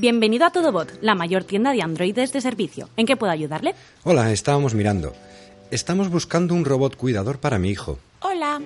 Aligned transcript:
Bienvenido 0.00 0.46
a 0.46 0.50
Todobot, 0.50 0.96
la 1.02 1.16
mayor 1.16 1.42
tienda 1.42 1.72
de 1.72 1.82
androides 1.82 2.32
de 2.32 2.40
servicio. 2.40 2.88
¿En 2.96 3.04
qué 3.04 3.16
puedo 3.16 3.32
ayudarle? 3.32 3.74
Hola, 4.04 4.30
estábamos 4.30 4.72
mirando. 4.72 5.12
Estamos 5.72 6.08
buscando 6.08 6.54
un 6.54 6.64
robot 6.64 6.94
cuidador 6.94 7.40
para 7.40 7.58
mi 7.58 7.70
hijo. 7.70 7.98
Hola. 8.20 8.60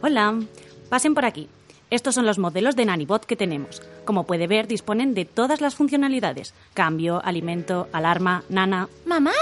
Hola. 0.00 0.40
Pasen 0.88 1.12
por 1.12 1.26
aquí. 1.26 1.50
Estos 1.90 2.14
son 2.14 2.24
los 2.24 2.38
modelos 2.38 2.76
de 2.76 2.86
Nanibot 2.86 3.26
que 3.26 3.36
tenemos. 3.36 3.82
Como 4.06 4.24
puede 4.24 4.46
ver, 4.46 4.68
disponen 4.68 5.12
de 5.12 5.26
todas 5.26 5.60
las 5.60 5.74
funcionalidades. 5.74 6.54
Cambio, 6.72 7.22
alimento, 7.22 7.88
alarma, 7.92 8.44
nana. 8.48 8.88
¡Mamá! 9.04 9.32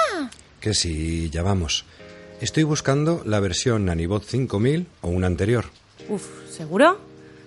Que 0.61 0.75
sí, 0.75 1.31
ya 1.31 1.45
vamos. 1.45 1.85
Estoy 2.41 2.65
buscando 2.65 3.23
la 3.25 3.39
versión 3.39 3.85
Nanibot 3.85 4.25
5000 4.25 4.89
o 5.03 5.09
una 5.09 5.29
anterior. 5.29 5.67
Uf, 6.09 6.51
¿seguro? 6.51 6.99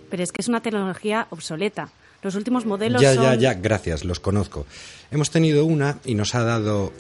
Pero 0.10 0.24
es 0.24 0.32
que 0.32 0.40
es 0.42 0.48
una 0.48 0.62
tecnología 0.62 1.28
obsoleta. 1.30 1.90
Los 2.22 2.36
últimos 2.36 2.66
modelos 2.66 3.02
Ya, 3.02 3.16
son... 3.16 3.24
ya, 3.24 3.36
ya, 3.36 3.54
gracias, 3.56 4.06
los 4.06 4.20
conozco. 4.20 4.66
Hemos 5.10 5.32
tenido 5.32 5.66
una 5.66 5.98
y 6.06 6.16
nos 6.16 6.36
ha 6.36 6.44
dado 6.44 6.94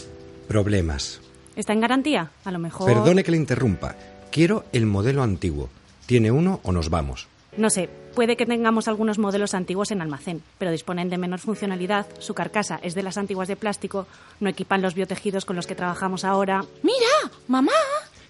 problemas. 0.47 1.21
¿Está 1.55 1.73
en 1.73 1.81
garantía? 1.81 2.31
A 2.43 2.51
lo 2.51 2.59
mejor... 2.59 2.87
Perdone 2.91 3.23
que 3.23 3.31
le 3.31 3.37
interrumpa. 3.37 3.95
Quiero 4.31 4.65
el 4.71 4.85
modelo 4.85 5.23
antiguo. 5.23 5.69
¿Tiene 6.05 6.31
uno 6.31 6.59
o 6.63 6.71
nos 6.71 6.89
vamos? 6.89 7.27
No 7.57 7.69
sé, 7.69 7.89
puede 8.15 8.37
que 8.37 8.45
tengamos 8.45 8.87
algunos 8.87 9.17
modelos 9.17 9.53
antiguos 9.53 9.91
en 9.91 10.01
almacén, 10.01 10.41
pero 10.57 10.71
disponen 10.71 11.09
de 11.09 11.17
menor 11.17 11.39
funcionalidad, 11.39 12.05
su 12.19 12.33
carcasa 12.33 12.79
es 12.81 12.95
de 12.95 13.03
las 13.03 13.17
antiguas 13.17 13.49
de 13.49 13.57
plástico, 13.57 14.07
no 14.39 14.49
equipan 14.49 14.81
los 14.81 14.95
biotejidos 14.95 15.43
con 15.43 15.57
los 15.57 15.67
que 15.67 15.75
trabajamos 15.75 16.23
ahora. 16.23 16.63
¡Mira! 16.81 17.35
¡Mamá! 17.47 17.71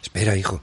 Espera, 0.02 0.36
hijo. 0.36 0.62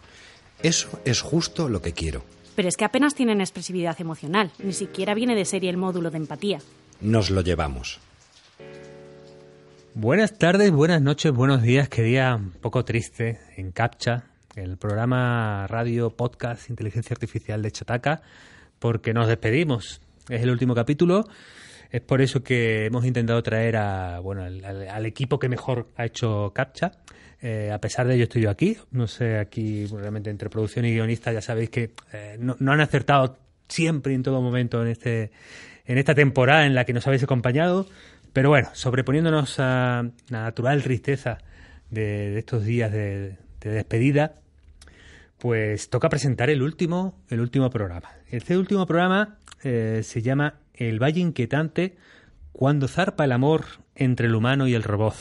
Eso 0.61 0.89
es 1.05 1.21
justo 1.21 1.69
lo 1.69 1.81
que 1.81 1.93
quiero. 1.93 2.25
Pero 2.59 2.69
es 2.69 2.77
que 2.77 2.85
apenas 2.85 3.15
tienen 3.15 3.41
expresividad 3.41 4.01
emocional, 4.01 4.51
ni 4.59 4.73
siquiera 4.73 5.15
viene 5.15 5.37
de 5.37 5.45
serie 5.45 5.71
el 5.71 5.77
módulo 5.77 6.11
de 6.11 6.17
empatía. 6.17 6.59
Nos 7.01 7.31
lo 7.31 7.41
llevamos. 7.41 8.01
Buenas 9.95 10.37
tardes, 10.37 10.73
buenas 10.73 11.01
noches, 11.01 11.31
buenos 11.33 11.63
días. 11.63 11.89
Qué 11.89 12.03
día 12.03 12.35
un 12.35 12.51
poco 12.51 12.85
triste 12.85 13.39
en 13.57 13.71
CAPTCHA, 13.71 14.25
el 14.57 14.77
programa 14.77 15.69
radio 15.69 16.11
podcast 16.11 16.69
Inteligencia 16.69 17.15
Artificial 17.15 17.63
de 17.63 17.71
Chataca, 17.71 18.23
porque 18.81 19.15
nos 19.15 19.29
despedimos. 19.29 20.01
Es 20.29 20.43
el 20.43 20.51
último 20.51 20.75
capítulo. 20.75 21.29
Es 21.91 22.01
por 22.03 22.21
eso 22.21 22.43
que 22.43 22.87
hemos 22.87 23.05
intentado 23.07 23.43
traer 23.43 23.77
a, 23.77 24.21
bueno, 24.21 24.43
al, 24.43 24.65
al- 24.65 25.07
equipo 25.07 25.39
que 25.39 25.49
mejor 25.49 25.89
ha 25.97 26.05
hecho 26.05 26.53
CAPTCHA. 26.55 26.93
Eh, 27.41 27.71
a 27.73 27.81
pesar 27.81 28.07
de 28.07 28.15
ello 28.15 28.25
estoy 28.25 28.43
yo 28.43 28.51
aquí. 28.51 28.77
No 28.91 29.07
sé, 29.07 29.39
aquí 29.39 29.87
realmente 29.87 30.29
entre 30.31 30.51
producción 30.51 30.85
y 30.85 30.93
guionista 30.93 31.33
ya 31.33 31.41
sabéis 31.41 31.71
que 31.71 31.93
eh, 32.13 32.37
no, 32.39 32.57
han 32.73 32.81
acertado 32.81 33.39
siempre 33.69 34.13
y 34.13 34.17
en 34.17 34.23
todo 34.23 34.43
momento 34.43 34.83
en 34.83 34.89
este 34.89 35.31
en 35.87 35.97
esta 35.99 36.15
temporada 36.15 36.67
en 36.67 36.75
la 36.75 36.85
que 36.85 36.93
nos 36.93 37.07
habéis 37.07 37.23
acompañado. 37.23 37.87
Pero 38.35 38.51
bueno, 38.51 38.69
sobreponiéndonos 38.75 39.59
a 39.59 40.05
la 40.29 40.43
natural 40.43 40.83
tristeza 40.83 41.39
de, 41.91 42.31
de 42.31 42.39
estos 42.39 42.65
días 42.65 42.93
de, 42.93 43.39
de 43.61 43.71
despedida, 43.71 44.35
pues 45.39 45.89
toca 45.89 46.09
presentar 46.11 46.51
el 46.51 46.61
último, 46.63 47.15
el 47.31 47.41
último 47.41 47.71
programa. 47.71 48.11
Este 48.31 48.59
último 48.59 48.87
programa 48.87 49.39
eh, 49.65 50.01
se 50.03 50.21
llama 50.21 50.55
El 50.79 51.03
Valle 51.03 51.21
Inquietante, 51.21 51.97
cuando 52.53 52.89
zarpa 52.89 53.25
el 53.25 53.33
amor 53.33 53.65
entre 53.95 54.27
el 54.29 54.35
humano 54.35 54.67
y 54.67 54.75
el 54.75 54.83
robot. 54.83 55.15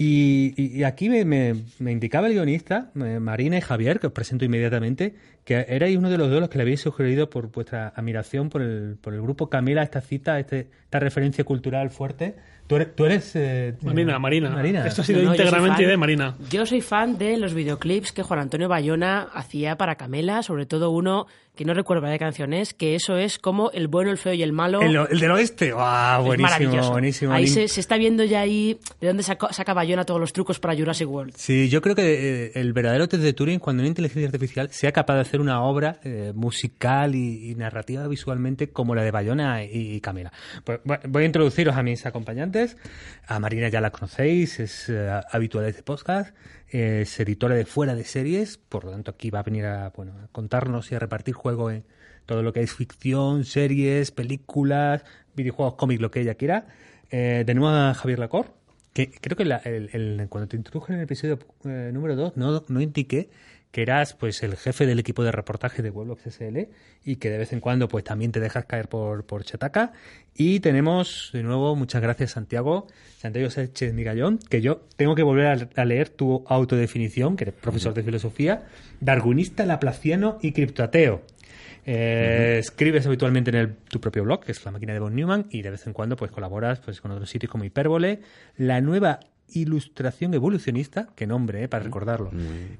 Y, 0.00 0.54
y- 0.56 0.78
y 0.78 0.84
aquí 0.84 1.08
me, 1.08 1.24
me- 1.24 1.54
me 1.80 1.90
indicaba 1.90 2.28
el 2.28 2.34
guionista, 2.34 2.92
eh, 2.94 3.18
Marina 3.18 3.58
y 3.58 3.60
Javier, 3.60 3.98
que 3.98 4.06
os 4.06 4.12
presento 4.12 4.44
inmediatamente, 4.44 5.16
que 5.44 5.66
erais 5.68 5.96
uno 5.96 6.08
de 6.08 6.18
los 6.18 6.30
dos 6.30 6.38
los 6.40 6.48
que 6.48 6.58
le 6.58 6.62
habéis 6.62 6.80
sugerido 6.82 7.28
por 7.30 7.50
vuestra 7.50 7.88
admiración 7.88 8.48
por 8.48 8.62
el, 8.62 8.96
por 9.00 9.12
el 9.14 9.20
grupo 9.22 9.50
Camila 9.50 9.82
esta 9.82 10.00
cita, 10.00 10.38
este, 10.38 10.68
esta 10.84 11.00
referencia 11.00 11.42
cultural 11.42 11.90
fuerte. 11.90 12.36
Tú 12.68 12.76
eres... 12.76 12.94
Tú 12.94 13.06
eres 13.06 13.32
eh, 13.34 13.74
Marina, 13.82 14.14
eh, 14.14 14.18
Marina. 14.20 14.50
Marina. 14.50 14.86
Esto 14.86 15.02
ha 15.02 15.04
sido 15.04 15.22
No, 15.22 15.32
íntegramente 15.34 15.78
fan. 15.82 15.88
de 15.90 15.96
Marina. 15.96 16.36
Yo 16.48 16.64
soy 16.66 16.80
fan 16.80 17.18
de 17.18 17.36
los 17.38 17.54
videoclips 17.54 18.12
que 18.12 18.22
Juan 18.22 18.38
Antonio 18.38 18.68
Bayona 18.68 19.22
hacía 19.34 19.76
para 19.78 19.96
Camela, 19.96 20.42
sobre 20.44 20.66
todo 20.66 20.90
uno 20.90 21.26
que 21.58 21.64
no 21.64 21.74
recuerdo 21.74 22.06
de 22.06 22.12
qué 22.12 22.20
canción 22.20 22.52
es, 22.52 22.72
que 22.72 22.94
eso 22.94 23.16
es 23.18 23.40
como 23.40 23.72
el 23.72 23.88
bueno, 23.88 24.12
el 24.12 24.16
feo 24.16 24.32
y 24.32 24.44
el 24.44 24.52
malo. 24.52 24.80
El, 24.80 24.96
el 25.10 25.18
del 25.18 25.30
oeste. 25.32 25.72
¡Ah, 25.76 26.18
Es 26.20 26.24
buenísimo, 26.24 26.90
buenísimo! 26.92 27.32
Ahí 27.32 27.48
se, 27.48 27.66
se 27.66 27.80
está 27.80 27.96
viendo 27.96 28.22
ya 28.22 28.42
ahí 28.42 28.78
de 29.00 29.08
dónde 29.08 29.24
saca, 29.24 29.52
saca 29.52 29.74
Bayona 29.74 30.04
todos 30.04 30.20
los 30.20 30.32
trucos 30.32 30.60
para 30.60 30.76
Jurassic 30.76 31.08
World. 31.10 31.34
Sí, 31.36 31.68
yo 31.68 31.82
creo 31.82 31.96
que 31.96 32.46
eh, 32.46 32.52
el 32.54 32.72
verdadero 32.72 33.08
test 33.08 33.24
de 33.24 33.32
Turing, 33.32 33.58
cuando 33.58 33.80
una 33.80 33.88
inteligencia 33.88 34.26
artificial 34.28 34.70
sea 34.70 34.92
capaz 34.92 35.16
de 35.16 35.20
hacer 35.22 35.40
una 35.40 35.60
obra 35.64 35.98
eh, 36.04 36.30
musical 36.32 37.16
y, 37.16 37.50
y 37.50 37.54
narrativa 37.56 38.06
visualmente 38.06 38.70
como 38.70 38.94
la 38.94 39.02
de 39.02 39.10
Bayona 39.10 39.64
y, 39.64 39.96
y 39.96 40.00
Camila. 40.00 40.32
Pues, 40.62 40.78
voy 40.84 41.22
a 41.24 41.26
introduciros 41.26 41.76
a 41.76 41.82
mis 41.82 42.06
acompañantes. 42.06 42.76
A 43.26 43.40
Marina 43.40 43.68
ya 43.68 43.80
la 43.80 43.90
conocéis, 43.90 44.60
es 44.60 44.88
eh, 44.88 45.10
habitual 45.32 45.64
de 45.64 45.70
este 45.70 45.82
podcast, 45.82 46.34
es 46.70 47.18
editora 47.20 47.54
de 47.54 47.64
Fuera 47.64 47.94
de 47.94 48.04
Series, 48.04 48.58
por 48.58 48.84
lo 48.84 48.90
tanto 48.90 49.10
aquí 49.10 49.30
va 49.30 49.40
a 49.40 49.42
venir 49.42 49.64
a, 49.66 49.90
bueno, 49.90 50.12
a 50.22 50.28
contarnos 50.28 50.90
y 50.92 50.94
a 50.94 50.98
repartir 50.98 51.34
juego 51.34 51.70
en 51.70 51.84
todo 52.26 52.42
lo 52.42 52.52
que 52.52 52.60
es 52.60 52.72
ficción, 52.74 53.44
series, 53.44 54.10
películas, 54.10 55.04
videojuegos, 55.34 55.74
cómics, 55.74 56.00
lo 56.02 56.10
que 56.10 56.20
ella 56.20 56.34
quiera. 56.34 56.66
Eh, 57.10 57.42
tenemos 57.46 57.72
a 57.72 57.94
Javier 57.94 58.18
Lacor, 58.18 58.52
que 58.92 59.10
creo 59.10 59.36
que 59.36 59.44
la- 59.46 59.56
el- 59.64 59.88
el- 59.92 60.26
cuando 60.28 60.48
te 60.48 60.56
introduje 60.56 60.92
en 60.92 60.98
el 60.98 61.04
episodio 61.04 61.38
eh, 61.64 61.90
número 61.92 62.16
2 62.16 62.36
no, 62.36 62.64
no 62.68 62.80
indiqué 62.80 63.30
que 63.70 63.82
eras 63.82 64.14
pues 64.14 64.42
el 64.42 64.56
jefe 64.56 64.86
del 64.86 64.98
equipo 64.98 65.22
de 65.22 65.30
reportaje 65.30 65.82
de 65.82 65.90
Weblogs 65.90 66.22
SL 66.26 66.68
y 67.04 67.16
que 67.16 67.28
de 67.30 67.36
vez 67.38 67.52
en 67.52 67.60
cuando 67.60 67.86
pues 67.88 68.02
también 68.04 68.32
te 68.32 68.40
dejas 68.40 68.64
caer 68.64 68.88
por, 68.88 69.24
por 69.26 69.44
Chataca. 69.44 69.92
Y 70.34 70.60
tenemos 70.60 71.30
de 71.32 71.42
nuevo, 71.42 71.76
muchas 71.76 72.00
gracias 72.00 72.30
Santiago, 72.32 72.86
Santiago 73.18 73.50
Sánchez 73.50 73.92
Migallón, 73.92 74.38
que 74.38 74.60
yo 74.62 74.82
tengo 74.96 75.14
que 75.14 75.22
volver 75.22 75.46
a, 75.46 75.80
a 75.82 75.84
leer 75.84 76.08
tu 76.08 76.44
autodefinición, 76.48 77.36
que 77.36 77.44
eres 77.44 77.54
profesor 77.54 77.92
de 77.92 78.02
filosofía, 78.02 78.66
darwinista, 79.00 79.66
laplaciano 79.66 80.38
y 80.40 80.52
criptoateo. 80.52 81.22
Eh, 81.86 82.56
Escribes 82.60 83.06
habitualmente 83.06 83.50
en 83.50 83.56
el- 83.56 83.74
tu 83.76 84.00
propio 84.00 84.22
blog, 84.24 84.44
que 84.44 84.52
es 84.52 84.64
la 84.64 84.70
máquina 84.70 84.92
de 84.92 84.98
Von 85.00 85.14
Neumann, 85.14 85.46
y 85.50 85.62
de 85.62 85.70
vez 85.70 85.86
en 85.86 85.92
cuando 85.92 86.16
pues 86.16 86.30
colaboras 86.30 86.80
pues 86.80 87.00
con 87.00 87.10
otros 87.10 87.30
sitios 87.30 87.50
como 87.50 87.64
Hipérbole, 87.64 88.20
la 88.56 88.80
nueva 88.80 89.20
ilustración 89.52 90.34
evolucionista, 90.34 91.08
qué 91.14 91.26
nombre, 91.26 91.64
eh, 91.64 91.68
para 91.68 91.84
recordarlo. 91.84 92.30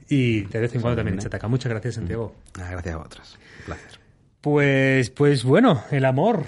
Y 0.09 0.43
de 0.43 0.61
vez 0.61 0.75
en 0.75 0.81
cuando 0.81 0.97
también 0.97 1.15
en 1.15 1.21
Chataca. 1.21 1.49
Muchas 1.49 1.71
gracias, 1.71 1.95
Santiago. 1.97 2.35
Ah, 2.61 2.69
gracias 2.71 2.95
a 2.95 2.99
otras. 2.99 3.39
Un 3.61 3.65
placer. 3.67 4.01
Pues, 4.41 5.11
pues 5.11 5.45
bueno, 5.45 5.83
el 5.91 6.05
amor. 6.05 6.45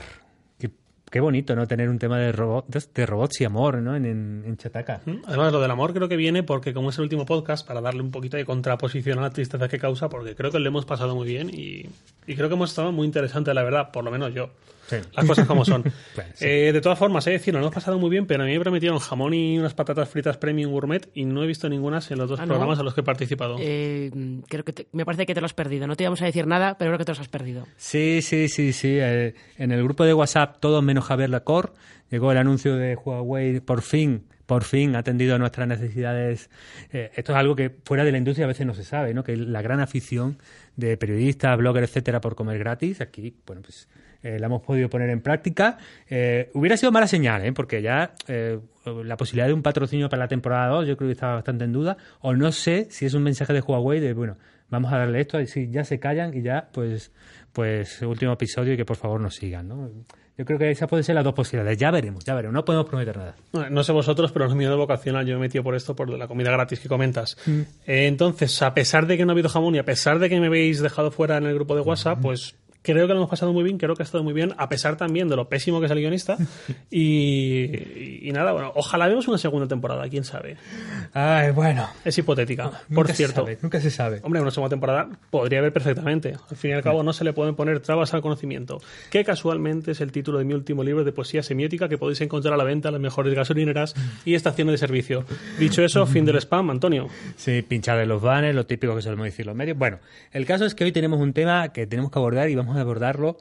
Qué, 0.59 0.70
qué 1.10 1.20
bonito, 1.20 1.56
¿no? 1.56 1.66
Tener 1.66 1.88
un 1.88 1.98
tema 1.98 2.19
de, 2.19 2.32
robots 2.32 2.92
de 2.94 3.06
robots 3.06 3.41
y 3.41 3.44
amor, 3.44 3.78
¿no? 3.78 3.97
En, 3.97 4.04
en, 4.06 4.44
en 4.47 4.56
Chataca. 4.56 5.00
Además, 5.26 5.53
lo 5.53 5.60
del 5.60 5.70
amor 5.70 5.92
creo 5.92 6.09
que 6.09 6.16
viene 6.16 6.42
porque, 6.42 6.72
como 6.72 6.91
es 6.91 6.98
el 6.98 7.03
último 7.04 7.26
podcast, 7.26 7.66
para 7.66 7.80
darle 7.80 8.03
un 8.03 8.10
poquito 8.10 8.36
de 8.36 8.44
contraposición 8.44 9.19
a 9.19 9.22
la 9.22 9.30
tristeza 9.30 9.69
que 9.69 9.78
causa, 9.78 10.09
porque 10.09 10.34
creo 10.34 10.50
que 10.50 10.59
lo 10.59 10.69
hemos 10.69 10.86
pasado 10.86 11.14
muy 11.14 11.26
bien 11.26 11.50
y, 11.53 11.86
y 12.26 12.36
creo 12.36 12.48
que 12.48 12.54
hemos 12.54 12.70
estado 12.70 12.92
muy 12.92 13.06
interesante, 13.06 13.53
la 13.54 13.62
verdad, 13.62 13.91
por 13.91 14.04
lo 14.04 14.10
menos 14.10 14.32
yo. 14.34 14.50
Sí. 14.91 14.97
Las 15.15 15.25
cosas 15.25 15.47
como 15.47 15.65
son. 15.65 15.83
Claro, 16.15 16.31
sí. 16.34 16.45
Eh, 16.47 16.73
de 16.73 16.81
todas 16.81 16.99
formas, 16.99 17.27
he 17.27 17.31
de 17.31 17.39
decir, 17.39 17.55
lo 17.55 17.61
hemos 17.61 17.73
pasado 17.73 17.99
muy 17.99 18.11
bien, 18.11 18.27
pero 18.27 18.43
a 18.43 18.47
mí 18.47 18.53
me 18.53 18.61
prometieron 18.61 18.99
jamón 18.99 19.33
y 19.34 19.59
unas 19.59 19.75
patatas 19.75 20.09
fritas 20.09 20.37
premium 20.37 20.73
gourmet 20.73 21.09
y 21.15 21.25
no 21.25 21.43
he 21.45 21.47
visto 21.47 21.69
ninguna 21.69 22.01
en 22.11 22.19
los 22.19 22.28
dos 22.28 22.41
Ah, 22.41 22.47
¿no? 22.47 22.49
programas 22.55 22.78
en 22.78 22.84
los 22.84 22.95
que 22.95 23.01
he 23.01 23.05
participado. 23.05 23.56
Eh, 23.61 24.11
creo 24.49 24.65
que 24.65 24.73
te- 24.73 24.87
me 24.93 25.05
parece 25.05 25.27
que 25.27 25.34
te 25.34 25.41
lo 25.41 25.47
has 25.47 25.55
perdido. 25.55 25.87
No 25.87 25.97
te 25.97 26.03
íbamos 26.05 26.21
a 26.23 26.25
decir 26.27 26.47
nada, 26.47 26.77
pero 26.78 26.91
creo 26.91 26.99
que 26.99 27.05
te 27.05 27.12
los 27.12 27.21
has 27.21 27.28
perdido. 27.28 27.67
Sí, 27.77 28.21
sí, 28.23 28.49
sí, 28.49 28.73
sí. 28.73 28.97
Eh, 29.01 29.34
en 29.59 29.71
el 29.73 29.83
grupo 29.84 30.05
de 30.05 30.15
WhatsApp, 30.15 30.56
todos 30.61 30.83
menos 30.83 31.05
Javier 31.05 31.31
Lacor, 31.31 31.72
llegó 32.11 32.33
el 32.33 32.39
anuncio 32.39 32.77
de 32.77 32.97
Huawei, 32.97 33.61
por 33.61 33.83
fin, 33.83 34.25
por 34.50 34.65
fin 34.65 34.97
ha 34.97 34.99
atendido 34.99 35.37
a 35.37 35.38
nuestras 35.38 35.69
necesidades. 35.69 36.50
Eh, 36.93 37.13
esto 37.15 37.30
es 37.30 37.39
algo 37.39 37.54
que 37.54 37.71
fuera 37.84 38.03
de 38.03 38.10
la 38.10 38.19
industria 38.19 38.47
a 38.47 38.48
veces 38.48 38.66
no 38.66 38.74
se 38.74 38.83
sabe, 38.83 39.15
¿no? 39.15 39.22
Que 39.22 39.36
la 39.36 39.63
gran 39.63 39.78
afición 39.78 40.39
de 40.74 40.97
periodistas, 40.97 41.57
bloggers, 41.57 41.89
etcétera, 41.89 42.21
por 42.21 42.34
comer 42.34 42.59
gratis, 42.59 43.01
aquí, 43.01 43.33
bueno, 43.47 43.63
pues 43.63 43.89
eh, 44.24 44.41
la 44.41 44.47
hemos 44.47 44.63
podido 44.63 44.91
poner 44.91 45.09
en 45.10 45.21
práctica. 45.21 45.78
Eh, 46.09 46.51
hubiera 46.54 46.77
sido 46.77 46.91
mala 46.91 47.07
señal, 47.07 47.45
¿eh? 47.45 47.53
Porque 47.53 47.80
ya 47.80 48.13
la 48.27 49.16
posibilidad 49.16 49.47
de 49.47 49.54
un 49.54 49.63
patrocinio 49.63 50.09
para 50.09 50.24
la 50.24 50.28
temporada 50.28 50.66
2 50.66 50.89
yo 50.89 50.97
creo 50.97 51.07
que 51.07 51.13
estaba 51.13 51.34
bastante 51.34 51.63
en 51.63 51.72
duda. 51.72 51.97
O 52.19 52.34
no 52.34 52.51
sé 52.51 52.89
si 52.91 53.07
es 53.07 53.15
un 53.15 53.22
mensaje 53.22 53.53
de 53.53 53.60
Huawei 53.60 54.01
de, 54.01 54.15
bueno, 54.15 54.36
vamos 54.69 54.92
a 54.92 54.98
darle 54.98 55.21
esto, 55.21 55.47
si 55.47 55.71
ya 55.71 55.84
se 55.84 56.01
callan 56.01 56.36
y 56.36 56.42
ya, 56.42 56.71
pues, 56.72 57.13
pues 57.53 58.03
último 58.03 58.33
episodio 58.33 58.72
y 58.72 58.77
que 58.77 58.84
por 58.84 58.97
favor 58.97 59.21
nos 59.21 59.36
sigan, 59.36 59.69
¿no? 59.69 59.91
Yo 60.41 60.47
creo 60.47 60.59
que 60.59 60.71
esas 60.71 60.89
pueden 60.89 61.04
ser 61.04 61.15
las 61.15 61.22
dos 61.22 61.34
posibilidades. 61.34 61.77
Ya 61.77 61.91
veremos, 61.91 62.25
ya 62.25 62.34
veremos. 62.34 62.54
No 62.54 62.65
podemos 62.65 62.87
prometer 62.87 63.15
nada. 63.15 63.34
No, 63.53 63.69
no 63.69 63.84
sé 63.84 63.92
vosotros, 63.92 64.33
pero 64.33 64.51
en 64.51 64.57
mi 64.57 64.65
de 64.65 64.75
vocacional 64.75 65.27
yo 65.27 65.34
me 65.34 65.37
he 65.37 65.48
metido 65.48 65.63
por 65.63 65.75
esto, 65.75 65.95
por 65.95 66.09
la 66.09 66.27
comida 66.28 66.51
gratis 66.51 66.81
que 66.81 66.89
comentas. 66.89 67.37
Eh, 67.47 68.07
entonces, 68.07 68.63
a 68.63 68.72
pesar 68.72 69.07
de 69.07 69.19
que 69.19 69.27
no 69.27 69.33
ha 69.33 69.34
habido 69.34 69.51
jamón 69.51 69.75
y 69.75 69.78
a 69.81 69.84
pesar 69.84 70.19
de 70.19 70.31
que 70.31 70.41
me 70.41 70.47
habéis 70.47 70.81
dejado 70.81 71.10
fuera 71.10 71.37
en 71.37 71.45
el 71.45 71.54
grupo 71.57 71.75
de 71.75 71.83
WhatsApp, 71.83 72.21
pues 72.22 72.54
Creo 72.82 73.06
que 73.06 73.12
lo 73.12 73.21
hemos 73.21 73.30
pasado 73.30 73.53
muy 73.53 73.62
bien, 73.62 73.77
creo 73.78 73.94
que 73.94 74.03
ha 74.03 74.04
estado 74.04 74.24
muy 74.24 74.32
bien, 74.32 74.54
a 74.56 74.68
pesar 74.68 74.97
también 74.97 75.28
de 75.28 75.36
lo 75.36 75.48
pésimo 75.48 75.80
que 75.80 75.86
es 75.86 75.92
el 75.92 75.98
guionista. 75.98 76.36
y, 76.91 78.28
y 78.28 78.32
nada, 78.32 78.53
bueno, 78.53 78.72
ojalá 78.74 79.06
vemos 79.09 79.28
una 79.28 79.38
segunda 79.38 79.66
temporada, 79.68 80.09
quién 80.09 80.24
sabe. 80.24 80.56
Ay, 81.12 81.50
bueno. 81.50 81.88
Es 82.04 82.16
hipotética, 82.18 82.71
por 82.71 82.80
Nunca 82.91 83.09
se 83.09 83.15
cierto. 83.15 83.41
sabe, 83.42 83.59
nunca 83.62 83.80
se 83.80 83.91
sabe. 83.91 84.21
Hombre, 84.22 84.41
una 84.41 84.50
segunda 84.50 84.71
temporada 84.71 85.09
podría 85.30 85.59
haber 85.60 85.72
perfectamente. 85.72 86.36
Al 86.50 86.56
fin 86.56 86.71
y 86.71 86.74
al 86.74 86.82
cabo, 86.82 87.03
no 87.03 87.12
se 87.12 87.24
le 87.24 87.32
pueden 87.32 87.54
poner 87.54 87.80
trabas 87.80 88.15
al 88.15 88.22
conocimiento. 88.22 88.80
Que 89.10 89.24
casualmente 89.24 89.92
es 89.92 90.00
el 90.00 90.12
título 90.12 90.38
de 90.38 90.44
mi 90.44 90.54
último 90.54 90.83
libro 90.84 91.04
de 91.04 91.12
poesía 91.12 91.42
semiótica 91.42 91.88
que 91.88 91.98
podéis 91.98 92.21
encontrar 92.21 92.54
a 92.54 92.56
la 92.56 92.65
venta 92.65 92.88
en 92.88 92.94
las 92.94 93.03
mejores 93.03 93.34
gasolineras 93.34 93.94
y 94.24 94.34
estaciones 94.34 94.72
de 94.72 94.78
servicio. 94.78 95.24
Dicho 95.59 95.83
eso, 95.83 96.06
fin 96.06 96.24
del 96.24 96.36
spam, 96.36 96.71
Antonio. 96.71 97.09
Sí, 97.36 97.62
pinchar 97.62 97.98
en 98.00 98.09
los 98.09 98.22
banners, 98.22 98.54
lo 98.54 98.66
típico 98.66 98.94
que 98.94 99.03
solemos 99.03 99.24
decir 99.24 99.47
los 99.47 99.54
medios. 99.56 99.76
Bueno, 99.76 99.98
el 100.33 100.47
caso 100.47 100.65
es 100.65 100.74
que 100.74 100.84
hoy 100.84 100.92
tenemos 100.92 101.21
un 101.21 101.33
tema 101.33 101.72
que 101.72 101.86
tenemos 101.86 102.10
que 102.10 102.18
abordar 102.18 102.48
y 102.48 102.54
vamos 102.54 102.70
a 102.77 102.81
abordarlo 102.81 103.39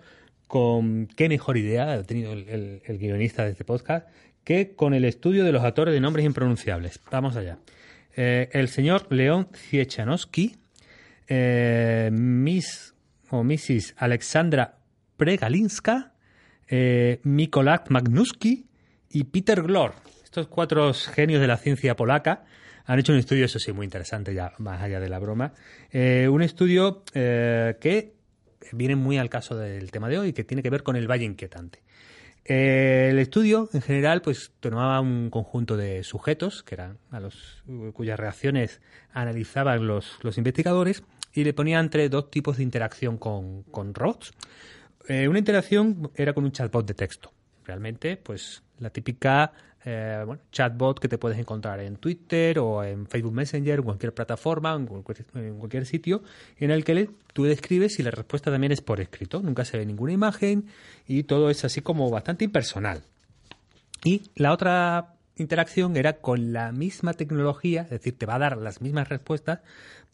con 0.48 1.08
qué 1.08 1.30
mejor 1.30 1.58
idea 1.58 1.92
ha 1.92 2.04
tenido 2.04 2.34
el, 2.34 2.82
guionista 3.00 3.46
de 3.46 3.52
este 3.52 3.64
podcast 3.64 4.08
que 4.44 4.76
con 4.76 4.94
el 4.94 5.06
estudio 5.06 5.44
de 5.44 5.52
los 5.52 5.64
actores 5.64 5.94
de 5.94 6.00
nombres 6.00 6.26
impronunciables. 6.26 7.00
Vamos 7.12 7.36
allá. 7.36 7.60
Eh, 8.16 8.50
el 8.54 8.68
señor 8.68 9.06
León 9.12 9.50
Ciechanowski, 9.54 10.58
eh, 11.28 12.10
Miss 12.12 12.96
o 13.30 13.44
Mrs. 13.44 13.94
Alexandra 13.98 14.80
Pregalinska, 15.18 16.14
eh, 16.68 17.20
Mikołaj 17.24 17.90
Magnuski 17.90 18.66
y 19.10 19.24
Peter 19.26 19.62
Glor. 19.62 19.94
Estos 20.24 20.48
cuatro 20.48 20.94
genios 20.94 21.42
de 21.42 21.48
la 21.48 21.58
ciencia 21.58 21.96
polaca 21.96 22.46
han 22.86 22.98
hecho 22.98 23.12
un 23.12 23.20
estudio, 23.20 23.46
eso 23.46 23.60
sí, 23.60 23.72
muy 23.72 23.86
interesante, 23.86 24.34
ya 24.34 24.54
más 24.58 24.82
allá 24.82 25.00
de 25.00 25.10
la 25.10 25.20
broma. 25.20 25.54
Eh, 25.92 26.28
un 26.28 26.42
estudio 26.42 27.04
eh, 27.14 27.78
que 27.80 28.14
viene 28.72 28.96
muy 28.96 29.18
al 29.18 29.30
caso 29.30 29.56
del 29.56 29.92
tema 29.92 30.10
de 30.10 30.20
hoy, 30.20 30.34
que 30.34 30.44
tiene 30.44 30.64
que 30.64 30.70
ver 30.70 30.84
con 30.84 30.96
el 30.96 31.10
Valle 31.10 31.26
Inquietante. 31.26 31.82
Eh, 32.46 33.10
el 33.12 33.20
estudio, 33.20 33.70
en 33.74 33.82
general, 33.82 34.22
pues 34.22 34.52
tomaba 34.60 35.00
un 35.02 35.30
conjunto 35.30 35.78
de 35.78 36.04
sujetos, 36.04 36.64
que 36.64 36.76
eran 36.76 36.98
a 37.12 37.20
los 37.20 37.64
cuyas 37.94 38.20
reacciones 38.20 38.82
analizaban 39.14 39.86
los, 39.86 40.18
los 40.24 40.38
investigadores, 40.38 41.04
y 41.34 41.44
le 41.44 41.54
ponía 41.54 41.80
entre 41.80 42.10
dos 42.10 42.32
tipos 42.32 42.58
de 42.58 42.64
interacción 42.64 43.18
con, 43.18 43.64
con 43.64 43.94
robots. 43.94 44.34
Eh, 45.08 45.28
una 45.28 45.40
interacción 45.40 46.12
era 46.16 46.34
con 46.34 46.44
un 46.44 46.52
chatbot 46.52 46.88
de 46.88 46.94
texto. 46.94 47.32
Realmente, 47.66 48.18
pues 48.18 48.64
la 48.80 48.90
típica 48.90 49.52
eh, 49.86 50.26
chatbot 50.52 51.00
que 51.00 51.08
te 51.08 51.18
puedes 51.18 51.38
encontrar 51.38 51.80
en 51.80 51.96
Twitter 51.96 52.60
o 52.60 52.84
en 52.84 53.08
Facebook 53.08 53.34
Messenger, 53.34 53.80
en 53.80 53.86
cualquier 53.86 54.14
plataforma, 54.14 54.74
en 54.74 54.86
cualquier, 54.86 55.26
en 55.36 55.58
cualquier 55.58 55.86
sitio, 55.86 56.24
en 56.58 56.72
el 56.72 56.84
que 56.84 57.10
tú 57.34 57.46
le 57.46 57.54
escribes 57.54 58.00
y 58.00 58.04
la 58.04 58.12
respuesta 58.12 58.52
también 58.52 58.72
es 58.72 58.82
por 58.82 59.00
escrito. 59.00 59.42
Nunca 59.42 59.66
se 59.66 59.78
ve 59.78 59.86
ninguna 59.86 60.12
imagen 60.12 60.66
y 61.08 61.24
todo 61.24 61.50
es 61.50 61.64
así 61.66 61.82
como 61.82 62.10
bastante 62.10 62.46
impersonal. 62.46 63.02
Y 64.04 64.24
la 64.36 64.54
otra 64.54 65.14
interacción 65.36 65.96
era 65.98 66.14
con 66.14 66.54
la 66.54 66.72
misma 66.72 67.14
tecnología, 67.14 67.84
es 67.84 67.90
decir, 67.90 68.18
te 68.18 68.26
va 68.26 68.36
a 68.36 68.40
dar 68.40 68.58
las 68.58 68.82
mismas 68.82 69.10
respuestas, 69.10 69.60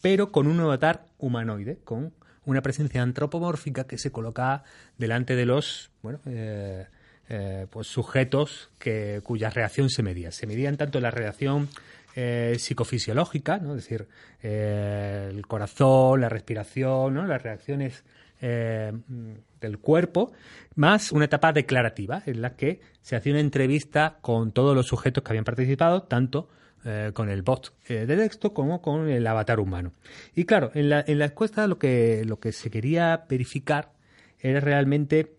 pero 0.02 0.32
con 0.32 0.48
un 0.48 0.60
avatar 0.60 1.06
humanoide, 1.18 1.78
con 1.84 2.14
una 2.46 2.62
presencia 2.62 3.02
antropomórfica 3.02 3.86
que 3.86 3.98
se 3.98 4.12
coloca 4.12 4.64
delante 4.98 5.36
de 5.36 5.46
los 5.46 5.90
bueno, 6.04 6.20
eh, 6.26 6.86
eh, 7.28 7.66
pues 7.72 7.88
sujetos 7.88 8.70
que, 8.78 9.20
cuya 9.24 9.50
reacción 9.50 9.90
se 9.90 10.04
medía. 10.04 10.32
Se 10.32 10.46
medían 10.46 10.78
tanto 10.78 11.00
la 11.00 11.10
reacción 11.10 11.70
eh, 12.16 12.56
psicofisiológica, 12.60 13.58
¿no? 13.58 13.72
es 13.76 13.84
decir, 13.84 14.08
eh, 14.44 15.32
el 15.32 15.48
corazón, 15.48 16.22
la 16.22 16.30
respiración, 16.30 17.16
¿no? 17.16 17.26
las 17.26 17.42
reacciones 17.42 18.04
del 18.42 19.80
cuerpo, 19.80 20.34
más 20.76 21.12
una 21.12 21.26
etapa 21.26 21.52
declarativa 21.52 22.22
en 22.28 22.44
la 22.44 22.56
que 22.56 22.80
se 23.02 23.16
hacía 23.16 23.32
una 23.32 23.40
entrevista 23.40 24.20
con 24.22 24.52
todos 24.52 24.76
los 24.76 24.86
sujetos 24.86 25.24
que 25.24 25.32
habían 25.32 25.46
participado, 25.46 26.04
tanto 26.04 26.50
con 27.14 27.30
el 27.30 27.42
bot 27.42 27.74
de 27.88 28.06
texto 28.06 28.54
como 28.54 28.84
con 28.84 29.10
el 29.10 29.26
avatar 29.26 29.60
humano. 29.60 29.94
Y 30.36 30.46
claro, 30.46 30.70
en 30.76 30.90
la, 30.90 31.04
en 31.08 31.18
la 31.18 31.26
encuesta 31.26 31.66
lo 31.66 31.80
que, 31.80 32.24
lo 32.24 32.40
que 32.40 32.52
se 32.52 32.70
quería 32.70 33.26
verificar 33.28 33.94
era 34.40 34.60
realmente 34.60 35.38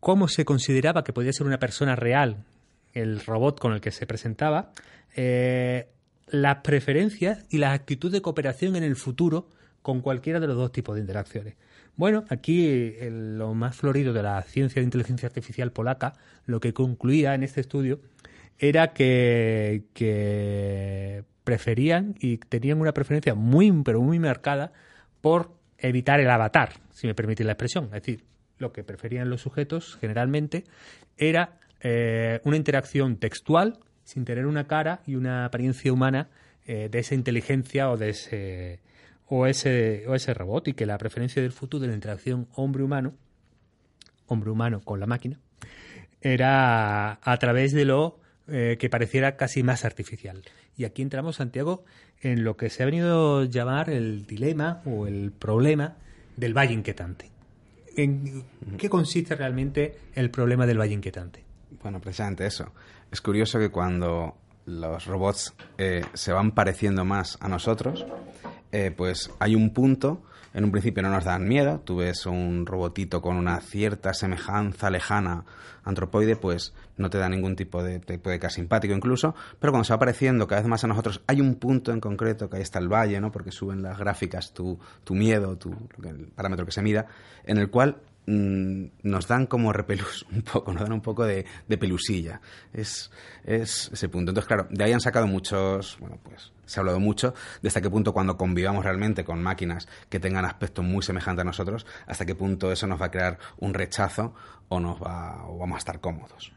cómo 0.00 0.28
se 0.28 0.44
consideraba 0.44 1.04
que 1.04 1.12
podía 1.12 1.32
ser 1.32 1.46
una 1.46 1.58
persona 1.58 1.94
real 1.94 2.44
el 2.92 3.20
robot 3.20 3.60
con 3.60 3.72
el 3.72 3.80
que 3.80 3.90
se 3.90 4.06
presentaba, 4.06 4.72
eh, 5.14 5.88
las 6.28 6.56
preferencias 6.58 7.44
y 7.50 7.58
la 7.58 7.72
actitud 7.72 8.10
de 8.10 8.22
cooperación 8.22 8.76
en 8.76 8.82
el 8.82 8.96
futuro 8.96 9.48
con 9.82 10.00
cualquiera 10.00 10.40
de 10.40 10.46
los 10.46 10.56
dos 10.56 10.72
tipos 10.72 10.94
de 10.94 11.00
interacciones. 11.00 11.54
Bueno, 11.96 12.24
aquí 12.28 12.92
lo 13.10 13.54
más 13.54 13.76
florido 13.76 14.12
de 14.12 14.22
la 14.22 14.40
ciencia 14.42 14.80
de 14.80 14.84
inteligencia 14.84 15.26
artificial 15.26 15.72
polaca, 15.72 16.14
lo 16.46 16.60
que 16.60 16.72
concluía 16.72 17.34
en 17.34 17.42
este 17.42 17.60
estudio 17.60 18.00
era 18.58 18.92
que, 18.92 19.84
preferían 21.44 22.14
y 22.20 22.36
tenían 22.36 22.80
una 22.80 22.92
preferencia 22.92 23.34
muy, 23.34 23.72
pero 23.82 24.00
muy 24.02 24.18
marcada 24.18 24.72
por 25.20 25.52
evitar 25.78 26.20
el 26.20 26.30
avatar, 26.30 26.74
si 26.92 27.06
me 27.06 27.14
permitís 27.14 27.44
la 27.44 27.52
expresión. 27.52 27.86
Es 27.86 28.02
decir, 28.02 28.24
lo 28.60 28.72
que 28.72 28.84
preferían 28.84 29.30
los 29.30 29.40
sujetos 29.40 29.98
generalmente 30.00 30.64
era 31.16 31.58
eh, 31.80 32.40
una 32.44 32.56
interacción 32.56 33.16
textual 33.16 33.78
sin 34.04 34.24
tener 34.24 34.46
una 34.46 34.66
cara 34.66 35.00
y 35.06 35.16
una 35.16 35.44
apariencia 35.44 35.92
humana 35.92 36.28
eh, 36.66 36.88
de 36.90 36.98
esa 36.98 37.14
inteligencia 37.14 37.90
o 37.90 37.96
de 37.96 38.10
ese 38.10 38.80
o 39.26 39.46
ese 39.46 40.04
o 40.08 40.14
ese 40.14 40.34
robot 40.34 40.68
y 40.68 40.74
que 40.74 40.86
la 40.86 40.98
preferencia 40.98 41.40
del 41.40 41.52
futuro 41.52 41.82
de 41.82 41.88
la 41.88 41.94
interacción 41.94 42.48
hombre-humano 42.54 43.14
hombre 44.26 44.50
humano 44.50 44.80
con 44.80 45.00
la 45.00 45.06
máquina 45.06 45.38
era 46.20 47.18
a 47.22 47.36
través 47.38 47.72
de 47.72 47.84
lo 47.84 48.20
eh, 48.48 48.76
que 48.78 48.90
pareciera 48.90 49.36
casi 49.36 49.62
más 49.62 49.84
artificial. 49.84 50.42
Y 50.76 50.84
aquí 50.84 51.02
entramos, 51.02 51.36
Santiago, 51.36 51.84
en 52.20 52.42
lo 52.42 52.56
que 52.56 52.68
se 52.68 52.82
ha 52.82 52.86
venido 52.86 53.40
a 53.40 53.44
llamar 53.44 53.90
el 53.90 54.26
dilema 54.26 54.82
o 54.84 55.06
el 55.06 55.30
problema 55.30 55.96
del 56.36 56.52
valle 56.52 56.74
inquietante. 56.74 57.30
¿En 57.96 58.44
qué 58.78 58.88
consiste 58.88 59.34
realmente 59.34 59.98
el 60.14 60.30
problema 60.30 60.66
del 60.66 60.78
valle 60.78 60.94
inquietante? 60.94 61.44
Bueno, 61.82 62.00
precisamente 62.00 62.46
eso. 62.46 62.72
Es 63.10 63.20
curioso 63.20 63.58
que 63.58 63.70
cuando 63.70 64.36
los 64.66 65.06
robots 65.06 65.54
eh, 65.78 66.04
se 66.14 66.32
van 66.32 66.52
pareciendo 66.52 67.04
más 67.04 67.38
a 67.40 67.48
nosotros, 67.48 68.06
eh, 68.72 68.92
pues 68.96 69.30
hay 69.38 69.54
un 69.54 69.70
punto, 69.72 70.22
en 70.52 70.64
un 70.64 70.72
principio 70.72 71.02
no 71.02 71.10
nos 71.10 71.24
dan 71.24 71.46
miedo, 71.46 71.80
tú 71.84 71.98
ves 71.98 72.26
un 72.26 72.66
robotito 72.66 73.22
con 73.22 73.36
una 73.36 73.60
cierta 73.60 74.12
semejanza 74.14 74.90
lejana 74.90 75.44
antropoide, 75.84 76.36
pues 76.36 76.74
no 76.96 77.10
te 77.10 77.18
da 77.18 77.28
ningún 77.28 77.56
tipo 77.56 77.82
de, 77.82 78.00
te 78.00 78.18
puede 78.18 78.38
caer 78.38 78.52
simpático 78.52 78.94
incluso, 78.94 79.34
pero 79.58 79.72
cuando 79.72 79.84
se 79.84 79.92
va 79.92 79.98
pareciendo 79.98 80.46
cada 80.46 80.60
vez 80.60 80.68
más 80.68 80.84
a 80.84 80.88
nosotros, 80.88 81.22
hay 81.26 81.40
un 81.40 81.54
punto 81.54 81.92
en 81.92 82.00
concreto, 82.00 82.50
que 82.50 82.56
ahí 82.56 82.62
está 82.62 82.78
el 82.78 82.88
valle, 82.88 83.20
¿no? 83.20 83.30
porque 83.30 83.52
suben 83.52 83.82
las 83.82 83.98
gráficas 83.98 84.52
tu, 84.52 84.78
tu 85.04 85.14
miedo, 85.14 85.56
tu, 85.56 85.74
el 86.04 86.28
parámetro 86.34 86.66
que 86.66 86.72
se 86.72 86.82
mida, 86.82 87.06
en 87.44 87.58
el 87.58 87.70
cual 87.70 87.96
mm, 88.26 88.84
nos 89.02 89.26
dan 89.26 89.46
como 89.46 89.72
repelús 89.72 90.26
un 90.32 90.42
poco, 90.42 90.72
nos 90.72 90.82
dan 90.82 90.92
un 90.92 91.00
poco 91.00 91.24
de, 91.24 91.44
pelusilla. 91.68 92.40
Es, 92.72 93.10
es 93.44 93.90
ese 93.92 94.08
punto. 94.08 94.30
Entonces, 94.30 94.48
claro, 94.48 94.66
de 94.70 94.84
ahí 94.84 94.92
han 94.92 95.00
sacado 95.00 95.26
muchos, 95.26 95.96
bueno, 96.00 96.18
pues 96.22 96.52
se 96.66 96.78
ha 96.78 96.80
hablado 96.82 97.00
mucho 97.00 97.34
de 97.60 97.68
hasta 97.68 97.80
qué 97.80 97.90
punto 97.90 98.12
cuando 98.12 98.36
convivamos 98.36 98.84
realmente 98.84 99.24
con 99.24 99.42
máquinas 99.42 99.88
que 100.08 100.20
tengan 100.20 100.44
aspecto 100.44 100.82
muy 100.82 101.02
semejante 101.02 101.42
a 101.42 101.44
nosotros, 101.44 101.84
hasta 102.06 102.24
qué 102.24 102.34
punto 102.34 102.70
eso 102.70 102.86
nos 102.86 103.00
va 103.00 103.06
a 103.06 103.10
crear 103.10 103.38
un 103.58 103.74
rechazo 103.74 104.34
o, 104.68 104.78
nos 104.78 105.00
va, 105.02 105.46
o 105.48 105.58
vamos 105.58 105.76
a 105.76 105.78
estar 105.78 106.00
cómodos. 106.00 106.52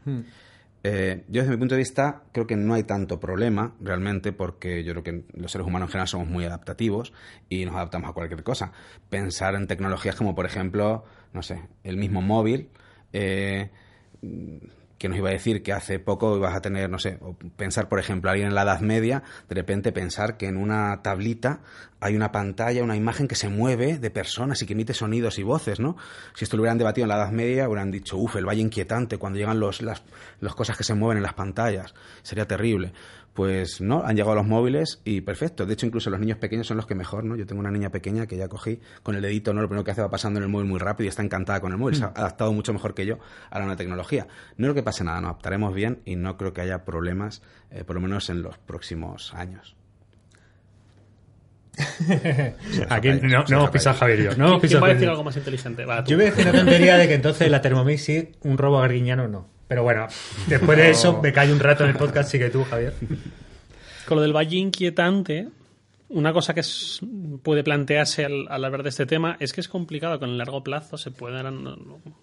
Eh, 0.85 1.23
yo 1.29 1.41
desde 1.41 1.51
mi 1.51 1.57
punto 1.57 1.75
de 1.75 1.79
vista 1.79 2.23
creo 2.33 2.45
que 2.45 2.57
no 2.57 2.73
hay 2.73 2.83
tanto 2.83 3.17
problema 3.17 3.73
realmente 3.79 4.33
porque 4.33 4.83
yo 4.83 4.91
creo 4.91 5.03
que 5.03 5.23
los 5.33 5.49
seres 5.49 5.65
humanos 5.65 5.87
en 5.87 5.91
general 5.93 6.07
somos 6.09 6.27
muy 6.27 6.43
adaptativos 6.43 7.13
y 7.47 7.63
nos 7.63 7.75
adaptamos 7.75 8.09
a 8.09 8.13
cualquier 8.13 8.43
cosa. 8.43 8.73
Pensar 9.09 9.55
en 9.55 9.67
tecnologías 9.67 10.15
como 10.15 10.35
por 10.35 10.45
ejemplo, 10.45 11.05
no 11.31 11.41
sé, 11.41 11.61
el 11.83 11.95
mismo 11.95 12.21
móvil, 12.21 12.69
eh, 13.13 13.71
que 15.03 15.09
nos 15.09 15.17
iba 15.17 15.27
a 15.27 15.33
decir 15.33 15.63
que 15.63 15.73
hace 15.73 15.99
poco 15.99 16.37
ibas 16.37 16.55
a 16.55 16.61
tener, 16.61 16.89
no 16.89 16.97
sé, 16.97 17.19
pensar, 17.57 17.89
por 17.89 17.99
ejemplo, 17.99 18.31
alguien 18.31 18.47
en 18.47 18.55
la 18.55 18.61
Edad 18.61 18.79
Media, 18.79 19.21
de 19.49 19.55
repente 19.55 19.91
pensar 19.91 20.37
que 20.37 20.47
en 20.47 20.55
una 20.55 21.01
tablita 21.01 21.59
hay 21.99 22.15
una 22.15 22.31
pantalla, 22.31 22.81
una 22.85 22.95
imagen 22.95 23.27
que 23.27 23.35
se 23.35 23.49
mueve 23.49 23.97
de 23.97 24.09
personas 24.11 24.61
y 24.61 24.65
que 24.65 24.71
emite 24.71 24.93
sonidos 24.93 25.39
y 25.39 25.43
voces, 25.43 25.81
¿no? 25.81 25.97
Si 26.35 26.45
esto 26.45 26.55
lo 26.55 26.63
hubieran 26.63 26.77
debatido 26.77 27.03
en 27.03 27.09
la 27.09 27.15
Edad 27.15 27.31
Media, 27.31 27.67
hubieran 27.67 27.91
dicho, 27.91 28.15
uff, 28.15 28.37
el 28.37 28.45
valle 28.45 28.61
inquietante, 28.61 29.17
cuando 29.17 29.39
llegan 29.39 29.59
los, 29.59 29.81
las, 29.81 30.03
las 30.39 30.55
cosas 30.55 30.77
que 30.77 30.85
se 30.85 30.93
mueven 30.93 31.17
en 31.17 31.23
las 31.23 31.33
pantallas, 31.33 31.93
sería 32.21 32.47
terrible. 32.47 32.93
Pues 33.33 33.81
no, 33.81 34.03
han 34.05 34.15
llegado 34.15 34.35
los 34.35 34.45
móviles 34.45 35.01
y 35.03 35.21
perfecto. 35.21 35.65
De 35.65 35.73
hecho, 35.73 35.87
incluso 35.87 36.11
los 36.11 36.19
niños 36.19 36.37
pequeños 36.37 36.67
son 36.67 36.77
los 36.77 36.85
que 36.85 36.93
mejor, 36.93 37.23
¿no? 37.23 37.35
Yo 37.35 37.47
tengo 37.47 37.59
una 37.59 37.71
niña 37.71 37.89
pequeña 37.89 38.27
que 38.27 38.37
ya 38.37 38.47
cogí 38.47 38.79
con 39.01 39.15
el 39.15 39.23
dedito, 39.23 39.53
¿no? 39.53 39.61
Lo 39.61 39.67
primero 39.67 39.83
que 39.83 39.91
hace 39.91 40.01
va 40.01 40.09
pasando 40.09 40.39
en 40.39 40.43
el 40.43 40.49
móvil 40.49 40.67
muy 40.67 40.79
rápido 40.79 41.05
y 41.05 41.09
está 41.09 41.23
encantada 41.23 41.59
con 41.59 41.71
el 41.71 41.79
móvil. 41.79 41.95
Se 41.95 42.03
ha 42.03 42.07
adaptado 42.07 42.53
mucho 42.53 42.73
mejor 42.73 42.93
que 42.93 43.07
yo 43.07 43.17
a 43.49 43.57
la 43.57 43.65
nueva 43.65 43.77
tecnología. 43.77 44.27
No 44.57 44.67
creo 44.67 44.75
que 44.75 44.83
pase 44.83 45.03
nada, 45.03 45.19
nos 45.19 45.31
adaptaremos 45.31 45.73
bien 45.73 46.01
y 46.05 46.15
no 46.15 46.37
creo 46.37 46.53
que 46.53 46.61
haya 46.61 46.85
problemas, 46.85 47.41
eh, 47.71 47.83
por 47.83 47.95
lo 47.95 48.01
menos 48.01 48.29
en 48.29 48.43
los 48.43 48.59
próximos 48.59 49.33
años. 49.33 49.75
Aquí 52.89 53.09
no, 53.09 53.43
no 53.49 53.57
hemos 53.57 53.71
pisado 53.71 53.97
Javier 53.97 54.19
y 54.19 54.23
yo. 54.25 54.35
No 54.35 54.45
hemos 54.45 54.59
¿Quién 54.59 54.61
pisado 54.61 54.81
va 54.81 54.87
a 54.89 54.93
decir 54.93 55.09
algo 55.09 55.23
más 55.23 55.37
inteligente? 55.37 55.85
Va. 55.85 56.03
Yo 56.03 56.17
voy 56.17 56.27
a 56.27 56.29
decir 56.29 56.47
una 56.47 56.59
tontería 56.59 56.97
de 56.97 57.07
que 57.07 57.15
entonces 57.15 57.49
la 57.49 57.61
Thermomix 57.61 58.03
sí, 58.03 58.31
un 58.41 58.59
robo 58.59 58.79
garguiñano 58.79 59.27
no. 59.27 59.52
Pero 59.73 59.81
bueno, 59.81 60.05
después 60.45 60.77
de 60.77 60.91
eso 60.91 61.19
me 61.19 61.33
callo 61.33 61.51
un 61.51 61.59
rato 61.59 61.83
en 61.83 61.89
el 61.89 61.95
podcast, 61.95 62.29
sigue 62.29 62.51
tú, 62.51 62.63
Javier. 62.63 62.93
Con 64.07 64.17
lo 64.17 64.21
del 64.21 64.31
valle 64.31 64.57
inquietante, 64.57 65.47
una 66.09 66.31
cosa 66.31 66.53
que 66.53 66.59
es- 66.59 66.99
puede 67.41 67.63
plantearse 67.63 68.23
al, 68.23 68.45
al 68.49 68.65
hablar 68.65 68.83
de 68.83 68.89
este 68.89 69.07
tema 69.07 69.35
es 69.39 69.51
que 69.51 69.61
es 69.61 69.67
complicado 69.67 70.19
que 70.19 70.25
en 70.25 70.31
el 70.31 70.37
largo 70.37 70.63
plazo 70.63 70.95
se 70.99 71.09
puedan, 71.09 71.65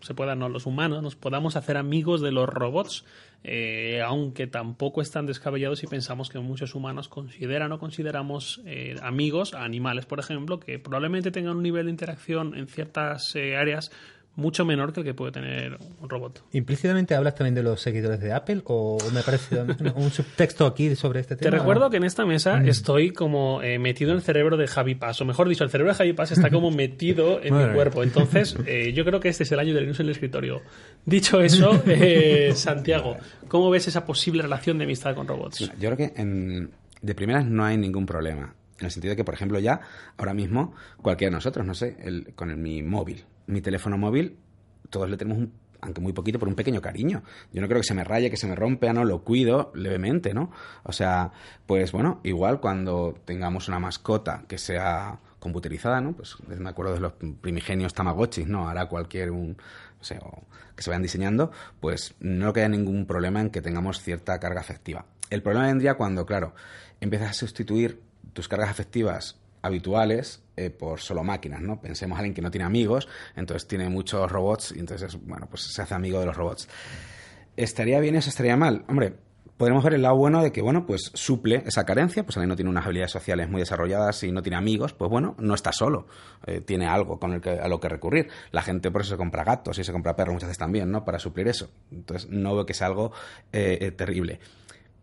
se 0.01 0.15
puedan 0.15 0.39
no, 0.39 0.49
los 0.49 0.65
humanos 0.67 1.03
nos 1.03 1.17
podamos 1.17 1.57
hacer 1.57 1.77
amigos 1.77 2.21
de 2.21 2.31
los 2.31 2.49
robots, 2.49 3.05
eh, 3.43 4.01
aunque 4.07 4.47
tampoco 4.47 5.03
están 5.03 5.27
descabellados 5.27 5.81
si 5.81 5.89
pensamos 5.89 6.29
que 6.31 6.39
muchos 6.39 6.77
humanos 6.77 7.09
consideran 7.09 7.73
o 7.73 7.81
consideramos 7.81 8.61
eh, 8.65 8.95
amigos 9.03 9.55
a 9.55 9.65
animales, 9.65 10.07
por 10.07 10.21
ejemplo, 10.21 10.61
que 10.61 10.79
probablemente 10.79 11.33
tengan 11.33 11.57
un 11.57 11.65
nivel 11.65 11.87
de 11.87 11.91
interacción 11.91 12.55
en 12.57 12.69
ciertas 12.69 13.35
eh, 13.35 13.57
áreas 13.57 13.91
mucho 14.37 14.65
menor 14.65 14.93
que 14.93 15.01
el 15.01 15.07
que 15.07 15.13
puede 15.15 15.33
tener 15.33 15.77
un 16.01 16.09
robot. 16.09 16.45
¿Implícitamente 16.53 17.15
hablas 17.15 17.35
también 17.35 17.55
de 17.55 17.63
los 17.63 17.81
seguidores 17.83 18.21
de 18.21 18.33
Apple 18.33 18.63
o 18.65 18.97
me 19.13 19.23
parece 19.23 19.61
un, 19.61 19.77
un 19.97 20.11
subtexto 20.11 20.65
aquí 20.67 20.95
sobre 20.97 21.21
este 21.21 21.37
Te 21.37 21.45
tema? 21.45 21.59
recuerdo 21.59 21.85
¿no? 21.87 21.91
que 21.91 21.97
en 21.99 22.05
esta 22.05 22.25
mesa 22.25 22.57
Mm. 22.61 22.69
estoy 22.69 23.11
como 23.13 23.61
eh, 23.63 23.79
metido 23.79 24.13
en 24.13 24.17
el 24.19 24.23
cerebro 24.23 24.57
de 24.57 24.67
Javi 24.67 24.95
Paz, 24.95 25.21
o 25.21 25.25
mejor 25.25 25.49
dicho, 25.49 25.65
el 25.65 25.71
cerebro 25.71 25.93
de 25.93 25.99
Javi 25.99 26.13
Paz 26.15 26.33
está 26.33 26.49
como 26.51 26.71
metido 26.71 27.43
en 27.43 27.53
Madre 27.55 27.69
mi 27.69 27.75
cuerpo. 27.75 28.03
Entonces, 28.03 28.57
eh, 28.67 28.93
yo 28.95 29.05
creo 29.05 29.21
que 29.21 29.29
este 29.29 29.43
es 29.43 29.53
el 29.53 29.59
año 29.59 29.75
del 29.75 29.83
Linux 29.85 30.01
en 30.01 30.07
el 30.07 30.13
escritorio. 30.13 30.63
Dicho 31.05 31.41
eso, 31.41 31.83
eh, 31.87 32.53
Santiago, 32.55 33.17
¿cómo 33.49 33.69
ves 33.71 33.89
esa 33.89 34.05
posible 34.07 34.43
relación 34.43 34.79
de 34.79 34.85
amistad 34.85 35.15
con 35.15 35.27
robots? 35.27 35.59
Yo 35.79 35.91
creo 35.93 35.97
que 35.97 36.13
en- 36.17 36.71
de 37.03 37.15
primeras 37.15 37.45
no 37.47 37.65
hay 37.65 37.77
ningún 37.77 38.07
problema. 38.07 38.55
En 38.79 38.87
el 38.87 38.91
sentido 38.91 39.11
de 39.11 39.17
que, 39.17 39.25
por 39.25 39.35
ejemplo, 39.35 39.59
ya 39.59 39.81
ahora 40.17 40.33
mismo 40.35 40.75
cualquiera 41.03 41.31
de 41.31 41.37
nosotros, 41.37 41.67
no 41.67 41.75
sé, 41.75 41.97
el- 42.03 42.33
con 42.35 42.51
el- 42.51 42.57
mi 42.57 42.83
móvil, 42.83 43.25
mi 43.51 43.61
teléfono 43.61 43.99
móvil, 43.99 44.39
todos 44.89 45.09
le 45.09 45.17
tenemos 45.17 45.39
un 45.39 45.53
aunque 45.83 46.01
muy 46.01 46.13
poquito, 46.13 46.39
por 46.39 46.49
un 46.49 46.55
pequeño 46.55 46.81
cariño. 46.81 47.23
Yo 47.53 47.61
no 47.61 47.69
creo 47.69 47.81
que 47.81 47.87
se 47.87 47.95
me 47.95 48.05
raye, 48.05 48.31
que 48.31 48.37
se 48.37 48.47
me 48.47 48.55
rompa, 48.55 48.93
no, 48.93 49.05
lo 49.05 49.25
cuido 49.25 49.73
levemente, 49.75 50.35
¿no? 50.35 50.51
O 50.83 50.93
sea, 50.93 51.33
pues 51.67 51.93
bueno, 51.93 52.21
igual 52.23 52.61
cuando 52.61 53.15
tengamos 53.25 53.69
una 53.69 53.79
mascota 53.79 54.45
que 54.47 54.59
sea 54.59 55.21
computerizada, 55.39 56.01
¿no? 56.01 56.13
Pues 56.13 56.37
me 56.47 56.69
acuerdo 56.69 56.95
de 56.95 57.01
los 57.01 57.13
primigenios 57.41 57.95
Tamagotchis, 57.95 58.47
¿no? 58.47 58.69
Ahora 58.69 58.87
cualquier 58.87 59.31
un, 59.31 59.57
o 60.21 60.43
que 60.77 60.83
se 60.83 60.91
vayan 60.91 61.03
diseñando, 61.03 61.51
pues 61.81 62.15
no 62.21 62.41
creo 62.41 62.53
que 62.53 62.61
haya 62.61 62.69
ningún 62.69 63.07
problema 63.07 63.41
en 63.41 63.51
que 63.51 63.63
tengamos 63.63 64.01
cierta 64.03 64.39
carga 64.39 64.61
afectiva. 64.61 65.07
El 65.31 65.43
problema 65.43 65.67
vendría 65.67 65.95
cuando, 65.95 66.27
claro, 66.27 66.55
empiezas 67.01 67.31
a 67.31 67.35
sustituir 67.35 68.03
tus 68.33 68.49
cargas 68.49 68.71
afectivas 68.71 69.40
habituales 69.63 70.43
eh, 70.57 70.71
por 70.71 71.01
solo 71.01 71.25
máquinas, 71.25 71.61
¿no? 71.61 71.81
Pensemos 71.81 72.17
a 72.17 72.21
alguien 72.21 72.35
que 72.35 72.43
no 72.43 72.51
tiene 72.51 72.65
amigos, 72.65 73.09
entonces 73.37 73.67
tiene 73.67 73.89
muchos 73.89 74.31
robots 74.31 74.73
y 74.77 74.81
entonces, 74.81 75.19
bueno, 75.25 75.47
pues 75.49 75.63
se 75.63 75.83
hace 75.83 75.95
amigo 75.95 76.21
de 76.21 76.27
los 76.27 76.37
robots. 76.37 76.69
¿Estaría 77.57 78.01
bien 78.01 78.15
eso? 78.15 78.31
¿Estaría 78.31 78.57
mal? 78.57 78.85
Hombre, 78.89 79.15
podremos 79.61 79.85
ver 79.85 79.93
el 79.93 80.01
lado 80.01 80.17
bueno 80.17 80.43
de 80.43 80.53
que, 80.53 80.63
bueno, 80.63 80.87
pues 80.87 81.11
suple 81.13 81.63
esa 81.67 81.85
carencia, 81.85 82.25
pues 82.25 82.37
alguien 82.39 82.49
no 82.49 82.57
tiene 82.57 82.71
unas 82.71 82.87
habilidades 82.87 83.11
sociales 83.11 83.51
muy 83.51 83.61
desarrolladas 83.61 84.23
y 84.23 84.33
no 84.33 84.41
tiene 84.41 84.57
amigos, 84.57 84.95
pues 84.95 85.11
bueno, 85.11 85.35
no 85.39 85.55
está 85.55 85.71
solo, 85.71 86.07
eh, 86.47 86.63
tiene 86.63 86.87
algo 86.87 87.21
con 87.21 87.35
el 87.35 87.43
que, 87.43 87.51
a 87.51 87.69
lo 87.69 87.79
que 87.79 87.91
recurrir. 87.91 88.29
La 88.53 88.63
gente 88.63 88.91
por 88.91 89.03
eso 89.03 89.11
se 89.11 89.17
compra 89.19 89.45
gatos 89.45 89.79
y 89.79 89.85
se 89.85 89.93
compra 89.93 90.17
perros 90.17 90.33
muchas 90.33 90.49
veces 90.49 90.59
también, 90.59 90.91
¿no? 90.91 91.05
Para 91.05 91.19
suplir 91.19 91.47
eso. 91.49 91.71
Entonces 91.93 92.31
no 92.31 92.55
veo 92.55 92.65
que 92.65 92.73
sea 92.73 92.87
algo 92.87 93.13
eh, 93.53 93.93
terrible. 93.95 94.41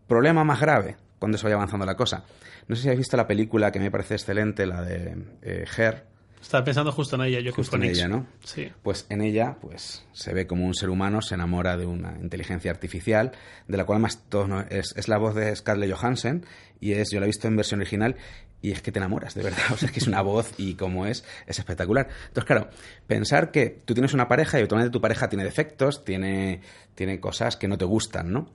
Problema 0.08 0.42
más 0.42 0.60
grave, 0.60 0.96
cuando 1.20 1.38
se 1.38 1.44
vaya 1.44 1.54
avanzando 1.54 1.86
la 1.86 1.94
cosa. 1.94 2.24
No 2.68 2.76
sé 2.76 2.82
si 2.82 2.88
habéis 2.88 3.00
visto 3.00 3.16
la 3.16 3.26
película 3.26 3.72
que 3.72 3.80
me 3.80 3.90
parece 3.90 4.14
excelente, 4.14 4.66
la 4.66 4.82
de 4.82 5.16
eh, 5.42 5.64
Her, 5.76 6.04
Estaba 6.40 6.64
pensando 6.64 6.92
justo 6.92 7.16
en 7.16 7.22
ella, 7.22 7.40
yo 7.40 7.52
justo 7.52 7.74
en 7.76 7.82
ella, 7.84 8.06
¿no? 8.06 8.26
Sí. 8.44 8.70
Pues 8.82 9.06
en 9.08 9.22
ella, 9.22 9.56
pues 9.60 10.04
se 10.12 10.32
ve 10.32 10.46
como 10.46 10.66
un 10.66 10.74
ser 10.74 10.88
humano 10.88 11.20
se 11.20 11.34
enamora 11.34 11.76
de 11.76 11.84
una 11.86 12.16
inteligencia 12.20 12.70
artificial, 12.70 13.32
de 13.66 13.76
la 13.76 13.84
cual 13.84 13.98
más 13.98 14.22
todos 14.28 14.48
no- 14.48 14.60
es, 14.60 14.94
es 14.96 15.08
la 15.08 15.18
voz 15.18 15.34
de 15.34 15.54
Scarlett 15.56 15.92
Johansson 15.92 16.46
y 16.80 16.92
es, 16.92 17.08
yo 17.10 17.18
la 17.18 17.26
he 17.26 17.28
visto 17.28 17.48
en 17.48 17.56
versión 17.56 17.80
original 17.80 18.14
y 18.62 18.70
es 18.72 18.82
que 18.82 18.92
te 18.92 18.98
enamoras, 19.00 19.34
de 19.34 19.42
verdad. 19.42 19.58
O 19.72 19.76
sea, 19.76 19.86
es 19.86 19.92
que 19.92 19.98
es 19.98 20.06
una 20.06 20.20
voz 20.22 20.52
y 20.58 20.74
como 20.74 21.06
es, 21.06 21.24
es 21.46 21.58
espectacular. 21.58 22.08
Entonces, 22.28 22.44
claro, 22.44 22.70
pensar 23.08 23.50
que 23.50 23.70
tú 23.84 23.94
tienes 23.94 24.14
una 24.14 24.28
pareja 24.28 24.58
y 24.58 24.62
automáticamente 24.62 24.92
tu 24.92 25.00
pareja 25.00 25.28
tiene 25.28 25.44
defectos, 25.44 26.04
tiene, 26.04 26.60
tiene 26.94 27.18
cosas 27.18 27.56
que 27.56 27.66
no 27.66 27.76
te 27.78 27.84
gustan, 27.84 28.30
¿no? 28.32 28.48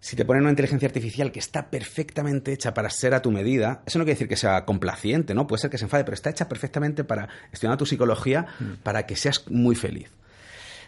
Si 0.00 0.14
te 0.14 0.24
ponen 0.24 0.42
una 0.42 0.50
inteligencia 0.50 0.86
artificial 0.86 1.32
que 1.32 1.40
está 1.40 1.70
perfectamente 1.70 2.52
hecha 2.52 2.72
para 2.72 2.88
ser 2.88 3.14
a 3.14 3.22
tu 3.22 3.32
medida, 3.32 3.82
eso 3.84 3.98
no 3.98 4.04
quiere 4.04 4.14
decir 4.14 4.28
que 4.28 4.36
sea 4.36 4.64
complaciente, 4.64 5.34
¿no? 5.34 5.46
Puede 5.46 5.62
ser 5.62 5.70
que 5.70 5.78
se 5.78 5.84
enfade, 5.84 6.04
pero 6.04 6.14
está 6.14 6.30
hecha 6.30 6.48
perfectamente 6.48 7.02
para 7.02 7.28
estudiar 7.52 7.76
tu 7.76 7.86
psicología 7.86 8.46
para 8.84 9.06
que 9.06 9.16
seas 9.16 9.44
muy 9.50 9.74
feliz. 9.74 10.10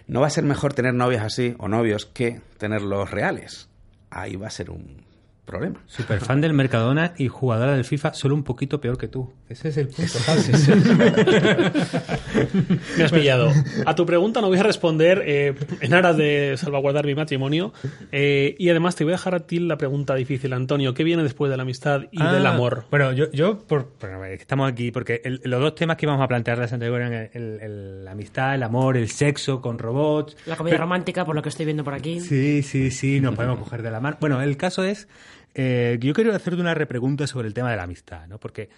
No 0.06 0.20
va 0.20 0.28
a 0.28 0.30
ser 0.30 0.44
mejor 0.44 0.74
tener 0.74 0.94
novias 0.94 1.24
así 1.24 1.54
o 1.58 1.68
novios 1.68 2.06
que 2.06 2.40
tenerlos 2.58 3.10
reales. 3.10 3.68
Ahí 4.10 4.36
va 4.36 4.46
a 4.46 4.50
ser 4.50 4.70
un 4.70 5.09
problema. 5.44 5.80
Super 5.86 6.20
fan 6.20 6.40
del 6.40 6.52
Mercadona 6.52 7.12
y 7.18 7.26
jugadora 7.28 7.74
del 7.74 7.84
FIFA, 7.84 8.14
solo 8.14 8.34
un 8.36 8.44
poquito 8.44 8.80
peor 8.80 8.96
que 8.98 9.08
tú. 9.08 9.32
Ese 9.48 9.68
es 9.70 9.76
el 9.78 9.88
punto. 9.88 10.12
¿sabes? 10.18 10.68
Me 12.96 13.04
has 13.04 13.12
pillado. 13.12 13.50
A 13.86 13.94
tu 13.94 14.06
pregunta 14.06 14.40
no 14.40 14.48
voy 14.48 14.58
a 14.58 14.62
responder 14.62 15.22
eh, 15.26 15.54
en 15.80 15.94
aras 15.94 16.16
de 16.16 16.54
salvaguardar 16.56 17.04
mi 17.06 17.14
matrimonio. 17.14 17.72
Eh, 18.12 18.54
y 18.58 18.68
además 18.70 18.96
te 18.96 19.04
voy 19.04 19.12
a 19.12 19.16
dejar 19.16 19.34
a 19.34 19.40
ti 19.40 19.58
la 19.58 19.76
pregunta 19.76 20.14
difícil, 20.14 20.52
Antonio. 20.52 20.94
¿Qué 20.94 21.04
viene 21.04 21.22
después 21.22 21.50
de 21.50 21.56
la 21.56 21.62
amistad 21.64 22.02
y 22.12 22.22
Ah, 22.22 22.32
del 22.32 22.46
amor? 22.46 22.84
Bueno, 22.90 23.12
yo, 23.12 23.30
yo 23.32 23.58
por, 23.58 23.92
bueno, 24.00 24.24
estamos 24.26 24.70
aquí 24.70 24.90
porque 24.92 25.20
el- 25.24 25.40
los 25.44 25.60
dos 25.60 25.74
temas 25.74 25.96
que 25.96 26.06
íbamos 26.06 26.22
a 26.22 26.28
plantear 26.28 26.58
la 26.58 26.64
anterior 26.64 27.00
eran 27.00 28.04
la 28.04 28.10
amistad, 28.12 28.54
el 28.54 28.62
amor, 28.62 28.96
el 28.96 29.08
sexo 29.10 29.60
con 29.60 29.78
robots. 29.78 30.36
La 30.46 30.56
comedia 30.56 30.74
Pero- 30.74 30.84
romántica, 30.84 31.24
por 31.24 31.34
lo 31.34 31.42
que 31.42 31.48
estoy 31.48 31.64
viendo 31.66 31.84
por 31.84 31.94
aquí. 31.94 32.20
Sí, 32.20 32.62
sí, 32.62 32.90
sí, 32.90 33.20
nos 33.20 33.34
podemos 33.34 33.58
coger 33.58 33.82
de 33.82 33.90
la 33.90 34.00
mano. 34.00 34.16
Bueno, 34.20 34.40
el 34.42 34.56
caso 34.56 34.84
es, 34.84 35.08
eh, 35.54 35.98
yo 36.00 36.12
quiero 36.12 36.34
hacerte 36.34 36.60
una 36.60 36.74
repregunta 36.74 37.26
sobre 37.26 37.48
el 37.48 37.54
tema 37.54 37.70
de 37.70 37.76
la 37.76 37.84
amistad, 37.84 38.26
¿no? 38.26 38.38
Porque 38.38 38.68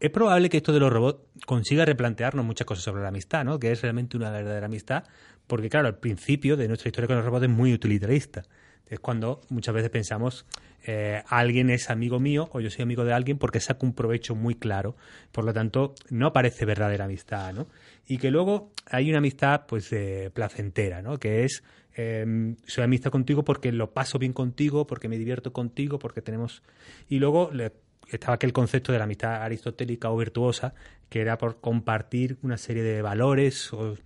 es 0.00 0.10
probable 0.10 0.48
que 0.48 0.58
esto 0.58 0.72
de 0.72 0.80
los 0.80 0.92
robots 0.92 1.20
consiga 1.46 1.84
replantearnos 1.84 2.44
muchas 2.44 2.66
cosas 2.66 2.84
sobre 2.84 3.02
la 3.02 3.08
amistad, 3.08 3.44
¿no? 3.44 3.58
Que 3.58 3.72
es 3.72 3.82
realmente 3.82 4.16
una 4.16 4.30
verdadera 4.30 4.66
amistad, 4.66 5.04
porque 5.46 5.68
claro, 5.68 5.88
al 5.88 5.98
principio 5.98 6.56
de 6.56 6.68
nuestra 6.68 6.88
historia 6.88 7.08
con 7.08 7.16
los 7.16 7.24
robots 7.24 7.44
es 7.44 7.50
muy 7.50 7.72
utilitarista. 7.72 8.44
Es 8.86 9.00
cuando 9.00 9.42
muchas 9.50 9.74
veces 9.74 9.90
pensamos, 9.90 10.46
eh, 10.86 11.22
alguien 11.28 11.68
es 11.68 11.90
amigo 11.90 12.20
mío 12.20 12.48
o 12.52 12.60
yo 12.60 12.70
soy 12.70 12.82
amigo 12.82 13.04
de 13.04 13.12
alguien 13.12 13.36
porque 13.36 13.60
saco 13.60 13.84
un 13.84 13.92
provecho 13.92 14.34
muy 14.34 14.54
claro. 14.54 14.96
Por 15.32 15.44
lo 15.44 15.52
tanto, 15.52 15.94
no 16.10 16.32
parece 16.32 16.64
verdadera 16.64 17.04
amistad, 17.04 17.52
¿no? 17.52 17.66
Y 18.06 18.18
que 18.18 18.30
luego 18.30 18.72
hay 18.86 19.10
una 19.10 19.18
amistad, 19.18 19.66
pues, 19.66 19.92
eh, 19.92 20.30
placentera, 20.32 21.02
¿no? 21.02 21.18
Que 21.18 21.44
es, 21.44 21.62
eh, 22.00 22.54
soy 22.66 22.84
amistad 22.84 23.10
contigo 23.10 23.44
porque 23.44 23.72
lo 23.72 23.90
paso 23.92 24.18
bien 24.18 24.32
contigo, 24.32 24.86
porque 24.86 25.08
me 25.08 25.18
divierto 25.18 25.52
contigo, 25.52 25.98
porque 25.98 26.22
tenemos... 26.22 26.62
Y 27.08 27.18
luego 27.18 27.50
le- 27.52 27.72
estaba 28.08 28.34
aquel 28.36 28.52
concepto 28.52 28.92
de 28.92 28.98
la 28.98 29.04
amistad 29.04 29.42
aristotélica 29.42 30.08
o 30.10 30.16
virtuosa, 30.16 30.74
que 31.10 31.20
era 31.20 31.36
por 31.36 31.60
compartir 31.60 32.38
una 32.42 32.56
serie 32.56 32.82
de 32.84 33.02
valores 33.02 33.72
o 33.72 33.96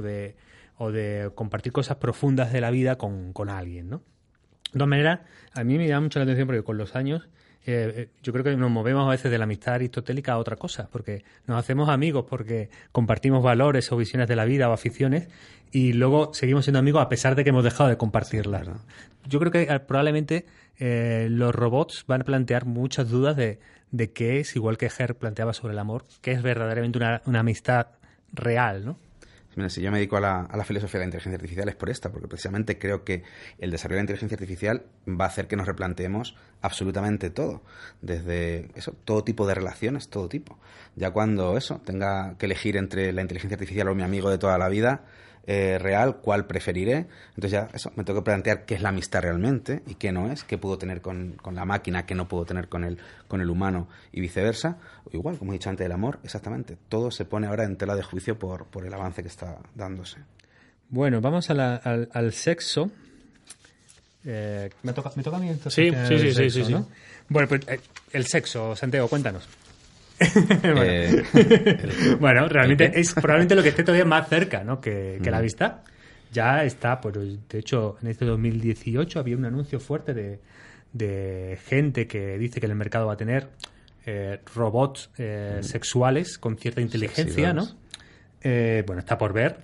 de, 0.00 0.36
o 0.76 0.92
de 0.92 1.30
compartir 1.34 1.72
cosas 1.72 1.96
profundas 1.96 2.52
de 2.52 2.60
la 2.60 2.70
vida 2.70 2.96
con, 2.98 3.32
con 3.32 3.48
alguien, 3.48 3.88
¿no? 3.88 4.02
De 4.66 4.72
todas 4.74 4.88
maneras, 4.88 5.20
a 5.54 5.64
mí 5.64 5.78
me 5.78 5.88
llama 5.88 6.02
mucho 6.02 6.18
la 6.18 6.24
atención 6.24 6.46
porque 6.46 6.62
con 6.62 6.76
los 6.76 6.94
años 6.94 7.28
eh, 7.66 7.92
eh, 7.96 8.08
yo 8.22 8.32
creo 8.32 8.44
que 8.44 8.56
nos 8.56 8.70
movemos 8.70 9.06
a 9.06 9.10
veces 9.10 9.30
de 9.30 9.38
la 9.38 9.44
amistad 9.44 9.74
aristotélica 9.74 10.32
a 10.32 10.38
otra 10.38 10.56
cosa, 10.56 10.88
porque 10.90 11.24
nos 11.46 11.58
hacemos 11.58 11.88
amigos 11.88 12.24
porque 12.28 12.70
compartimos 12.92 13.42
valores 13.42 13.90
o 13.92 13.96
visiones 13.96 14.28
de 14.28 14.36
la 14.36 14.44
vida 14.44 14.68
o 14.68 14.72
aficiones 14.72 15.28
y 15.70 15.92
luego 15.92 16.32
seguimos 16.32 16.64
siendo 16.64 16.78
amigos 16.78 17.02
a 17.02 17.08
pesar 17.08 17.34
de 17.34 17.44
que 17.44 17.50
hemos 17.50 17.64
dejado 17.64 17.90
de 17.90 17.96
compartirlas. 17.96 18.68
Yo 19.26 19.38
creo 19.38 19.52
que 19.52 19.62
eh, 19.62 19.80
probablemente 19.80 20.46
eh, 20.78 21.28
los 21.30 21.54
robots 21.54 22.04
van 22.06 22.22
a 22.22 22.24
plantear 22.24 22.64
muchas 22.64 23.10
dudas 23.10 23.36
de, 23.36 23.58
qué 24.14 24.40
es, 24.40 24.56
igual 24.56 24.78
que 24.78 24.90
Her 24.96 25.14
planteaba 25.14 25.52
sobre 25.52 25.74
el 25.74 25.78
amor, 25.78 26.04
qué 26.22 26.32
es 26.32 26.42
verdaderamente 26.42 26.98
una 26.98 27.40
amistad 27.40 27.88
real, 28.32 28.84
¿no? 28.84 28.98
Mira, 29.58 29.70
si 29.70 29.82
yo 29.82 29.90
me 29.90 29.98
dedico 29.98 30.16
a 30.16 30.20
la, 30.20 30.42
a 30.42 30.56
la 30.56 30.62
filosofía 30.62 31.00
de 31.00 31.06
la 31.06 31.06
inteligencia 31.06 31.34
artificial 31.34 31.68
es 31.68 31.74
por 31.74 31.90
esta, 31.90 32.12
porque 32.12 32.28
precisamente 32.28 32.78
creo 32.78 33.02
que 33.02 33.24
el 33.58 33.72
desarrollo 33.72 33.96
de 33.96 34.02
la 34.02 34.04
inteligencia 34.04 34.36
artificial 34.36 34.84
va 35.08 35.24
a 35.24 35.26
hacer 35.26 35.48
que 35.48 35.56
nos 35.56 35.66
replanteemos 35.66 36.36
absolutamente 36.62 37.28
todo, 37.30 37.62
desde 38.00 38.70
eso, 38.76 38.94
todo 39.04 39.24
tipo 39.24 39.48
de 39.48 39.54
relaciones, 39.56 40.10
todo 40.10 40.28
tipo. 40.28 40.60
Ya 40.94 41.10
cuando 41.10 41.56
eso, 41.56 41.80
tenga 41.84 42.36
que 42.38 42.46
elegir 42.46 42.76
entre 42.76 43.12
la 43.12 43.20
inteligencia 43.20 43.56
artificial 43.56 43.88
o 43.88 43.96
mi 43.96 44.04
amigo 44.04 44.30
de 44.30 44.38
toda 44.38 44.58
la 44.58 44.68
vida 44.68 45.02
eh, 45.50 45.78
real, 45.78 46.16
cuál 46.18 46.46
preferiré, 46.46 47.06
entonces 47.30 47.50
ya 47.52 47.68
eso, 47.72 47.90
me 47.96 48.04
tengo 48.04 48.20
que 48.20 48.24
plantear 48.24 48.66
qué 48.66 48.74
es 48.74 48.82
la 48.82 48.90
amistad 48.90 49.22
realmente 49.22 49.82
y 49.86 49.94
qué 49.94 50.12
no 50.12 50.30
es, 50.30 50.44
qué 50.44 50.58
puedo 50.58 50.76
tener 50.76 51.00
con, 51.00 51.32
con 51.40 51.54
la 51.54 51.64
máquina, 51.64 52.04
qué 52.04 52.14
no 52.14 52.28
puedo 52.28 52.44
tener 52.44 52.68
con 52.68 52.84
el, 52.84 52.98
con 53.28 53.40
el 53.40 53.48
humano 53.48 53.88
y 54.12 54.20
viceversa. 54.20 54.76
O 55.04 55.10
igual, 55.16 55.38
como 55.38 55.52
he 55.52 55.54
dicho 55.54 55.70
antes, 55.70 55.86
el 55.86 55.92
amor, 55.92 56.18
exactamente. 56.22 56.76
Todo 56.90 57.10
se 57.10 57.24
pone 57.24 57.46
ahora 57.46 57.64
en 57.64 57.76
tela 57.76 57.96
de 57.96 58.02
juicio 58.02 58.38
por, 58.38 58.66
por 58.66 58.84
el 58.84 58.92
avance 58.92 59.22
que 59.22 59.28
está 59.28 59.56
dándose. 59.74 60.18
Bueno, 60.90 61.22
vamos 61.22 61.48
a 61.48 61.54
la- 61.54 61.76
al, 61.76 62.10
al 62.12 62.32
sexo. 62.34 62.90
Eh, 64.24 64.68
¿me, 64.82 64.92
toca, 64.92 65.12
¿Me 65.16 65.22
toca 65.22 65.38
a 65.38 65.40
mí 65.40 65.48
entonces? 65.48 65.72
Sí, 65.74 65.90
sí, 66.06 66.18
sí, 66.18 66.28
sí, 66.28 66.34
sexo, 66.34 66.58
sí, 66.58 66.64
sí. 66.66 66.72
¿no? 66.72 66.86
Bueno, 67.30 67.48
pues 67.48 67.62
eh, 67.68 67.80
el 68.12 68.26
sexo, 68.26 68.76
Santiago, 68.76 69.08
cuéntanos. 69.08 69.48
bueno. 70.62 70.82
Eh, 70.82 71.24
bueno, 72.20 72.48
realmente 72.48 72.92
es 72.94 73.14
probablemente 73.14 73.54
lo 73.54 73.62
que 73.62 73.70
esté 73.70 73.84
todavía 73.84 74.04
más 74.04 74.28
cerca 74.28 74.64
¿no? 74.64 74.80
que, 74.80 75.20
que 75.22 75.30
la 75.30 75.40
vista. 75.40 75.84
Ya 76.32 76.64
está, 76.64 77.00
por, 77.00 77.18
de 77.18 77.58
hecho, 77.58 77.96
en 78.02 78.08
este 78.08 78.24
2018 78.26 79.18
había 79.18 79.36
un 79.36 79.46
anuncio 79.46 79.80
fuerte 79.80 80.12
de, 80.12 80.40
de 80.92 81.58
gente 81.66 82.06
que 82.06 82.38
dice 82.38 82.60
que 82.60 82.66
el 82.66 82.74
mercado 82.74 83.06
va 83.06 83.14
a 83.14 83.16
tener 83.16 83.48
eh, 84.06 84.40
robots 84.54 85.10
eh, 85.18 85.58
sexuales 85.60 86.38
con 86.38 86.56
cierta 86.56 86.80
inteligencia, 86.80 87.52
¿no? 87.52 87.68
Eh, 88.40 88.84
bueno, 88.86 89.00
está 89.00 89.18
por 89.18 89.32
ver. 89.32 89.58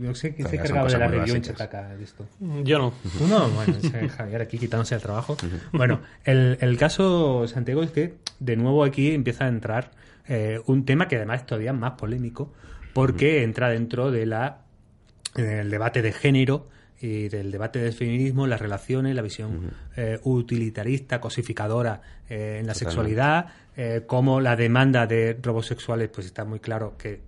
Yo 0.00 0.14
sé 0.14 0.34
que 0.34 0.44
se 0.44 0.56
encargaba 0.56 0.88
de 0.88 0.98
la 0.98 1.08
muy 1.08 1.18
review 1.18 1.34
en 1.34 1.42
básicas. 1.42 1.58
Chataca 1.58 1.96
de 1.96 2.04
esto. 2.04 2.26
Yo 2.62 2.78
no. 2.78 2.94
¿Tú 3.18 3.26
no? 3.26 3.48
Bueno, 3.50 3.74
Javier 4.16 4.40
aquí 4.40 4.58
quitándose 4.58 4.94
el 4.94 5.02
trabajo. 5.02 5.36
Bueno, 5.72 6.00
el, 6.24 6.56
el 6.60 6.78
caso 6.78 7.46
Santiago 7.48 7.82
es 7.82 7.90
que 7.90 8.14
de 8.38 8.56
nuevo 8.56 8.84
aquí 8.84 9.12
empieza 9.12 9.46
a 9.46 9.48
entrar 9.48 9.90
eh, 10.30 10.60
un 10.66 10.86
tema 10.86 11.08
que 11.08 11.16
además 11.16 11.40
es 11.40 11.46
todavía 11.46 11.74
más 11.74 11.92
polémico 11.92 12.54
porque 12.94 13.42
entra 13.42 13.68
dentro 13.68 14.10
de 14.10 14.24
la 14.24 14.62
del 15.34 15.70
debate 15.70 16.00
de 16.00 16.12
género 16.12 16.66
y 17.00 17.28
del 17.28 17.50
debate 17.50 17.78
del 17.78 17.92
feminismo, 17.92 18.46
las 18.46 18.60
relaciones, 18.60 19.14
la 19.14 19.22
visión 19.22 19.72
eh, 19.96 20.18
utilitarista, 20.22 21.20
cosificadora 21.20 22.02
eh, 22.28 22.58
en 22.60 22.66
la 22.66 22.74
Totalmente. 22.74 22.78
sexualidad, 22.78 23.46
eh, 23.76 24.02
como 24.06 24.40
la 24.40 24.54
demanda 24.54 25.06
de 25.06 25.38
robos 25.40 25.66
sexuales, 25.66 26.10
pues 26.12 26.26
está 26.26 26.44
muy 26.44 26.60
claro 26.60 26.96
que 26.98 27.20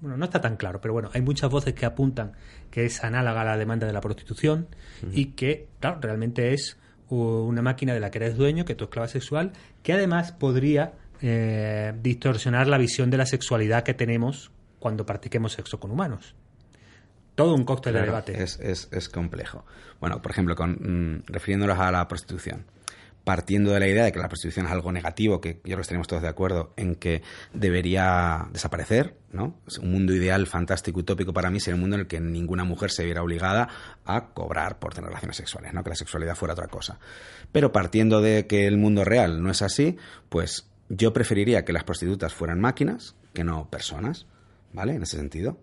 bueno, 0.00 0.16
no 0.16 0.24
está 0.24 0.40
tan 0.40 0.56
claro, 0.56 0.80
pero 0.80 0.94
bueno, 0.94 1.10
hay 1.12 1.20
muchas 1.20 1.50
voces 1.50 1.74
que 1.74 1.84
apuntan 1.84 2.32
que 2.70 2.86
es 2.86 3.04
análoga 3.04 3.42
a 3.42 3.44
la 3.44 3.58
demanda 3.58 3.86
de 3.86 3.92
la 3.92 4.00
prostitución 4.00 4.68
y 5.12 5.32
que, 5.32 5.68
claro, 5.80 5.98
realmente 6.00 6.54
es 6.54 6.78
una 7.10 7.60
máquina 7.60 7.92
de 7.92 8.00
la 8.00 8.10
que 8.10 8.16
eres 8.16 8.38
dueño, 8.38 8.64
que 8.64 8.74
tu 8.74 8.84
esclava 8.84 9.06
sexual, 9.06 9.52
que 9.82 9.92
además 9.92 10.32
podría 10.32 10.94
eh, 11.22 11.92
distorsionar 12.02 12.66
la 12.66 12.78
visión 12.78 13.10
de 13.10 13.16
la 13.16 13.26
sexualidad 13.26 13.82
que 13.82 13.94
tenemos 13.94 14.50
cuando 14.78 15.06
practiquemos 15.06 15.52
sexo 15.52 15.80
con 15.80 15.90
humanos. 15.90 16.34
Todo 17.34 17.54
un 17.54 17.64
cóctel 17.64 17.94
de 17.94 18.02
debate. 18.02 18.42
Es, 18.42 18.58
es, 18.60 18.88
es 18.92 19.08
complejo. 19.08 19.64
Bueno, 20.00 20.22
por 20.22 20.32
ejemplo, 20.32 20.56
con, 20.56 20.72
mm, 20.72 21.24
refiriéndonos 21.26 21.78
a 21.78 21.92
la 21.92 22.08
prostitución. 22.08 22.64
Partiendo 23.24 23.72
de 23.72 23.80
la 23.80 23.88
idea 23.88 24.04
de 24.04 24.12
que 24.12 24.20
la 24.20 24.28
prostitución 24.28 24.66
es 24.66 24.72
algo 24.72 24.92
negativo, 24.92 25.40
que 25.40 25.54
yo 25.54 25.60
creo 25.62 25.76
que 25.78 25.82
estaríamos 25.82 26.06
todos 26.06 26.22
de 26.22 26.28
acuerdo 26.28 26.72
en 26.76 26.94
que 26.94 27.22
debería 27.52 28.46
desaparecer, 28.52 29.16
¿no? 29.32 29.58
Es 29.66 29.78
un 29.78 29.90
mundo 29.90 30.14
ideal, 30.14 30.46
fantástico, 30.46 31.00
utópico 31.00 31.32
para 31.32 31.50
mí 31.50 31.58
sería 31.58 31.74
un 31.74 31.80
mundo 31.80 31.96
en 31.96 32.02
el 32.02 32.06
que 32.06 32.20
ninguna 32.20 32.62
mujer 32.62 32.92
se 32.92 33.04
viera 33.04 33.22
obligada 33.22 33.68
a 34.04 34.28
cobrar 34.28 34.78
por 34.78 34.94
tener 34.94 35.08
relaciones 35.08 35.36
sexuales, 35.36 35.74
¿no? 35.74 35.82
Que 35.82 35.90
la 35.90 35.96
sexualidad 35.96 36.36
fuera 36.36 36.54
otra 36.54 36.68
cosa. 36.68 37.00
Pero 37.50 37.72
partiendo 37.72 38.20
de 38.20 38.46
que 38.46 38.68
el 38.68 38.78
mundo 38.78 39.04
real 39.04 39.42
no 39.42 39.50
es 39.50 39.60
así, 39.60 39.96
pues 40.28 40.70
yo 40.88 41.12
preferiría 41.12 41.64
que 41.64 41.72
las 41.72 41.84
prostitutas 41.84 42.34
fueran 42.34 42.60
máquinas 42.60 43.16
que 43.32 43.44
no 43.44 43.68
personas, 43.68 44.26
¿vale? 44.72 44.94
En 44.94 45.02
ese 45.02 45.16
sentido. 45.16 45.58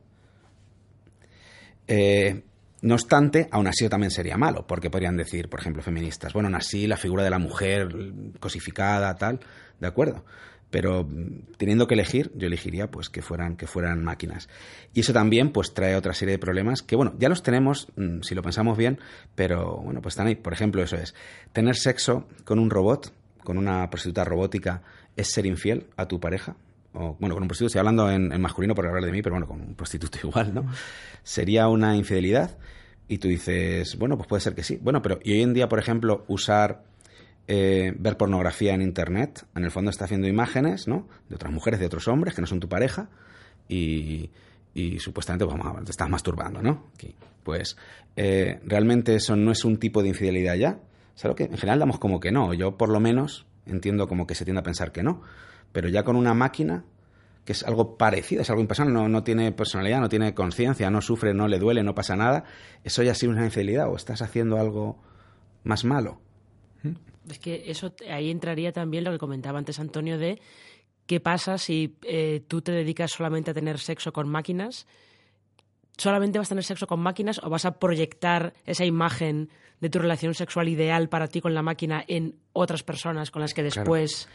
Eh, 1.88 2.44
no 2.82 2.96
obstante, 2.96 3.48
aún 3.52 3.68
así 3.68 3.88
también 3.88 4.12
sería 4.12 4.36
malo, 4.36 4.68
porque 4.68 4.90
podrían 4.90 5.16
decir, 5.16 5.50
por 5.50 5.62
ejemplo, 5.62 5.82
feministas, 5.82 6.34
bueno, 6.34 6.48
aún 6.48 6.56
así 6.56 6.86
la 6.86 6.98
figura 6.98 7.24
de 7.24 7.30
la 7.30 7.40
mujer 7.40 7.88
cosificada, 8.40 9.16
tal, 9.16 9.40
de 9.80 9.88
acuerdo. 9.88 10.26
Pero 10.70 11.04
mm, 11.04 11.54
teniendo 11.58 11.88
que 11.88 11.94
elegir, 11.94 12.32
yo 12.36 12.48
elegiría 12.48 12.92
pues 12.92 13.10
que 13.10 13.22
fueran, 13.22 13.56
que 13.56 13.68
fueran 13.68 14.04
máquinas. 14.04 14.50
Y 14.94 15.00
eso 15.00 15.14
también 15.14 15.52
pues 15.54 15.74
trae 15.74 15.96
otra 15.96 16.14
serie 16.14 16.34
de 16.34 16.40
problemas 16.40 16.82
que, 16.82 16.98
bueno, 16.98 17.14
ya 17.18 17.30
los 17.30 17.42
tenemos, 17.42 17.88
mm, 17.96 18.22
si 18.22 18.36
lo 18.36 18.42
pensamos 18.42 18.78
bien, 18.78 19.00
pero 19.36 19.78
bueno, 19.78 20.02
pues 20.02 20.14
están 20.14 20.28
ahí. 20.28 20.36
Por 20.36 20.52
ejemplo, 20.52 20.84
eso 20.84 20.98
es, 20.98 21.16
tener 21.54 21.78
sexo 21.78 22.28
con 22.44 22.60
un 22.60 22.70
robot, 22.70 23.14
con 23.44 23.58
una 23.58 23.90
prostituta 23.90 24.24
robótica, 24.24 24.82
es 25.16 25.32
ser 25.32 25.46
infiel 25.46 25.88
a 25.98 26.08
tu 26.08 26.20
pareja 26.20 26.56
o 26.94 27.16
bueno, 27.20 27.36
con 27.36 27.44
un 27.44 27.48
prostituto, 27.48 27.68
estoy 27.68 27.80
hablando 27.80 28.10
en, 28.10 28.32
en 28.32 28.42
masculino 28.42 28.76
por 28.76 28.86
hablar 28.86 29.04
de 29.04 29.12
mí, 29.12 29.22
pero 29.22 29.34
bueno, 29.34 29.48
con 29.48 29.62
un 29.62 29.76
prostituto 29.76 30.20
igual, 30.28 30.54
¿no? 30.54 30.66
Sería 31.24 31.68
una 31.68 31.96
infidelidad 31.96 32.58
y 33.08 33.18
tú 33.18 33.28
dices, 33.28 33.98
bueno, 33.98 34.16
pues 34.18 34.28
puede 34.28 34.42
ser 34.42 34.56
que 34.56 34.64
sí. 34.64 34.78
Bueno, 34.82 35.02
pero 35.02 35.20
y 35.24 35.34
hoy 35.34 35.42
en 35.42 35.54
día, 35.54 35.68
por 35.68 35.80
ejemplo, 35.80 36.24
usar, 36.28 36.84
eh, 37.48 37.94
ver 37.98 38.18
pornografía 38.18 38.74
en 38.74 38.82
Internet, 38.82 39.46
en 39.56 39.64
el 39.64 39.72
fondo 39.72 39.92
está 39.92 40.06
haciendo 40.06 40.28
imágenes, 40.28 40.88
¿no? 40.88 41.08
De 41.30 41.36
otras 41.36 41.52
mujeres, 41.52 41.80
de 41.80 41.88
otros 41.88 42.08
hombres 42.08 42.36
que 42.36 42.42
no 42.42 42.48
son 42.48 42.60
tu 42.60 42.70
pareja 42.70 43.10
y, 43.68 44.30
y 44.74 45.00
supuestamente 45.00 45.46
pues, 45.46 45.86
te 45.86 45.92
estás 45.92 46.10
masturbando, 46.10 46.62
¿no? 46.62 46.92
Pues 47.44 47.76
eh, 48.16 48.60
realmente 48.66 49.16
eso 49.16 49.36
no 49.36 49.52
es 49.52 49.66
un 49.66 49.78
tipo 49.78 50.02
de 50.02 50.10
infidelidad 50.10 50.56
ya. 50.56 50.80
Es 51.16 51.26
algo 51.26 51.36
que 51.36 51.46
en 51.46 51.58
general 51.58 51.80
damos 51.80 52.00
como 52.00 52.20
que 52.20 52.32
no. 52.32 52.54
Yo 52.54 52.78
por 52.78 52.90
lo 52.90 53.00
menos 53.00 53.46
entiendo 53.66 54.08
como 54.08 54.28
que 54.28 54.36
se 54.36 54.46
tiende 54.46 54.60
a 54.60 54.64
pensar 54.64 54.92
que 54.92 55.04
no. 55.04 55.22
Pero 55.72 55.90
ya 55.90 56.04
con 56.04 56.16
una 56.16 56.34
máquina, 56.34 56.86
que 57.46 57.54
es 57.54 57.64
algo 57.64 57.98
parecido, 57.98 58.42
es 58.42 58.50
algo 58.50 58.62
impersonal, 58.62 58.94
no, 58.94 59.10
no 59.10 59.24
tiene 59.24 59.52
personalidad, 59.52 60.00
no 60.00 60.10
tiene 60.10 60.34
conciencia, 60.34 60.90
no 60.90 61.02
sufre, 61.02 61.34
no 61.34 61.48
le 61.48 61.60
duele, 61.60 61.84
no 61.84 61.96
pasa 61.96 62.16
nada, 62.16 62.46
eso 62.84 63.04
ya 63.04 63.14
sí 63.16 63.26
es 63.26 63.32
una 63.32 63.46
infidelidad 63.46 63.90
o 63.90 63.96
estás 63.96 64.22
haciendo 64.22 64.58
algo 64.58 64.98
más 65.64 65.84
malo. 65.84 66.20
Es 67.30 67.40
que 67.40 67.64
eso 67.68 67.94
ahí 68.10 68.30
entraría 68.30 68.74
también 68.74 69.06
lo 69.06 69.12
que 69.12 69.18
comentaba 69.18 69.58
antes 69.58 69.80
Antonio 69.80 70.18
de 70.18 70.42
qué 71.06 71.20
pasa 71.20 71.58
si 71.58 71.98
eh, 72.04 72.44
tú 72.48 72.62
te 72.62 72.72
dedicas 72.72 73.12
solamente 73.12 73.52
a 73.52 73.54
tener 73.54 73.80
sexo 73.80 74.12
con 74.12 74.28
máquinas. 74.28 74.86
¿Solamente 75.98 76.40
vas 76.40 76.48
a 76.48 76.50
tener 76.50 76.64
sexo 76.64 76.88
con 76.88 77.00
máquinas 77.00 77.40
o 77.44 77.50
vas 77.50 77.66
a 77.66 77.80
proyectar 77.80 78.54
esa 78.66 78.86
imagen 78.86 79.50
de 79.80 79.90
tu 79.90 80.00
relación 80.00 80.34
sexual 80.34 80.70
ideal 80.70 81.10
para 81.10 81.28
ti 81.28 81.42
con 81.42 81.54
la 81.54 81.62
máquina 81.62 82.04
en 82.08 82.36
otras 82.54 82.84
personas 82.84 83.32
con 83.32 83.42
las 83.42 83.54
que 83.54 83.64
después 83.64 84.28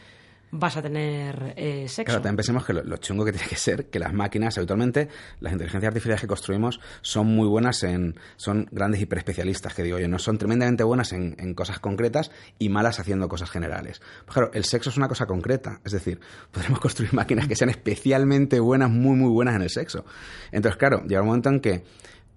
vas 0.51 0.77
a 0.77 0.81
tener 0.81 1.53
eh, 1.55 1.87
sexo? 1.87 2.05
Claro, 2.05 2.21
también 2.21 2.37
pensemos 2.37 2.65
que 2.65 2.73
lo, 2.73 2.97
chungo 2.97 3.25
que 3.25 3.31
tiene 3.33 3.47
que 3.47 3.55
ser 3.55 3.89
que 3.89 3.99
las 3.99 4.13
máquinas, 4.13 4.57
habitualmente, 4.57 5.09
las 5.39 5.53
inteligencias 5.53 5.89
artificiales 5.89 6.21
que 6.21 6.27
construimos 6.27 6.79
son 7.01 7.27
muy 7.27 7.47
buenas 7.47 7.83
en. 7.83 8.15
son 8.35 8.67
grandes 8.71 9.01
hiperespecialistas, 9.01 9.73
que 9.73 9.83
digo 9.83 9.99
yo, 9.99 10.07
no 10.07 10.19
son 10.19 10.37
tremendamente 10.37 10.83
buenas 10.83 11.13
en, 11.13 11.35
en 11.39 11.53
cosas 11.53 11.79
concretas 11.79 12.31
y 12.57 12.69
malas 12.69 12.99
haciendo 12.99 13.27
cosas 13.27 13.49
generales. 13.49 14.01
Pues 14.25 14.33
claro, 14.33 14.51
el 14.53 14.65
sexo 14.65 14.89
es 14.89 14.97
una 14.97 15.07
cosa 15.07 15.25
concreta, 15.25 15.81
es 15.83 15.91
decir, 15.91 16.19
podremos 16.51 16.79
construir 16.79 17.13
máquinas 17.13 17.47
que 17.47 17.55
sean 17.55 17.69
especialmente 17.69 18.59
buenas, 18.59 18.89
muy, 18.89 19.15
muy 19.15 19.29
buenas 19.29 19.55
en 19.55 19.61
el 19.61 19.69
sexo. 19.69 20.05
Entonces, 20.51 20.77
claro, 20.77 21.03
llega 21.05 21.21
un 21.21 21.27
momento 21.27 21.49
en 21.49 21.59
que 21.59 21.83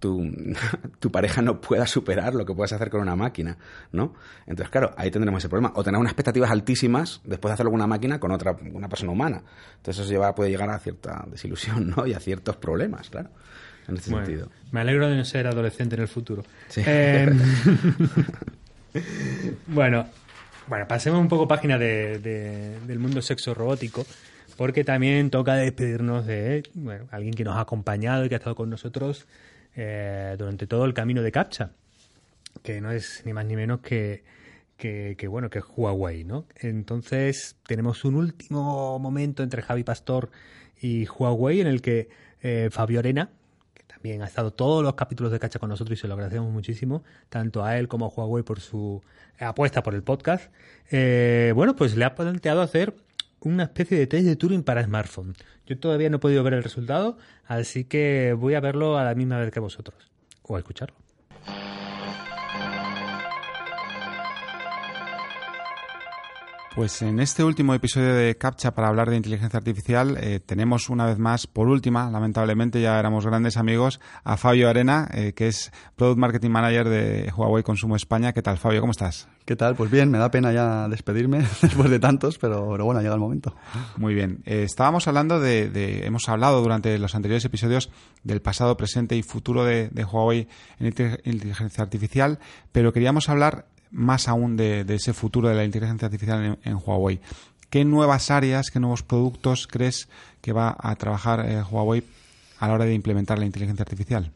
tu, 0.03 0.29
tu, 0.99 1.13
pareja 1.13 1.41
no 1.41 1.61
pueda 1.61 1.87
superar 1.87 2.35
lo 2.35 2.45
que 2.45 2.53
puedes 2.53 2.73
hacer 2.73 2.91
con 2.91 3.01
una 3.01 3.15
máquina, 3.15 3.57
¿no? 3.93 4.15
Entonces, 4.47 4.69
claro, 4.69 4.93
ahí 4.97 5.13
tendremos 5.13 5.41
ese 5.41 5.49
problema. 5.49 5.73
O 5.77 5.85
tener 5.85 5.99
unas 5.99 6.11
expectativas 6.11 6.51
altísimas 6.51 7.21
después 7.25 7.51
de 7.51 7.55
hacerlo 7.55 7.71
con 7.71 7.81
una 7.81 7.87
máquina 7.87 8.19
con 8.19 8.33
otra 8.33 8.57
una 8.73 8.89
persona 8.89 9.13
humana. 9.13 9.43
Entonces, 9.77 10.03
eso 10.03 10.11
lleva, 10.11 10.35
puede 10.35 10.51
llegar 10.51 10.69
a 10.71 10.79
cierta 10.81 11.25
desilusión, 11.31 11.95
¿no? 11.97 12.05
Y 12.05 12.15
a 12.15 12.21
ciertos 12.21 12.57
problemas, 12.57 13.09
claro. 13.09 13.31
En 13.87 13.97
este 13.97 14.11
bueno, 14.11 14.27
sentido. 14.27 14.51
Me 14.73 14.81
alegro 14.81 15.09
de 15.09 15.17
no 15.17 15.25
ser 15.25 15.47
adolescente 15.47 15.95
en 15.95 16.03
el 16.03 16.09
futuro. 16.09 16.43
Sí. 16.69 16.83
Eh, 16.85 17.29
bueno, 19.69 20.07
bueno, 20.67 20.89
pasemos 20.89 21.21
un 21.21 21.29
poco 21.29 21.47
página 21.47 21.79
de, 21.79 22.19
de, 22.19 22.81
del 22.81 22.99
mundo 22.99 23.23
sexo 23.23 23.55
robótico, 23.55 24.05
porque 24.57 24.83
también 24.83 25.31
toca 25.31 25.55
despedirnos 25.55 26.27
de 26.27 26.65
bueno, 26.75 27.07
alguien 27.13 27.35
que 27.35 27.45
nos 27.45 27.57
ha 27.57 27.61
acompañado 27.61 28.25
y 28.25 28.29
que 28.29 28.35
ha 28.35 28.39
estado 28.39 28.57
con 28.57 28.69
nosotros 28.69 29.27
eh, 29.77 30.35
durante 30.39 30.67
todo 30.67 30.85
el 30.85 30.95
camino 30.95 31.23
de 31.23 31.33
CAPTCHA, 31.33 31.71
que 32.63 32.81
no 32.81 32.91
es 32.91 33.23
ni 33.25 33.33
más 33.33 33.47
ni 33.47 33.57
menos 33.57 33.81
que, 33.81 34.25
que, 34.77 35.29
bueno, 35.29 35.49
que 35.49 35.61
Huawei, 35.61 36.25
¿no? 36.25 36.47
Entonces 36.57 37.57
tenemos 37.67 38.05
un 38.05 38.17
último 38.17 38.99
momento 38.99 39.43
entre 39.43 39.63
Javi 39.63 39.85
Pastor 39.85 40.31
y 40.81 41.07
Huawei 41.07 41.61
en 41.61 41.69
el 41.69 41.81
que 41.81 42.09
eh, 42.43 42.69
Fabio 42.73 42.99
Arena, 42.99 43.31
que 43.75 43.85
también 43.85 44.23
ha 44.23 44.27
estado 44.27 44.53
todos 44.53 44.83
los 44.83 44.95
capítulos 44.95 45.31
de 45.31 45.39
Cacha 45.39 45.61
con 45.61 45.69
nosotros 45.69 45.99
y 45.99 46.01
se 46.01 46.09
lo 46.09 46.15
agradecemos 46.15 46.53
muchísimo, 46.53 47.05
tanto 47.29 47.65
a 47.65 47.79
él 47.79 47.87
como 47.87 48.07
a 48.07 48.09
Huawei 48.09 48.43
por 48.43 48.61
su 48.61 49.03
apuesta 49.39 49.83
por 49.83 49.95
el 49.95 50.03
podcast, 50.03 50.53
eh, 50.91 51.53
bueno, 51.55 51.77
pues 51.77 51.97
le 51.97 52.05
ha 52.05 52.15
planteado 52.15 52.61
hacer 52.61 52.95
una 53.45 53.65
especie 53.65 53.99
de 53.99 54.07
test 54.07 54.27
de 54.27 54.37
Turing 54.37 54.63
para 54.63 54.85
smartphone. 54.85 55.35
Yo 55.67 55.79
todavía 55.79 56.11
no 56.11 56.17
he 56.17 56.21
podido 56.21 56.43
ver 56.43 56.55
el 56.55 56.63
resultado, 56.63 57.19
así 57.47 57.85
que 57.85 58.35
voy 58.39 58.55
a 58.55 58.61
verlo 58.61 58.99
a 58.99 59.05
la 59.05 59.15
misma 59.15 59.39
vez 59.39 59.51
que 59.51 59.61
vosotros, 59.61 60.11
o 60.43 60.57
a 60.57 60.59
escucharlo. 60.59 60.97
Pues 66.75 67.03
en 67.03 67.21
este 67.21 67.45
último 67.45 67.75
episodio 67.75 68.15
de 68.15 68.39
CAPTCHA 68.39 68.75
para 68.75 68.89
hablar 68.89 69.11
de 69.11 69.17
inteligencia 69.17 69.59
artificial 69.59 70.17
eh, 70.19 70.41
tenemos 70.41 70.89
una 70.89 71.05
vez 71.05 71.19
más, 71.19 71.47
por 71.47 71.69
última, 71.69 72.11
lamentablemente 72.11 72.81
ya 72.81 72.99
éramos 72.99 73.27
grandes 73.27 73.59
amigos, 73.59 74.01
a 74.25 74.39
Fabio 74.39 74.71
Arena, 74.71 75.07
eh, 75.13 75.35
que 75.35 75.49
es 75.49 75.71
Product 75.97 76.19
Marketing 76.19 76.49
Manager 76.49 76.89
de 76.89 77.31
Huawei 77.37 77.63
Consumo 77.63 77.95
España. 77.95 78.33
¿Qué 78.33 78.41
tal, 78.41 78.57
Fabio? 78.57 78.81
¿Cómo 78.81 78.93
estás? 78.93 79.29
¿Qué 79.45 79.55
tal? 79.55 79.77
Pues 79.77 79.91
bien, 79.91 80.11
me 80.11 80.17
da 80.17 80.31
pena 80.31 80.51
ya 80.51 80.89
despedirme 80.89 81.41
después 81.61 81.91
de 81.91 81.99
tantos, 81.99 82.39
pero, 82.39 82.67
pero 82.71 82.87
bueno, 82.87 83.03
llega 83.03 83.15
el 83.15 83.21
momento. 83.21 83.55
Muy 83.99 84.15
bien. 84.15 84.43
Eh, 84.47 84.63
estábamos 84.63 85.07
hablando 85.07 85.41
de, 85.41 85.69
de, 85.69 86.07
hemos 86.07 86.27
hablado 86.31 86.63
durante 86.63 86.99
los 86.99 87.15
anteriores 87.15 87.45
episodios 87.45 87.91
del 88.23 88.41
pasado, 88.41 88.79
presente 88.79 89.15
y 89.15 89.23
futuro 89.23 89.65
de, 89.65 89.91
de 89.91 90.05
Huawei 90.05 90.49
en 90.79 90.87
inteligencia 90.87 91.85
artificial, 91.85 92.39
pero 92.73 92.95
queríamos 92.95 93.29
hablar 93.29 93.67
más 93.93 94.27
aún 94.27 94.57
de, 94.57 94.85
ese 94.89 95.13
futuro 95.13 95.49
de 95.49 95.55
la 95.55 95.65
inteligencia 95.65 96.07
artificial 96.07 96.59
en, 96.63 96.75
Huawei. 96.77 97.21
¿qué 97.71 97.85
nuevas 97.85 98.31
áreas, 98.31 98.71
qué 98.71 98.81
nuevos 98.81 99.03
productos 99.03 99.67
crees 99.67 100.09
que 100.41 100.53
va 100.53 100.77
a 100.79 100.95
trabajar 100.97 101.47
eh, 101.49 101.63
Huawei 101.63 102.03
a 102.59 102.69
la 102.69 102.75
hora 102.75 102.85
de 102.85 102.95
implementar 102.95 103.39
la 103.39 103.47
inteligencia 103.47 103.83
artificial? 103.83 104.31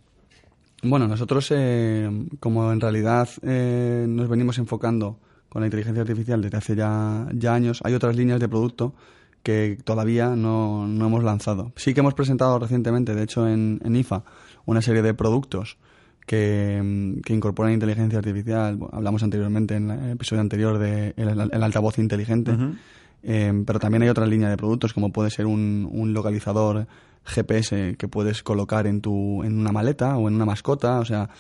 Bueno, 0.83 1.09
nosotros, 1.09 1.49
eh, 1.51 2.09
como 2.38 2.71
en 2.73 2.81
realidad 2.81 3.29
eh, 3.42 4.07
nos 4.09 4.29
venimos 4.29 4.59
enfocando 4.59 5.19
con 5.49 5.62
la 5.62 5.66
inteligencia 5.66 6.03
artificial 6.03 6.42
desde 6.42 6.57
hace 6.57 6.77
ya, 6.77 7.27
años, 7.55 7.81
hay 7.85 7.95
otras 7.95 8.16
líneas 8.16 8.40
de 8.40 8.49
producto 8.49 8.95
que 9.42 9.79
todavía 9.85 10.35
no, 10.37 10.87
no, 10.87 11.07
hemos 11.07 11.25
lanzado. 11.25 11.73
Sí 11.77 11.95
que 11.95 12.01
hemos 12.01 12.14
presentado 12.14 12.59
recientemente, 12.59 13.14
de 13.14 13.23
hecho 13.23 13.49
en 13.49 13.81
IFA, 13.97 14.25
una 14.64 14.83
serie 14.83 15.03
de 15.03 15.14
productos 15.14 15.79
que, 16.27 17.15
que, 17.25 17.33
incorporan 17.33 17.73
inteligencia 17.73 18.19
artificial. 18.19 18.79
Hablamos 18.93 19.23
anteriormente 19.23 19.77
en 19.77 19.91
el 19.91 20.11
episodio 20.12 20.41
anterior 20.41 20.79
de 20.79 21.15
el, 21.17 21.62
altavoz 21.62 21.99
inteligente, 21.99 22.51
uh 22.51 22.55
-huh. 22.55 22.79
eh, 23.23 23.62
pero 23.65 23.79
también 23.79 24.03
hay 24.03 24.09
otra 24.09 24.27
línea 24.27 24.51
de 24.51 24.57
productos 24.57 24.93
como 24.93 25.12
puede 25.12 25.31
ser 25.31 25.47
un, 25.47 25.89
un, 25.91 26.12
localizador 26.12 26.87
GPS 27.25 27.97
que 27.97 28.09
puedes 28.09 28.43
colocar 28.43 28.87
en 28.87 29.01
tu 29.01 29.43
en 29.45 29.59
una 29.59 29.73
maleta 29.73 30.17
o 30.17 30.29
en 30.29 30.35
una 30.35 30.45
mascota, 30.45 30.99
o 30.99 31.05
sea, 31.05 31.31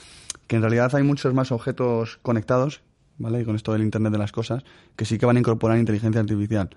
que 0.46 0.56
en 0.56 0.62
realidad 0.62 0.94
hay 0.94 1.02
muchos 1.02 1.34
más 1.34 1.52
objetos 1.52 2.18
conectados, 2.22 2.82
¿vale? 3.18 3.40
Y 3.40 3.44
con 3.44 3.56
esto 3.56 3.72
del 3.72 3.82
Internet 3.82 4.12
de 4.12 4.18
las 4.18 4.32
cosas, 4.32 4.64
que 4.94 5.04
sí 5.04 5.18
que 5.18 5.26
van 5.26 5.36
a 5.36 5.40
incorporar 5.40 5.78
inteligencia 5.78 6.20
artificial 6.20 6.70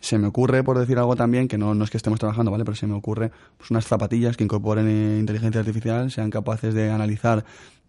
se 0.00 0.18
me 0.18 0.26
ocurre, 0.26 0.64
por 0.64 0.78
decir 0.78 0.98
algo 0.98 1.14
también, 1.14 1.46
que 1.46 1.58
no, 1.58 1.74
no 1.74 1.84
es 1.84 1.90
que 1.90 1.98
estemos 1.98 2.18
trabajando, 2.18 2.50
¿vale? 2.50 2.64
Pero 2.64 2.74
se 2.74 2.86
me 2.86 2.94
ocurre 2.94 3.30
pues, 3.58 3.70
unas 3.70 3.86
zapatillas 3.86 4.36
que 4.36 4.44
incorporen 4.44 4.88
eh, 4.88 5.18
inteligencia 5.18 5.60
artificial, 5.60 6.10
sean 6.10 6.30
capaces 6.30 6.72
de 6.74 6.90
analizar 6.90 7.44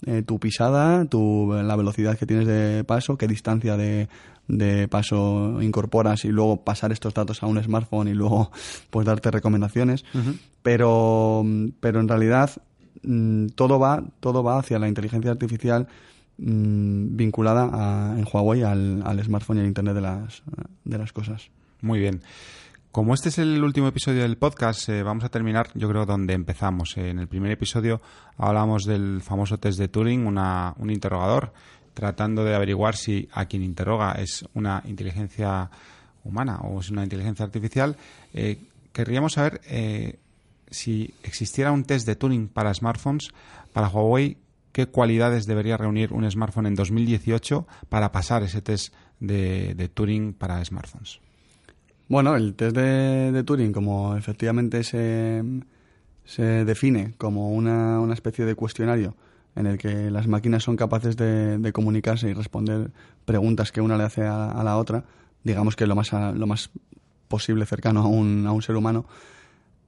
eh, 0.06 0.22
tu 0.22 0.38
pisada, 0.38 1.06
tu, 1.06 1.54
la 1.54 1.76
velocidad 1.76 2.18
que 2.18 2.26
tienes 2.26 2.48
de 2.48 2.84
paso, 2.84 3.18
qué 3.18 3.28
distancia 3.28 3.78
de, 3.78 4.10
de 4.48 4.88
paso 4.90 5.62
incorporas 5.62 6.26
y 6.26 6.30
luego 6.30 6.58
pasar 6.64 6.92
estos 6.92 7.14
datos 7.14 7.44
a 7.44 7.48
un 7.48 7.64
smartphone 7.64 8.10
y 8.10 8.14
luego 8.14 8.52
pues 8.90 9.06
darte 9.06 9.32
recomendaciones. 9.32 10.04
Uh 10.14 10.18
-huh. 10.18 10.38
Pero, 10.64 11.46
pero 11.80 12.00
en 12.02 12.08
realidad 12.08 12.50
mmm, 13.04 13.48
todo 13.56 13.80
va, 13.80 14.04
todo 14.20 14.44
va 14.44 14.60
hacia 14.60 14.80
la 14.80 14.88
inteligencia 14.88 15.32
artificial 15.32 15.88
mmm, 16.38 17.16
vinculada 17.16 17.70
a, 17.72 18.20
en 18.20 18.26
Huawei 18.26 18.64
al, 18.64 19.02
al 19.06 19.24
smartphone 19.24 19.58
y 19.58 19.62
al 19.62 19.68
Internet 19.68 19.96
de 19.96 20.02
las, 20.02 20.44
de 20.84 20.98
las 20.98 21.14
cosas. 21.14 21.50
Muy 21.82 22.00
bien. 22.00 22.22
Como 22.92 23.14
este 23.14 23.30
es 23.30 23.38
el 23.40 23.64
último 23.64 23.88
episodio 23.88 24.22
del 24.22 24.38
podcast, 24.38 24.90
eh, 24.90 25.02
vamos 25.02 25.24
a 25.24 25.30
terminar, 25.30 25.70
yo 25.74 25.90
creo, 25.90 26.06
donde 26.06 26.34
empezamos. 26.34 26.96
Eh, 26.98 27.10
en 27.10 27.20
el 27.20 27.28
primer 27.28 27.50
episodio 27.50 28.02
hablamos 28.38 28.84
del 28.84 29.22
famoso 29.22 29.58
test 29.58 29.80
de 29.80 29.88
Turing, 29.88 30.28
una, 30.28 30.76
un 30.78 30.92
interrogador, 30.92 31.54
tratando 31.94 32.44
de 32.44 32.54
averiguar 32.54 32.96
si 32.96 33.30
a 33.32 33.46
quien 33.46 33.64
interroga 33.64 34.12
es 34.14 34.46
una 34.54 34.84
inteligencia 34.86 35.72
humana 36.24 36.60
o 36.60 36.82
es 36.82 36.92
una 36.92 37.04
inteligencia 37.04 37.46
artificial. 37.46 37.96
Eh, 38.34 38.60
querríamos 38.92 39.34
saber 39.34 39.62
si 40.70 41.14
existiera 41.24 41.72
un 41.72 41.86
test 41.86 42.06
de 42.06 42.16
Turing 42.16 42.50
para 42.50 42.74
smartphones, 42.74 43.30
para 43.74 43.88
Huawei, 43.88 44.38
qué 44.72 44.86
cualidades 44.86 45.48
debería 45.48 45.78
reunir 45.78 46.14
un 46.14 46.30
smartphone 46.30 46.68
en 46.68 46.76
2018 46.76 47.66
para 47.90 48.12
pasar 48.12 48.44
ese 48.44 48.62
test 48.62 48.94
de 49.20 49.90
Turing 49.94 50.34
para 50.34 50.64
smartphones. 50.64 51.22
Bueno, 52.12 52.36
el 52.36 52.56
test 52.56 52.76
de, 52.76 53.32
de 53.32 53.44
Turing, 53.46 53.72
como 53.72 54.18
efectivamente 54.18 54.84
se, 54.84 55.42
se 56.26 56.66
define 56.66 57.14
como 57.18 57.54
una, 57.54 58.02
una, 58.02 58.14
especie 58.14 58.44
de 58.44 58.54
cuestionario 58.54 59.16
en 59.56 59.66
el 59.66 59.78
que 59.78 60.12
las 60.12 60.28
máquinas 60.28 60.62
son 60.62 60.76
capaces 60.76 61.16
de, 61.16 61.72
comunicarse 61.74 62.30
y 62.30 62.34
responder 62.34 62.92
preguntas 63.24 63.72
que 63.72 63.80
una 63.80 63.96
le 63.96 64.04
hace 64.04 64.24
a, 64.24 64.62
la 64.62 64.76
otra, 64.76 65.06
digamos 65.46 65.78
que 65.78 65.88
lo 65.88 65.96
más, 65.96 66.12
a, 66.12 66.34
lo 66.34 66.48
más 66.48 66.70
posible 67.30 67.66
cercano 67.66 68.02
a 68.02 68.08
un, 68.08 68.46
a 68.46 68.52
un 68.52 68.62
ser 68.62 68.76
humano. 68.76 69.06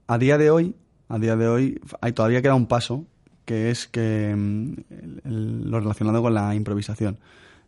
A 0.08 0.18
día 0.18 0.38
de 0.38 0.50
hoy, 0.50 0.76
a 1.10 1.20
día 1.20 1.36
de 1.36 1.50
hoy, 1.50 1.82
hay, 2.00 2.14
todavía 2.14 2.42
queda 2.42 2.56
un 2.56 2.68
paso 2.68 3.06
que 3.44 3.70
es 3.70 3.86
que 3.88 4.32
el, 4.32 4.86
el, 5.26 5.70
lo 5.70 5.82
relacionado 5.82 6.22
con 6.22 6.34
la 6.34 6.56
improvisación. 6.56 7.20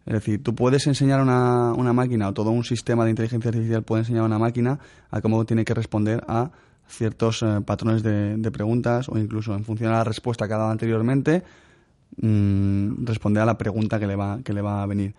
Es 0.06 0.14
decir, 0.14 0.44
tú 0.44 0.54
puedes 0.54 0.86
enseñar 0.86 1.20
a 1.20 1.24
una, 1.24 1.74
una, 1.74 1.94
máquina 1.94 2.30
o 2.30 2.34
todo 2.34 2.52
un 2.52 2.64
sistema 2.64 3.04
de 3.06 3.10
inteligencia 3.10 3.50
artificial 3.50 3.84
puede 3.84 4.02
enseñar 4.02 4.22
a 4.22 4.26
una 4.26 4.38
máquina 4.38 4.80
a 5.10 5.22
cómo 5.22 5.44
tiene 5.46 5.66
que 5.66 5.74
responder 5.74 6.24
a 6.28 6.52
ciertos 6.88 7.42
eh, 7.42 7.62
patrones 7.66 8.04
de, 8.04 8.38
de, 8.38 8.52
preguntas 8.52 9.10
o 9.10 9.18
incluso 9.18 9.56
en 9.56 9.64
función 9.64 9.92
a 9.92 9.98
la 9.98 10.04
respuesta 10.04 10.48
que 10.48 10.54
ha 10.54 10.58
dado 10.58 10.70
anteriormente, 10.70 11.44
mmm, 12.18 13.04
responder 13.04 13.42
a 13.42 13.46
la 13.48 13.58
pregunta 13.58 14.00
que 14.00 14.06
le 14.06 14.16
va, 14.16 14.40
que 14.44 14.54
le 14.54 14.62
va 14.62 14.84
a 14.84 14.86
venir. 14.86 15.16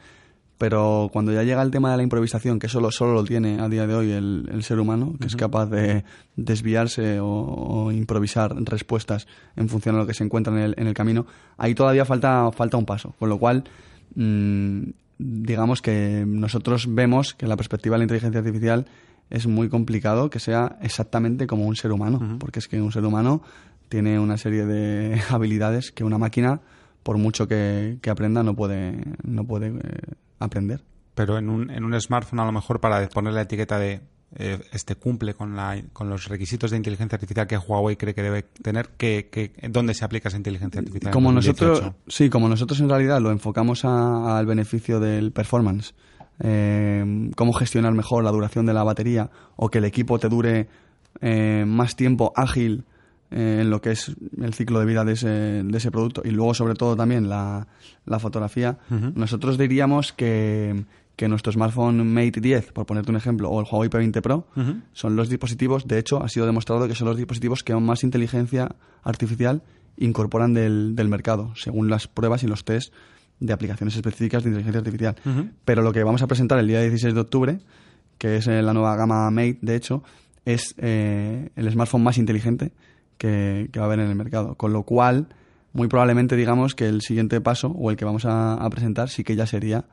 Pero 0.58 1.10
cuando 1.12 1.32
ya 1.32 1.42
llega 1.42 1.60
el 1.60 1.70
tema 1.70 1.90
de 1.90 1.98
la 1.98 2.02
improvisación, 2.02 2.58
que 2.58 2.68
solo, 2.68 2.90
solo 2.90 3.12
lo 3.12 3.24
tiene 3.24 3.60
a 3.60 3.68
día 3.68 3.86
de 3.86 3.94
hoy 3.94 4.10
el, 4.12 4.48
el 4.50 4.62
ser 4.62 4.80
humano, 4.80 5.06
que 5.06 5.12
uh 5.12 5.18
-huh. 5.18 5.26
es 5.26 5.36
capaz 5.36 5.66
de 5.66 6.04
desviarse 6.36 7.20
o, 7.20 7.26
o, 7.26 7.92
improvisar 7.92 8.54
respuestas 8.64 9.26
en 9.54 9.68
función 9.68 9.96
a 9.96 9.98
lo 9.98 10.06
que 10.06 10.14
se 10.14 10.24
encuentra 10.24 10.54
en 10.54 10.60
el, 10.60 10.74
en 10.78 10.86
el 10.86 10.94
camino, 10.94 11.26
ahí 11.58 11.74
todavía 11.74 12.06
falta, 12.06 12.50
falta 12.52 12.78
un 12.78 12.86
paso. 12.86 13.14
Con 13.18 13.28
lo 13.28 13.38
cual, 13.38 13.64
mmm, 14.14 14.82
digamos 15.18 15.82
que 15.82 16.24
nosotros 16.26 16.86
vemos 16.88 17.34
que 17.34 17.46
la 17.46 17.56
perspectiva 17.56 17.94
de 17.94 17.98
la 17.98 18.04
inteligencia 18.04 18.40
artificial 18.40 18.86
es 19.30 19.46
muy 19.46 19.68
complicado 19.68 20.30
que 20.30 20.38
sea 20.38 20.78
exactamente 20.82 21.46
como 21.46 21.66
un 21.66 21.76
ser 21.76 21.92
humano, 21.92 22.18
uh 22.20 22.24
-huh. 22.24 22.38
porque 22.38 22.60
es 22.60 22.68
que 22.68 22.80
un 22.80 22.92
ser 22.92 23.04
humano 23.04 23.42
tiene 23.88 24.18
una 24.18 24.36
serie 24.36 24.66
de 24.66 25.20
habilidades 25.30 25.90
que 25.90 26.04
una 26.04 26.18
máquina, 26.18 26.60
por 27.02 27.18
mucho 27.18 27.46
que, 27.48 27.98
que 28.02 28.10
aprenda, 28.10 28.42
no 28.42 28.54
puede, 28.54 29.00
no 29.22 29.44
puede 29.44 29.68
eh, 29.68 30.14
aprender. 30.38 30.82
Pero 31.14 31.38
en 31.38 31.48
un, 31.48 31.70
en 31.70 31.84
un 31.84 31.98
smartphone, 32.00 32.40
a 32.40 32.44
lo 32.44 32.52
mejor, 32.52 32.80
para 32.80 33.08
poner 33.08 33.32
la 33.32 33.42
etiqueta 33.42 33.78
de 33.78 34.00
eh, 34.34 34.58
este 34.72 34.96
cumple 34.96 35.34
con, 35.34 35.54
la, 35.54 35.80
con 35.92 36.10
los 36.10 36.28
requisitos 36.28 36.70
de 36.70 36.76
inteligencia 36.76 37.16
artificial 37.16 37.46
que 37.46 37.56
Huawei 37.56 37.96
cree 37.96 38.14
que 38.14 38.22
debe 38.22 38.42
tener, 38.42 38.88
que, 38.96 39.28
que, 39.30 39.52
¿dónde 39.68 39.94
se 39.94 40.04
aplica 40.04 40.28
esa 40.28 40.36
inteligencia 40.36 40.80
artificial? 40.80 41.12
Como 41.12 41.32
nosotros, 41.32 41.92
sí, 42.08 42.28
como 42.28 42.48
nosotros 42.48 42.80
en 42.80 42.88
realidad 42.88 43.20
lo 43.20 43.30
enfocamos 43.30 43.84
a, 43.84 44.36
al 44.36 44.46
beneficio 44.46 44.98
del 45.00 45.30
performance, 45.30 45.94
eh, 46.40 47.30
cómo 47.36 47.52
gestionar 47.52 47.92
mejor 47.94 48.24
la 48.24 48.30
duración 48.30 48.66
de 48.66 48.74
la 48.74 48.82
batería 48.82 49.30
o 49.54 49.70
que 49.70 49.78
el 49.78 49.84
equipo 49.84 50.18
te 50.18 50.28
dure 50.28 50.68
eh, 51.20 51.64
más 51.66 51.96
tiempo 51.96 52.32
ágil 52.36 52.84
en 53.30 53.70
lo 53.70 53.80
que 53.80 53.90
es 53.90 54.14
el 54.40 54.54
ciclo 54.54 54.78
de 54.78 54.86
vida 54.86 55.04
de 55.04 55.14
ese, 55.14 55.28
de 55.28 55.76
ese 55.78 55.90
producto 55.90 56.22
y 56.24 56.30
luego 56.30 56.54
sobre 56.54 56.74
todo 56.74 56.94
también 56.94 57.28
la, 57.28 57.66
la 58.04 58.18
fotografía, 58.20 58.78
uh 58.88 58.94
-huh. 58.94 59.14
nosotros 59.16 59.58
diríamos 59.58 60.12
que, 60.12 60.84
que 61.16 61.28
nuestro 61.28 61.50
smartphone 61.50 62.06
Mate 62.06 62.40
10, 62.40 62.72
por 62.72 62.84
ponerte 62.86 63.10
un 63.10 63.16
ejemplo, 63.16 63.48
o 63.50 63.58
el 63.60 63.66
Huawei 63.70 63.88
P20 63.88 64.20
Pro, 64.20 64.46
uh 64.54 64.60
-huh. 64.60 64.82
son 64.92 65.16
los 65.16 65.28
dispositivos, 65.30 65.86
de 65.88 65.98
hecho 65.98 66.22
ha 66.22 66.28
sido 66.28 66.44
demostrado 66.44 66.86
que 66.86 66.94
son 66.94 67.08
los 67.08 67.16
dispositivos 67.16 67.64
que 67.64 67.74
más 67.74 68.04
inteligencia 68.04 68.76
artificial 69.02 69.62
incorporan 69.96 70.52
del, 70.52 70.94
del 70.94 71.08
mercado, 71.08 71.52
según 71.56 71.88
las 71.88 72.06
pruebas 72.06 72.42
y 72.42 72.46
los 72.46 72.64
test 72.64 72.92
de 73.40 73.52
aplicaciones 73.52 73.96
específicas 73.96 74.42
de 74.42 74.50
inteligencia 74.50 74.78
artificial. 74.78 75.16
Uh 75.24 75.28
-huh. 75.30 75.50
Pero 75.64 75.82
lo 75.82 75.92
que 75.92 76.04
vamos 76.04 76.22
a 76.22 76.26
presentar 76.26 76.58
el 76.58 76.68
día 76.68 76.80
16 76.80 77.14
de 77.14 77.20
octubre, 77.20 77.58
que 78.18 78.36
es 78.36 78.46
la 78.46 78.72
nueva 78.74 78.94
gama 78.96 79.30
Mate, 79.30 79.58
de 79.62 79.74
hecho, 79.74 80.02
es 80.44 80.74
eh, 80.78 81.50
el 81.56 81.70
smartphone 81.70 82.02
más 82.02 82.18
inteligente 82.18 82.72
que, 83.18 83.68
que, 83.72 83.78
va 83.78 83.86
a 83.86 83.88
haber 83.88 84.00
en 84.00 84.08
el 84.08 84.16
mercado. 84.16 84.54
Con 84.54 84.72
lo 84.72 84.84
cual, 84.84 85.28
muy 85.72 85.88
probablemente 85.88 86.36
digamos 86.36 86.74
que 86.74 86.86
el 86.86 87.00
siguiente 87.00 87.40
paso, 87.40 87.68
o 87.68 87.90
el 87.90 87.96
que 87.96 88.04
vamos 88.04 88.24
a, 88.26 88.54
a 88.54 88.70
presentar, 88.70 89.08
sí 89.08 89.24
que 89.24 89.34
ya 89.34 89.46
sería, 89.46 89.86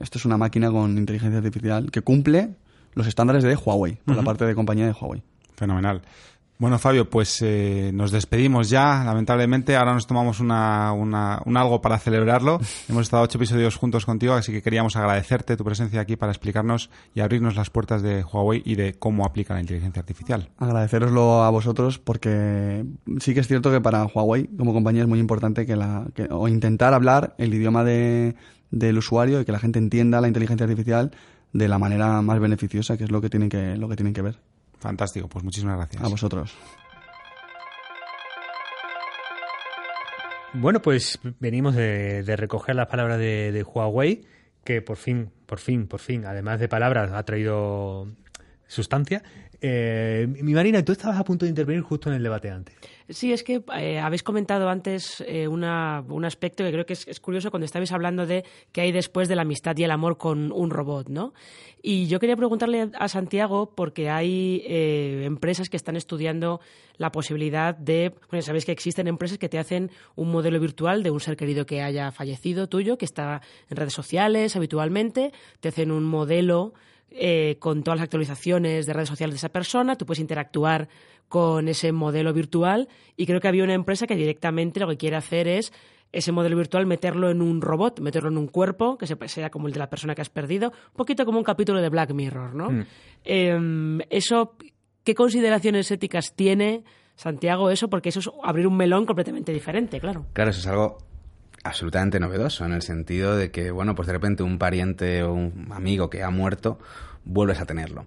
esto 0.00 0.18
es 0.18 0.24
una 0.24 0.36
máquina 0.36 0.70
con 0.70 0.96
inteligencia 0.98 1.38
artificial 1.38 1.90
que 1.90 2.02
cumple 2.02 2.54
los 2.94 3.06
estándares 3.06 3.44
de 3.44 3.54
Huawei, 3.54 3.96
por 4.04 4.14
uh 4.14 4.18
-huh. 4.18 4.20
la 4.20 4.24
parte 4.24 4.44
de 4.44 4.54
compañía 4.54 4.86
de 4.86 4.92
Huawei. 4.92 5.22
Fenomenal. 5.56 6.02
Bueno, 6.60 6.76
Fabio, 6.80 7.08
pues 7.08 7.40
eh, 7.42 7.92
nos 7.94 8.10
despedimos 8.10 8.68
ya, 8.68 9.04
lamentablemente. 9.04 9.76
Ahora 9.76 9.94
nos 9.94 10.08
tomamos 10.08 10.40
una, 10.40 10.92
una, 10.92 11.40
un 11.46 11.56
algo 11.56 11.80
para 11.80 12.00
celebrarlo. 12.00 12.58
Hemos 12.88 13.02
estado 13.02 13.22
ocho 13.22 13.38
episodios 13.38 13.76
juntos 13.76 14.04
contigo, 14.04 14.34
así 14.34 14.50
que 14.50 14.60
queríamos 14.60 14.96
agradecerte 14.96 15.56
tu 15.56 15.64
presencia 15.64 16.00
aquí 16.00 16.16
para 16.16 16.32
explicarnos 16.32 16.90
y 17.14 17.20
abrirnos 17.20 17.54
las 17.54 17.70
puertas 17.70 18.02
de 18.02 18.24
Huawei 18.24 18.62
y 18.64 18.74
de 18.74 18.94
cómo 18.94 19.24
aplica 19.24 19.54
la 19.54 19.60
inteligencia 19.60 20.00
artificial. 20.00 20.48
Agradeceroslo 20.58 21.44
a 21.44 21.50
vosotros 21.50 22.00
porque 22.00 22.84
sí 23.20 23.34
que 23.34 23.40
es 23.40 23.46
cierto 23.46 23.70
que 23.70 23.80
para 23.80 24.04
Huawei 24.06 24.48
como 24.58 24.72
compañía 24.72 25.02
es 25.02 25.08
muy 25.08 25.20
importante 25.20 25.64
que 25.64 25.76
la, 25.76 26.06
que, 26.12 26.26
o 26.28 26.48
intentar 26.48 26.92
hablar 26.92 27.36
el 27.38 27.54
idioma 27.54 27.84
de, 27.84 28.34
del 28.70 28.98
usuario 28.98 29.40
y 29.40 29.44
que 29.44 29.52
la 29.52 29.58
gente 29.58 29.78
entienda 29.78 30.20
la 30.20 30.28
inteligencia 30.28 30.64
artificial 30.64 31.10
de 31.52 31.68
la 31.68 31.78
manera 31.78 32.20
más 32.22 32.38
beneficiosa, 32.40 32.96
que 32.96 33.04
es 33.04 33.10
lo 33.10 33.20
que 33.20 33.30
tienen 33.30 33.48
que, 33.48 33.76
lo 33.76 33.88
que, 33.88 33.96
tienen 33.96 34.12
que 34.12 34.22
ver. 34.22 34.38
Fantástico, 34.78 35.28
pues 35.28 35.44
muchísimas 35.44 35.76
gracias. 35.76 36.02
A 36.02 36.08
vosotros. 36.08 36.54
Bueno, 40.54 40.80
pues 40.80 41.18
venimos 41.40 41.74
de, 41.74 42.22
de 42.22 42.36
recoger 42.36 42.74
las 42.74 42.88
palabras 42.88 43.18
de, 43.18 43.52
de, 43.52 43.62
Huawei, 43.62 44.24
que 44.64 44.80
por 44.80 44.96
fin, 44.96 45.30
por 45.46 45.58
fin, 45.58 45.86
por 45.86 46.00
fin, 46.00 46.24
además 46.24 46.58
de 46.58 46.68
palabras, 46.68 47.12
ha 47.12 47.22
traído 47.22 48.08
sustancia. 48.66 49.22
Eh, 49.60 50.28
mi 50.40 50.54
Marina, 50.54 50.84
tú 50.84 50.92
estabas 50.92 51.18
a 51.18 51.24
punto 51.24 51.44
de 51.44 51.50
intervenir 51.50 51.82
justo 51.82 52.08
en 52.08 52.16
el 52.16 52.22
debate 52.22 52.48
antes. 52.50 52.76
Sí, 53.08 53.32
es 53.32 53.42
que 53.42 53.62
eh, 53.76 53.98
habéis 53.98 54.22
comentado 54.22 54.68
antes 54.68 55.24
eh, 55.26 55.48
una, 55.48 56.04
un 56.08 56.24
aspecto 56.24 56.62
que 56.62 56.70
creo 56.70 56.86
que 56.86 56.92
es, 56.92 57.08
es, 57.08 57.18
curioso 57.18 57.50
cuando 57.50 57.64
estabais 57.64 57.90
hablando 57.90 58.26
de 58.26 58.44
qué 58.70 58.82
hay 58.82 58.92
después 58.92 59.28
de 59.28 59.34
la 59.34 59.42
amistad 59.42 59.76
y 59.76 59.82
el 59.82 59.90
amor 59.90 60.16
con 60.16 60.52
un 60.52 60.70
robot, 60.70 61.08
¿no? 61.08 61.32
Y 61.82 62.06
yo 62.06 62.20
quería 62.20 62.36
preguntarle 62.36 62.90
a 62.96 63.08
Santiago 63.08 63.72
porque 63.74 64.10
hay 64.10 64.62
empresas 64.66 65.68
que 65.68 65.76
están 65.76 65.96
estudiando 65.96 66.60
la 66.96 67.10
posibilidad 67.12 67.74
de, 67.74 68.14
bueno, 68.30 68.42
sabéis 68.42 68.64
que 68.64 68.72
existen 68.72 69.06
empresas 69.06 69.38
que 69.38 69.48
te 69.48 69.58
hacen 69.58 69.90
un 70.16 70.30
modelo 70.30 70.58
virtual 70.60 71.02
de 71.02 71.10
un 71.10 71.20
ser 71.20 71.36
querido 71.36 71.66
que 71.66 71.80
haya 71.80 72.10
fallecido 72.10 72.68
tuyo, 72.68 72.98
que 72.98 73.04
está 73.04 73.42
en 73.70 73.76
redes 73.76 73.94
sociales 73.94 74.56
habitualmente, 74.56 75.32
te 75.60 75.68
hacen 75.68 75.92
un 75.92 76.04
modelo 76.04 76.74
eh, 77.10 77.56
con 77.58 77.82
todas 77.82 77.98
las 77.98 78.04
actualizaciones 78.04 78.86
de 78.86 78.92
redes 78.92 79.08
sociales 79.08 79.34
de 79.34 79.38
esa 79.38 79.48
persona, 79.48 79.96
tú 79.96 80.06
puedes 80.06 80.20
interactuar 80.20 80.88
con 81.28 81.68
ese 81.68 81.92
modelo 81.92 82.32
virtual 82.32 82.88
y 83.16 83.26
creo 83.26 83.40
que 83.40 83.48
había 83.48 83.64
una 83.64 83.74
empresa 83.74 84.06
que 84.06 84.16
directamente 84.16 84.80
lo 84.80 84.88
que 84.88 84.96
quiere 84.96 85.16
hacer 85.16 85.48
es 85.48 85.72
ese 86.12 86.32
modelo 86.32 86.56
virtual 86.56 86.86
meterlo 86.86 87.30
en 87.30 87.42
un 87.42 87.60
robot, 87.60 88.00
meterlo 88.00 88.30
en 88.30 88.38
un 88.38 88.46
cuerpo 88.46 88.96
que 88.96 89.06
sea 89.06 89.50
como 89.50 89.66
el 89.66 89.74
de 89.74 89.78
la 89.78 89.90
persona 89.90 90.14
que 90.14 90.22
has 90.22 90.30
perdido, 90.30 90.70
un 90.70 90.96
poquito 90.96 91.24
como 91.24 91.38
un 91.38 91.44
capítulo 91.44 91.80
de 91.80 91.88
Black 91.90 92.12
Mirror, 92.12 92.54
¿no? 92.54 92.70
Mm. 92.70 92.86
Eh, 93.24 93.98
eso, 94.08 94.56
¿qué 95.04 95.14
consideraciones 95.14 95.90
éticas 95.90 96.34
tiene 96.34 96.82
Santiago 97.14 97.70
eso? 97.70 97.88
Porque 97.90 98.08
eso 98.08 98.20
es 98.20 98.30
abrir 98.42 98.66
un 98.66 98.76
melón 98.76 99.04
completamente 99.04 99.52
diferente, 99.52 100.00
claro. 100.00 100.26
Claro, 100.32 100.50
eso 100.50 100.60
es 100.60 100.66
algo 100.66 100.98
absolutamente 101.64 102.20
novedoso 102.20 102.64
en 102.64 102.72
el 102.72 102.82
sentido 102.82 103.36
de 103.36 103.50
que, 103.50 103.70
bueno, 103.70 103.94
pues 103.94 104.06
de 104.06 104.12
repente 104.12 104.42
un 104.42 104.58
pariente 104.58 105.22
o 105.22 105.32
un 105.32 105.68
amigo 105.70 106.10
que 106.10 106.22
ha 106.22 106.30
muerto, 106.30 106.78
vuelves 107.24 107.60
a 107.60 107.66
tenerlo. 107.66 108.06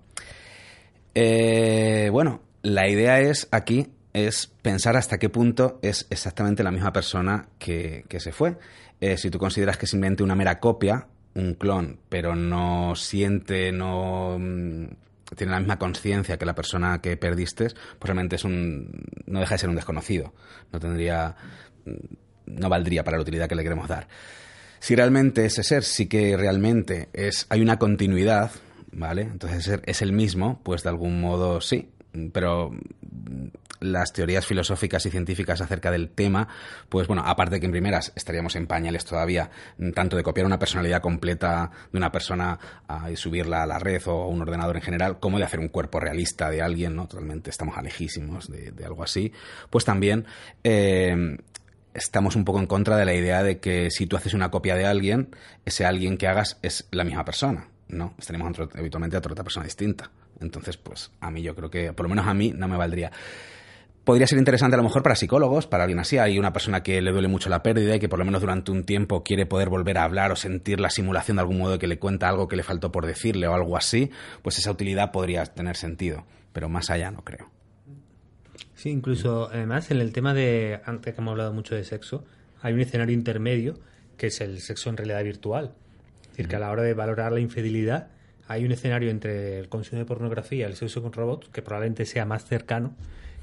Eh, 1.13 2.09
bueno, 2.11 2.41
la 2.61 2.87
idea 2.87 3.19
es 3.19 3.47
aquí 3.51 3.87
es 4.13 4.47
pensar 4.61 4.97
hasta 4.97 5.17
qué 5.17 5.29
punto 5.29 5.79
es 5.81 6.07
exactamente 6.09 6.63
la 6.63 6.71
misma 6.71 6.91
persona 6.91 7.47
que, 7.57 8.05
se 8.17 8.31
fue. 8.31 8.57
Eh, 8.99 9.17
si 9.17 9.29
tú 9.29 9.39
consideras 9.39 9.77
que 9.77 9.85
es 9.85 9.91
simplemente 9.91 10.23
una 10.23 10.35
mera 10.35 10.59
copia, 10.59 11.07
un 11.33 11.55
clon, 11.55 11.99
pero 12.09 12.35
no 12.35 12.95
siente, 12.95 13.71
no 13.71 14.37
mm, 14.37 14.85
tiene 15.35 15.51
la 15.51 15.59
misma 15.59 15.79
conciencia 15.79 16.37
que 16.37 16.45
la 16.45 16.55
persona 16.55 16.99
que 17.01 17.15
perdiste, 17.17 17.67
pues 17.67 18.03
realmente 18.03 18.35
es 18.35 18.43
un, 18.43 19.05
no 19.25 19.39
deja 19.39 19.55
de 19.55 19.59
ser 19.59 19.69
un 19.69 19.75
desconocido. 19.75 20.33
No 20.71 20.79
tendría, 20.79 21.35
mm, 21.85 22.15
no 22.45 22.69
valdría 22.69 23.03
para 23.03 23.17
la 23.17 23.21
utilidad 23.21 23.47
que 23.47 23.55
le 23.55 23.63
queremos 23.63 23.87
dar. 23.87 24.07
Si 24.79 24.95
realmente 24.95 25.45
ese 25.45 25.63
ser 25.63 25.83
sí 25.83 26.07
que 26.07 26.35
realmente 26.35 27.09
es, 27.13 27.45
hay 27.49 27.61
una 27.61 27.77
continuidad, 27.77 28.51
¿vale? 28.91 29.21
Entonces 29.23 29.79
es 29.85 30.01
el 30.01 30.11
mismo, 30.11 30.59
pues 30.63 30.83
de 30.83 30.89
algún 30.89 31.21
modo 31.21 31.61
sí, 31.61 31.89
pero 32.33 32.71
las 33.81 34.13
teorías 34.13 34.45
filosóficas 34.45 35.05
y 35.05 35.09
científicas 35.09 35.59
acerca 35.59 35.91
del 35.91 36.09
tema, 36.09 36.47
pues 36.87 37.07
bueno, 37.07 37.23
aparte 37.25 37.55
de 37.55 37.59
que 37.59 37.65
en 37.65 37.71
primeras 37.71 38.13
estaríamos 38.15 38.55
en 38.55 38.67
pañales 38.67 39.03
todavía, 39.03 39.49
tanto 39.93 40.15
de 40.15 40.23
copiar 40.23 40.45
una 40.45 40.59
personalidad 40.59 41.01
completa 41.01 41.71
de 41.91 41.97
una 41.97 42.11
persona 42.11 42.57
y 43.11 43.15
subirla 43.15 43.63
a 43.63 43.65
la 43.65 43.79
red 43.79 44.01
o 44.05 44.23
a 44.23 44.27
un 44.27 44.41
ordenador 44.41 44.77
en 44.77 44.83
general, 44.83 45.19
como 45.19 45.39
de 45.39 45.45
hacer 45.45 45.59
un 45.59 45.69
cuerpo 45.69 45.99
realista 45.99 46.49
de 46.49 46.61
alguien, 46.61 46.95
¿no? 46.95 47.07
Totalmente 47.07 47.49
estamos 47.49 47.75
alejísimos 47.75 48.49
de, 48.49 48.85
algo 48.85 49.03
así, 49.03 49.31
pues 49.69 49.83
también 49.83 50.25
eh, 50.63 51.37
estamos 51.93 52.35
un 52.35 52.45
poco 52.45 52.59
en 52.59 52.67
contra 52.67 52.97
de 52.97 53.05
la 53.05 53.13
idea 53.13 53.43
de 53.43 53.59
que 53.59 53.89
si 53.91 54.07
tú 54.07 54.15
haces 54.17 54.33
una 54.33 54.51
copia 54.51 54.75
de 54.75 54.85
alguien, 54.85 55.35
ese 55.65 55.85
alguien 55.85 56.17
que 56.17 56.27
hagas 56.27 56.57
es 56.61 56.87
la 56.91 57.03
misma 57.03 57.25
persona. 57.25 57.67
No, 57.87 58.13
estaríamos 58.17 58.57
habitualmente 58.75 59.17
a 59.17 59.19
otra 59.19 59.43
persona 59.43 59.65
distinta. 59.65 60.11
Entonces, 60.39 60.77
pues 60.77 61.11
a 61.19 61.29
mí 61.29 61.41
yo 61.41 61.55
creo 61.55 61.69
que, 61.69 61.93
por 61.93 62.05
lo 62.05 62.09
menos 62.09 62.25
a 62.27 62.33
mí, 62.33 62.53
no 62.55 62.67
me 62.67 62.77
valdría 62.77 63.11
podría 64.03 64.27
ser 64.27 64.39
interesante 64.39 64.75
a 64.75 64.77
lo 64.77 64.83
mejor 64.83 65.03
para 65.03 65.15
psicólogos, 65.15 65.67
para 65.67 65.83
alguien 65.83 65.99
así. 65.99 66.17
Hay 66.17 66.39
una 66.39 66.53
persona 66.53 66.83
que 66.83 67.01
le 67.01 67.11
duele 67.11 67.27
mucho 67.27 67.49
la 67.49 67.63
pérdida 67.63 67.95
y 67.95 67.99
que 67.99 68.09
por 68.09 68.19
lo 68.19 68.25
menos 68.25 68.41
durante 68.41 68.71
un 68.71 68.83
tiempo 68.83 69.23
quiere 69.23 69.45
poder 69.45 69.69
volver 69.69 69.97
a 69.97 70.03
hablar 70.03 70.31
o 70.31 70.35
sentir 70.35 70.79
la 70.79 70.89
simulación 70.89 71.37
de 71.37 71.41
algún 71.41 71.59
modo 71.59 71.79
que 71.79 71.87
le 71.87 71.99
cuenta 71.99 72.27
algo 72.27 72.47
que 72.47 72.55
le 72.55 72.63
faltó 72.63 72.91
por 72.91 73.05
decirle 73.05 73.47
o 73.47 73.53
algo 73.53 73.77
así, 73.77 74.11
pues 74.41 74.57
esa 74.57 74.71
utilidad 74.71 75.11
podría 75.11 75.45
tener 75.45 75.75
sentido. 75.77 76.25
Pero 76.53 76.67
más 76.67 76.89
allá 76.89 77.11
no 77.11 77.23
creo. 77.23 77.50
Sí, 78.81 78.89
incluso 78.89 79.47
además 79.51 79.91
en 79.91 80.01
el 80.01 80.11
tema 80.11 80.33
de, 80.33 80.81
antes 80.85 81.13
que 81.13 81.21
hemos 81.21 81.33
hablado 81.33 81.53
mucho 81.53 81.75
de 81.75 81.83
sexo, 81.83 82.25
hay 82.63 82.73
un 82.73 82.79
escenario 82.79 83.13
intermedio 83.13 83.75
que 84.17 84.27
es 84.27 84.41
el 84.41 84.59
sexo 84.59 84.89
en 84.89 84.97
realidad 84.97 85.23
virtual. 85.23 85.75
Es 86.23 86.29
decir, 86.29 86.47
que 86.47 86.55
a 86.55 86.59
la 86.59 86.71
hora 86.71 86.81
de 86.81 86.95
valorar 86.95 87.31
la 87.31 87.39
infidelidad 87.39 88.07
hay 88.47 88.65
un 88.65 88.71
escenario 88.71 89.11
entre 89.11 89.59
el 89.59 89.69
consumo 89.69 89.99
de 89.99 90.05
pornografía 90.05 90.67
y 90.67 90.71
el 90.71 90.75
sexo 90.75 91.03
con 91.03 91.13
robots 91.13 91.49
que 91.49 91.61
probablemente 91.61 92.07
sea 92.07 92.25
más 92.25 92.45
cercano 92.45 92.95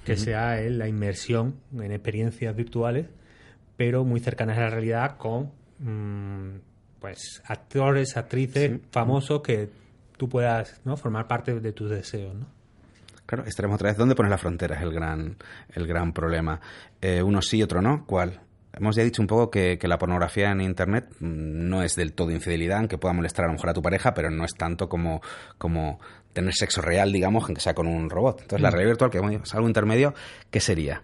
que 0.05 0.17
sea 0.17 0.61
la 0.61 0.89
inmersión 0.89 1.55
en 1.73 1.93
experiencias 1.93 2.57
virtuales, 2.57 3.07
pero 3.77 4.05
muy 4.05 4.19
cercanas 4.19 4.59
a 4.59 4.63
la 4.63 4.71
realidad 4.71 5.19
con 5.19 5.53
mm, 5.79 6.59
pues 6.99 7.43
actores, 7.45 8.17
actrices 8.17 8.81
famosos 8.91 9.43
que 9.43 9.71
tú 10.17 10.29
puedas 10.29 10.81
¿no? 10.85 10.97
formar 10.97 11.29
parte 11.29 11.61
de 11.61 11.73
tus 11.73 11.91
deseos. 11.91 12.35
¿no? 12.35 12.58
Claro, 13.29 13.45
estaremos 13.45 13.75
otra 13.75 13.91
vez. 13.91 13.99
¿Dónde 13.99 14.15
pones 14.15 14.31
la 14.31 14.39
frontera? 14.39 14.77
Es 14.77 14.83
el 14.83 14.91
gran, 14.91 15.37
el 15.75 15.87
gran 15.87 16.15
problema. 16.15 16.59
Eh, 16.99 17.23
uno 17.23 17.43
sí, 17.43 17.63
otro 17.63 17.83
no. 17.83 18.07
¿Cuál? 18.07 18.41
Hemos 18.73 18.97
ya 18.97 19.05
dicho 19.05 19.21
un 19.21 19.29
poco 19.29 19.51
que, 19.51 19.79
la 19.83 19.99
pornografía 19.99 20.51
en 20.51 20.63
Internet 20.63 21.11
mm, 21.21 21.69
no 21.69 21.83
es 21.83 21.95
del 21.95 22.15
todo 22.15 22.31
infidelidad, 22.31 22.79
aunque 22.79 22.97
pueda 22.97 23.13
molestar 23.13 23.45
a 23.45 23.49
lo 23.49 23.53
mejor 23.53 23.69
a 23.69 23.75
tu 23.75 23.83
pareja, 23.83 24.15
pero 24.15 24.31
no 24.31 24.47
es 24.47 24.55
tanto 24.55 24.89
como, 24.89 25.21
como 25.59 26.01
tener 26.33 26.55
sexo 26.55 26.81
real, 26.81 27.13
digamos, 27.13 27.45
aunque 27.45 27.61
sea 27.61 27.75
con 27.75 27.87
un 27.87 28.09
robot. 28.09 28.41
Entonces, 28.41 28.63
la 28.63 28.71
mm. 28.71 28.73
realidad 28.73 28.91
virtual, 28.93 29.11
que 29.11 29.43
es 29.45 29.55
algo 29.55 29.69
intermedio, 29.69 30.15
¿qué 30.51 30.61
sería? 30.61 31.03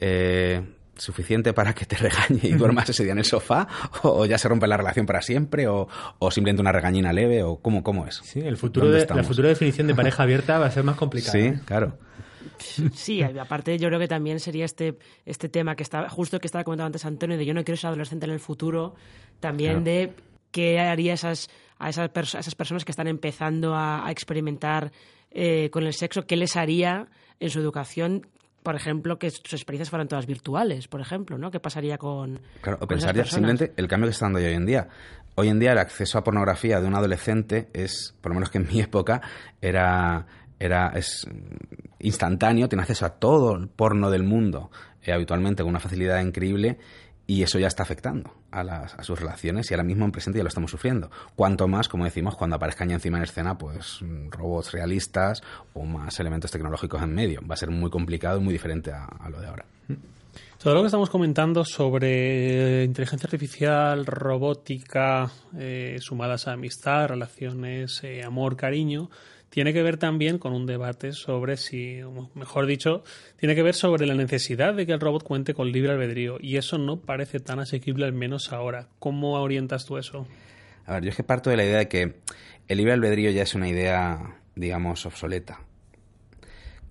Eh, 0.00 0.62
¿Suficiente 1.00 1.54
para 1.54 1.74
que 1.74 1.86
te 1.86 1.96
regañe 1.96 2.40
y 2.42 2.52
duermas 2.52 2.90
ese 2.90 3.04
día 3.04 3.12
en 3.12 3.18
el 3.18 3.24
sofá? 3.24 3.66
¿O, 4.02 4.26
ya 4.26 4.36
se 4.36 4.48
rompe 4.48 4.66
la 4.66 4.76
relación 4.76 5.06
para 5.06 5.22
siempre? 5.22 5.66
¿O, 5.66 5.88
simplemente 6.30 6.60
una 6.60 6.72
regañina 6.72 7.10
leve? 7.10 7.42
¿O 7.42 7.56
cómo, 7.56 7.82
cómo 7.82 8.06
es? 8.06 8.20
Sí, 8.22 8.40
el 8.40 8.58
futuro 8.58 8.90
de, 8.90 9.06
la 9.06 9.24
futura 9.24 9.48
definición 9.48 9.86
de 9.86 9.94
pareja 9.94 10.24
abierta 10.24 10.58
va 10.58 10.66
a 10.66 10.70
ser 10.70 10.84
más 10.84 10.96
complicada. 10.96 11.32
Sí, 11.32 11.52
claro. 11.64 11.96
Sí, 12.94 13.22
aparte 13.22 13.78
yo 13.78 13.88
creo 13.88 13.98
que 13.98 14.08
también 14.08 14.40
sería 14.40 14.66
este, 14.66 14.98
este 15.24 15.48
tema 15.48 15.74
que 15.74 15.82
estaba, 15.82 16.10
justo 16.10 16.38
que 16.38 16.46
estaba 16.46 16.64
comentando 16.64 16.88
antes 16.88 17.06
Antonio, 17.06 17.38
de 17.38 17.46
yo 17.46 17.54
no 17.54 17.64
quiero 17.64 17.78
ser 17.78 17.88
adolescente 17.88 18.26
en 18.26 18.32
el 18.32 18.40
futuro, 18.40 18.94
también 19.40 19.84
de 19.84 20.12
qué 20.50 20.80
haría 20.80 21.14
esas, 21.14 21.48
a, 21.78 21.88
esas, 21.88 22.10
esas 22.34 22.54
personas 22.54 22.84
que 22.84 22.92
están 22.92 23.08
empezando 23.08 23.74
a, 23.74 24.06
experimentar 24.10 24.92
eh, 25.30 25.70
con 25.70 25.84
el 25.84 25.94
sexo, 25.94 26.26
qué 26.26 26.36
les 26.36 26.56
haría 26.56 27.08
en 27.38 27.48
su 27.48 27.58
educación 27.58 28.26
por 28.62 28.74
ejemplo, 28.74 29.18
que 29.18 29.30
sus 29.30 29.52
experiencias 29.52 29.90
fueran 29.90 30.08
todas 30.08 30.26
virtuales, 30.26 30.88
por 30.88 31.00
ejemplo, 31.00 31.38
¿no? 31.38 31.50
¿Qué 31.50 31.60
pasaría 31.60 31.98
con. 31.98 32.40
Claro, 32.60 32.78
o 32.80 32.86
pensaría 32.86 33.24
simplemente 33.24 33.72
el 33.76 33.88
cambio 33.88 34.08
que 34.08 34.12
está 34.12 34.26
dando 34.26 34.38
hoy 34.38 34.46
en 34.46 34.66
día. 34.66 34.88
Hoy 35.36 35.48
en 35.48 35.58
día 35.58 35.72
el 35.72 35.78
acceso 35.78 36.18
a 36.18 36.24
pornografía 36.24 36.80
de 36.80 36.86
un 36.86 36.94
adolescente 36.94 37.70
es, 37.72 38.14
por 38.20 38.30
lo 38.30 38.34
menos 38.34 38.50
que 38.50 38.58
en 38.58 38.66
mi 38.66 38.80
época, 38.80 39.22
era 39.60 40.26
era 40.58 40.92
es 40.94 41.26
instantáneo, 42.00 42.68
tiene 42.68 42.82
acceso 42.82 43.06
a 43.06 43.10
todo 43.18 43.56
el 43.56 43.68
porno 43.68 44.10
del 44.10 44.24
mundo, 44.24 44.70
eh, 45.02 45.12
habitualmente 45.12 45.62
con 45.62 45.70
una 45.70 45.80
facilidad 45.80 46.20
increíble, 46.20 46.78
y 47.30 47.44
eso 47.44 47.60
ya 47.60 47.68
está 47.68 47.84
afectando 47.84 48.34
a, 48.50 48.64
las, 48.64 48.92
a, 48.94 49.04
sus 49.04 49.20
relaciones 49.20 49.70
y 49.70 49.74
ahora 49.74 49.84
mismo 49.84 50.04
en 50.04 50.10
presente 50.10 50.40
ya 50.40 50.42
lo 50.42 50.48
estamos 50.48 50.72
sufriendo. 50.72 51.12
Cuanto 51.36 51.68
más, 51.68 51.88
como 51.88 52.02
decimos, 52.02 52.34
cuando 52.34 52.56
aparezcan 52.56 52.88
ya 52.88 52.96
encima 52.96 53.18
en 53.18 53.22
escena, 53.22 53.56
pues 53.56 54.00
robots 54.30 54.72
realistas 54.72 55.40
o 55.72 55.84
más 55.84 56.18
elementos 56.18 56.50
tecnológicos 56.50 57.00
en 57.00 57.14
medio. 57.14 57.40
Va 57.48 57.54
a 57.54 57.56
ser 57.56 57.70
muy 57.70 57.88
complicado 57.88 58.40
y 58.40 58.42
muy 58.42 58.52
diferente 58.52 58.90
a, 58.90 59.28
lo 59.30 59.40
de 59.40 59.46
ahora. 59.46 59.64
Todo 60.58 60.74
lo 60.74 60.80
que 60.80 60.86
estamos 60.86 61.08
comentando 61.08 61.64
sobre 61.64 62.82
inteligencia 62.82 63.26
artificial, 63.26 64.06
robótica, 64.06 65.30
eh, 65.56 65.98
sumadas 66.00 66.48
a 66.48 66.54
amistad, 66.54 67.06
relaciones, 67.06 68.02
eh, 68.02 68.24
amor, 68.24 68.56
cariño, 68.56 69.08
tiene 69.50 69.72
que 69.72 69.82
ver 69.82 69.96
también 69.98 70.38
con 70.38 70.52
un 70.52 70.64
debate 70.64 71.12
sobre 71.12 71.56
si, 71.56 72.00
mejor 72.34 72.66
dicho, 72.66 73.02
tiene 73.36 73.54
que 73.54 73.62
ver 73.62 73.74
sobre 73.74 74.06
la 74.06 74.14
necesidad 74.14 74.74
de 74.74 74.86
que 74.86 74.92
el 74.92 75.00
robot 75.00 75.24
cuente 75.24 75.54
con 75.54 75.70
libre 75.70 75.90
albedrío. 75.90 76.38
Y 76.40 76.56
eso 76.56 76.78
no 76.78 77.00
parece 77.00 77.40
tan 77.40 77.58
asequible, 77.58 78.06
al 78.06 78.12
menos 78.12 78.52
ahora. 78.52 78.88
¿Cómo 79.00 79.34
orientas 79.34 79.84
tú 79.84 79.98
eso? 79.98 80.26
A 80.86 80.94
ver, 80.94 81.04
yo 81.04 81.10
es 81.10 81.16
que 81.16 81.24
parto 81.24 81.50
de 81.50 81.56
la 81.56 81.64
idea 81.64 81.78
de 81.78 81.88
que 81.88 82.14
el 82.68 82.78
libre 82.78 82.92
albedrío 82.92 83.30
ya 83.30 83.42
es 83.42 83.54
una 83.54 83.68
idea, 83.68 84.40
digamos, 84.54 85.04
obsoleta. 85.04 85.60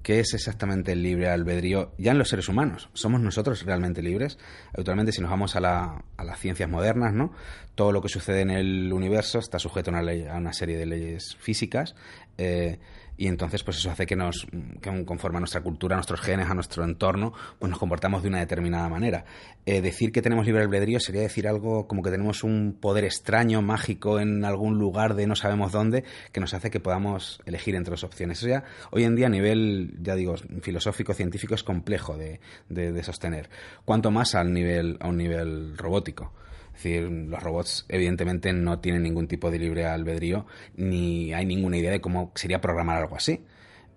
¿Qué 0.03 0.19
es 0.19 0.33
exactamente 0.33 0.93
el 0.93 1.03
libre 1.03 1.29
albedrío 1.29 1.91
ya 1.97 2.11
en 2.11 2.17
los 2.17 2.29
seres 2.29 2.47
humanos? 2.47 2.89
¿Somos 2.93 3.19
nosotros 3.21 3.65
realmente 3.65 4.01
libres? 4.01 4.37
Actualmente, 4.73 5.11
si 5.11 5.21
nos 5.21 5.29
vamos 5.29 5.55
a, 5.55 5.59
las 5.59 6.39
ciencias 6.39 6.69
modernas, 6.69 7.13
¿no? 7.13 7.33
todo 7.75 7.91
lo 7.91 8.01
que 8.01 8.09
sucede 8.09 8.41
en 8.41 8.49
el 8.49 8.93
universo 8.93 9.39
está 9.39 9.59
sujeto 9.59 9.91
a 9.91 9.93
una, 9.93 10.01
ley, 10.01 10.25
a 10.25 10.35
una 10.35 10.53
serie 10.53 10.77
de 10.77 10.85
leyes 10.85 11.35
físicas. 11.39 11.95
Eh, 12.37 12.79
y 13.19 13.27
entonces 13.27 13.63
pues 13.63 13.77
eso 13.77 13.91
hace 13.91 14.05
que 14.05 14.15
nos 14.15 14.47
que 14.81 15.03
conforme 15.03 15.37
a 15.37 15.39
nuestra 15.41 15.59
cultura, 15.59 15.95
a 15.95 15.97
nuestros 15.97 16.21
genes, 16.21 16.49
a 16.49 16.53
nuestro 16.53 16.85
entorno, 16.85 17.33
pues 17.59 17.69
nos 17.69 17.77
comportamos 17.77 18.23
de 18.23 18.29
una 18.29 18.39
determinada 18.39 18.87
manera. 18.87 19.25
Eh, 19.65 19.81
decir 19.81 20.13
que 20.13 20.21
tenemos 20.21 20.45
libre 20.45 20.63
albedrío 20.63 21.01
sería 21.01 21.19
decir 21.19 21.45
algo 21.45 21.85
como 21.85 22.01
que 22.01 22.11
tenemos 22.11 22.45
un 22.45 22.77
poder 22.79 23.03
extraño, 23.03 23.61
mágico 23.61 24.21
en 24.21 24.45
algún 24.45 24.77
lugar 24.77 25.15
de 25.15 25.27
no 25.27 25.35
sabemos 25.35 25.73
dónde, 25.73 26.05
que 26.31 26.39
nos 26.39 26.53
hace 26.53 26.71
que 26.71 26.79
podamos 26.79 27.41
elegir 27.45 27.75
entre 27.75 27.91
las 27.91 28.05
opciones. 28.05 28.37
Eso 28.37 28.47
ya 28.47 28.63
hoy 28.91 29.03
en 29.03 29.17
día 29.17 29.27
a 29.27 29.29
nivel, 29.29 29.97
ya 30.01 30.15
digo, 30.15 30.35
filosófico, 30.61 31.13
científico 31.13 31.55
es 31.55 31.63
complejo 31.63 32.15
de, 32.15 32.39
de 32.69 33.03
sostener. 33.03 33.49
Cuanto 33.83 34.11
más 34.11 34.33
al 34.33 34.53
nivel, 34.53 34.95
a 35.01 35.09
un 35.09 35.17
nivel 35.17 35.77
robótico. 35.77 36.31
Es 36.79 36.83
decir, 36.83 37.11
los 37.11 37.43
robots 37.43 37.85
evidentemente 37.89 38.53
no 38.53 38.79
tienen 38.79 39.03
ningún 39.03 39.27
tipo 39.27 39.51
de 39.51 39.59
libre 39.59 39.85
albedrío 39.85 40.45
ni 40.77 41.33
hay 41.33 41.45
ninguna 41.45 41.75
idea 41.75 41.91
de 41.91 41.99
cómo 41.99 42.31
sería 42.35 42.61
programar 42.61 42.95
algo 42.95 43.17
así. 43.17 43.43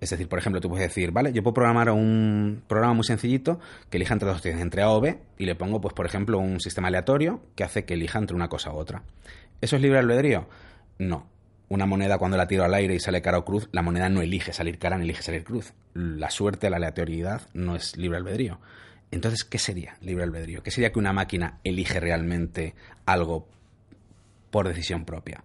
Es 0.00 0.10
decir, 0.10 0.28
por 0.28 0.40
ejemplo, 0.40 0.60
tú 0.60 0.68
puedes 0.68 0.88
decir, 0.88 1.12
vale, 1.12 1.32
yo 1.32 1.44
puedo 1.44 1.54
programar 1.54 1.90
un 1.90 2.64
programa 2.66 2.94
muy 2.94 3.04
sencillito 3.04 3.60
que 3.88 3.98
elija 3.98 4.14
entre 4.14 4.26
dos 4.26 4.38
opciones, 4.38 4.60
entre 4.60 4.82
A 4.82 4.90
o 4.90 5.00
B, 5.00 5.16
y 5.38 5.46
le 5.46 5.54
pongo, 5.54 5.80
pues, 5.80 5.94
por 5.94 6.06
ejemplo, 6.06 6.40
un 6.40 6.58
sistema 6.58 6.88
aleatorio 6.88 7.40
que 7.54 7.62
hace 7.62 7.84
que 7.84 7.94
elija 7.94 8.18
entre 8.18 8.34
una 8.34 8.48
cosa 8.48 8.72
u 8.72 8.78
otra. 8.78 9.04
¿Eso 9.60 9.76
es 9.76 9.82
libre 9.82 10.00
albedrío? 10.00 10.48
No. 10.98 11.28
Una 11.68 11.86
moneda 11.86 12.18
cuando 12.18 12.36
la 12.36 12.48
tiro 12.48 12.64
al 12.64 12.74
aire 12.74 12.96
y 12.96 12.98
sale 12.98 13.22
cara 13.22 13.38
o 13.38 13.44
cruz, 13.44 13.68
la 13.70 13.82
moneda 13.82 14.08
no 14.08 14.22
elige 14.22 14.52
salir 14.52 14.80
cara 14.80 14.98
ni 14.98 15.04
elige 15.04 15.22
salir 15.22 15.44
cruz. 15.44 15.72
La 15.94 16.30
suerte, 16.30 16.68
la 16.68 16.78
aleatoriedad 16.78 17.42
no 17.54 17.76
es 17.76 17.96
libre 17.96 18.18
albedrío. 18.18 18.58
Entonces, 19.12 19.44
¿qué 19.44 19.58
sería 19.58 19.94
libre 20.00 20.24
albedrío? 20.24 20.62
¿Qué 20.62 20.70
sería 20.70 20.90
que 20.90 20.98
una 20.98 21.12
máquina 21.12 21.60
elige 21.64 22.00
realmente 22.00 22.74
algo 23.04 23.46
por 24.50 24.66
decisión 24.66 25.04
propia? 25.04 25.44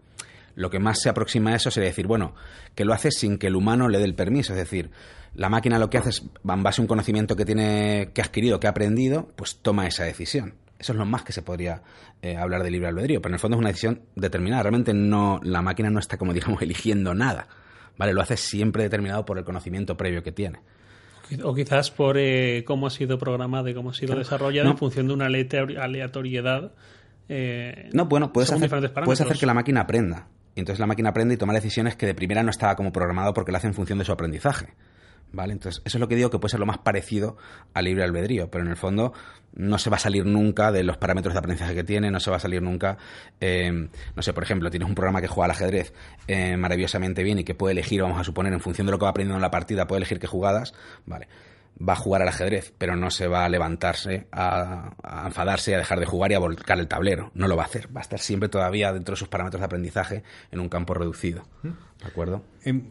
Lo 0.55 0.69
que 0.69 0.79
más 0.79 1.01
se 1.01 1.09
aproxima 1.09 1.51
a 1.51 1.55
eso 1.57 1.69
sería 1.69 1.89
decir, 1.89 2.07
bueno, 2.07 2.33
que 2.75 2.85
lo 2.85 2.93
hace 2.93 3.11
sin 3.11 3.37
que 3.37 3.47
el 3.47 3.57
humano 3.57 3.89
le 3.89 3.99
dé 3.99 4.05
el 4.05 4.15
permiso. 4.15 4.53
Es 4.53 4.59
decir, 4.59 4.89
la 5.35 5.49
máquina 5.49 5.77
lo 5.79 5.89
que 5.89 5.97
hace 5.97 6.09
es, 6.09 6.23
en 6.47 6.63
base 6.63 6.81
a 6.81 6.83
un 6.83 6.87
conocimiento 6.87 7.35
que 7.35 7.43
tiene, 7.43 8.11
que 8.13 8.21
ha 8.21 8.25
adquirido, 8.25 8.59
que 8.61 8.67
ha 8.67 8.71
aprendido, 8.71 9.33
pues 9.35 9.57
toma 9.57 9.85
esa 9.85 10.05
decisión. 10.05 10.55
Eso 10.79 10.93
es 10.93 10.97
lo 10.97 11.05
más 11.05 11.23
que 11.23 11.33
se 11.33 11.41
podría 11.41 11.83
eh, 12.21 12.37
hablar 12.37 12.63
de 12.63 12.71
libre 12.71 12.87
albedrío, 12.87 13.21
pero 13.21 13.31
en 13.31 13.35
el 13.35 13.39
fondo 13.39 13.57
es 13.57 13.59
una 13.59 13.69
decisión 13.69 14.01
determinada. 14.15 14.63
Realmente 14.63 14.93
no, 14.93 15.41
la 15.43 15.61
máquina 15.61 15.89
no 15.89 15.99
está, 15.99 16.17
como 16.17 16.33
digamos, 16.33 16.61
eligiendo 16.63 17.13
nada. 17.13 17.49
¿Vale? 17.97 18.13
Lo 18.13 18.21
hace 18.21 18.37
siempre 18.37 18.83
determinado 18.83 19.25
por 19.25 19.37
el 19.37 19.43
conocimiento 19.43 19.97
previo 19.97 20.23
que 20.23 20.31
tiene. 20.31 20.61
O 21.43 21.53
quizás 21.53 21.91
por 21.91 22.17
eh, 22.17 22.63
cómo 22.65 22.87
ha 22.87 22.89
sido 22.89 23.17
programado 23.17 23.67
y 23.69 23.73
cómo 23.73 23.89
ha 23.89 23.93
sido 23.93 24.15
desarrollado 24.15 24.69
en 24.69 24.77
función 24.77 25.07
de 25.07 25.13
una 25.13 25.25
aleatoriedad. 25.25 26.71
Eh, 27.29 27.89
no, 27.93 28.05
bueno, 28.05 28.31
puedes 28.31 28.51
hacer, 28.51 28.69
puedes 29.03 29.21
hacer 29.21 29.37
que 29.37 29.45
la 29.45 29.53
máquina 29.53 29.81
aprenda. 29.81 30.27
Y 30.55 30.59
entonces 30.59 30.79
la 30.79 30.87
máquina 30.87 31.09
aprende 31.09 31.35
y 31.35 31.37
toma 31.37 31.53
decisiones 31.53 31.95
que 31.95 32.05
de 32.05 32.15
primera 32.15 32.41
no 32.41 32.49
estaba 32.49 32.75
como 32.75 32.91
programado 32.91 33.33
porque 33.33 33.51
lo 33.51 33.57
hace 33.57 33.67
en 33.67 33.73
función 33.73 33.99
de 33.99 34.05
su 34.05 34.11
aprendizaje. 34.11 34.73
¿Vale? 35.31 35.53
Entonces, 35.53 35.81
eso 35.83 35.97
es 35.97 35.99
lo 35.99 36.07
que 36.07 36.15
digo 36.15 36.29
que 36.29 36.39
puede 36.39 36.51
ser 36.51 36.59
lo 36.59 36.65
más 36.65 36.77
parecido 36.77 37.37
al 37.73 37.85
libre 37.85 38.03
albedrío, 38.03 38.49
pero 38.49 38.63
en 38.63 38.69
el 38.69 38.77
fondo 38.77 39.13
no 39.53 39.77
se 39.77 39.89
va 39.89 39.97
a 39.97 39.99
salir 39.99 40.25
nunca 40.25 40.71
de 40.71 40.83
los 40.83 40.97
parámetros 40.97 41.33
de 41.33 41.39
aprendizaje 41.39 41.75
que 41.75 41.83
tiene, 41.83 42.11
no 42.11 42.19
se 42.19 42.29
va 42.29 42.37
a 42.37 42.39
salir 42.39 42.61
nunca, 42.61 42.97
eh, 43.41 43.89
no 44.15 44.21
sé, 44.21 44.33
por 44.33 44.43
ejemplo, 44.43 44.69
tienes 44.69 44.87
un 44.87 44.95
programa 44.95 45.19
que 45.19 45.27
juega 45.27 45.45
al 45.45 45.51
ajedrez 45.51 45.93
eh, 46.27 46.55
maravillosamente 46.55 47.23
bien 47.23 47.39
y 47.39 47.43
que 47.43 47.55
puede 47.55 47.73
elegir, 47.73 48.01
vamos 48.01 48.19
a 48.19 48.23
suponer, 48.23 48.53
en 48.53 48.61
función 48.61 48.87
de 48.87 48.91
lo 48.91 48.99
que 48.99 49.03
va 49.03 49.09
aprendiendo 49.09 49.35
en 49.35 49.41
la 49.41 49.51
partida, 49.51 49.85
puede 49.85 49.97
elegir 49.97 50.19
qué 50.19 50.27
jugadas, 50.27 50.73
¿vale? 51.05 51.27
va 51.77 51.93
a 51.93 51.95
jugar 51.95 52.21
al 52.21 52.27
ajedrez, 52.27 52.73
pero 52.77 52.95
no 52.95 53.11
se 53.11 53.27
va 53.27 53.45
a 53.45 53.49
levantarse, 53.49 54.27
a, 54.31 54.93
a, 55.03 55.27
enfadarse, 55.27 55.75
a 55.75 55.77
dejar 55.77 55.99
de 55.99 56.05
jugar 56.05 56.31
y 56.31 56.35
a 56.35 56.39
volcar 56.39 56.79
el 56.79 56.87
tablero. 56.87 57.31
No 57.33 57.47
lo 57.47 57.55
va 57.55 57.63
a 57.63 57.65
hacer. 57.67 57.95
Va 57.95 58.01
a 58.01 58.03
estar 58.03 58.19
siempre 58.19 58.49
todavía 58.49 58.91
dentro 58.91 59.13
de 59.13 59.19
sus 59.19 59.27
parámetros 59.27 59.61
de 59.61 59.65
aprendizaje 59.65 60.23
en 60.51 60.59
un 60.59 60.69
campo 60.69 60.93
reducido. 60.93 61.43
¿De 61.63 62.07
acuerdo? 62.07 62.43
Em, 62.63 62.89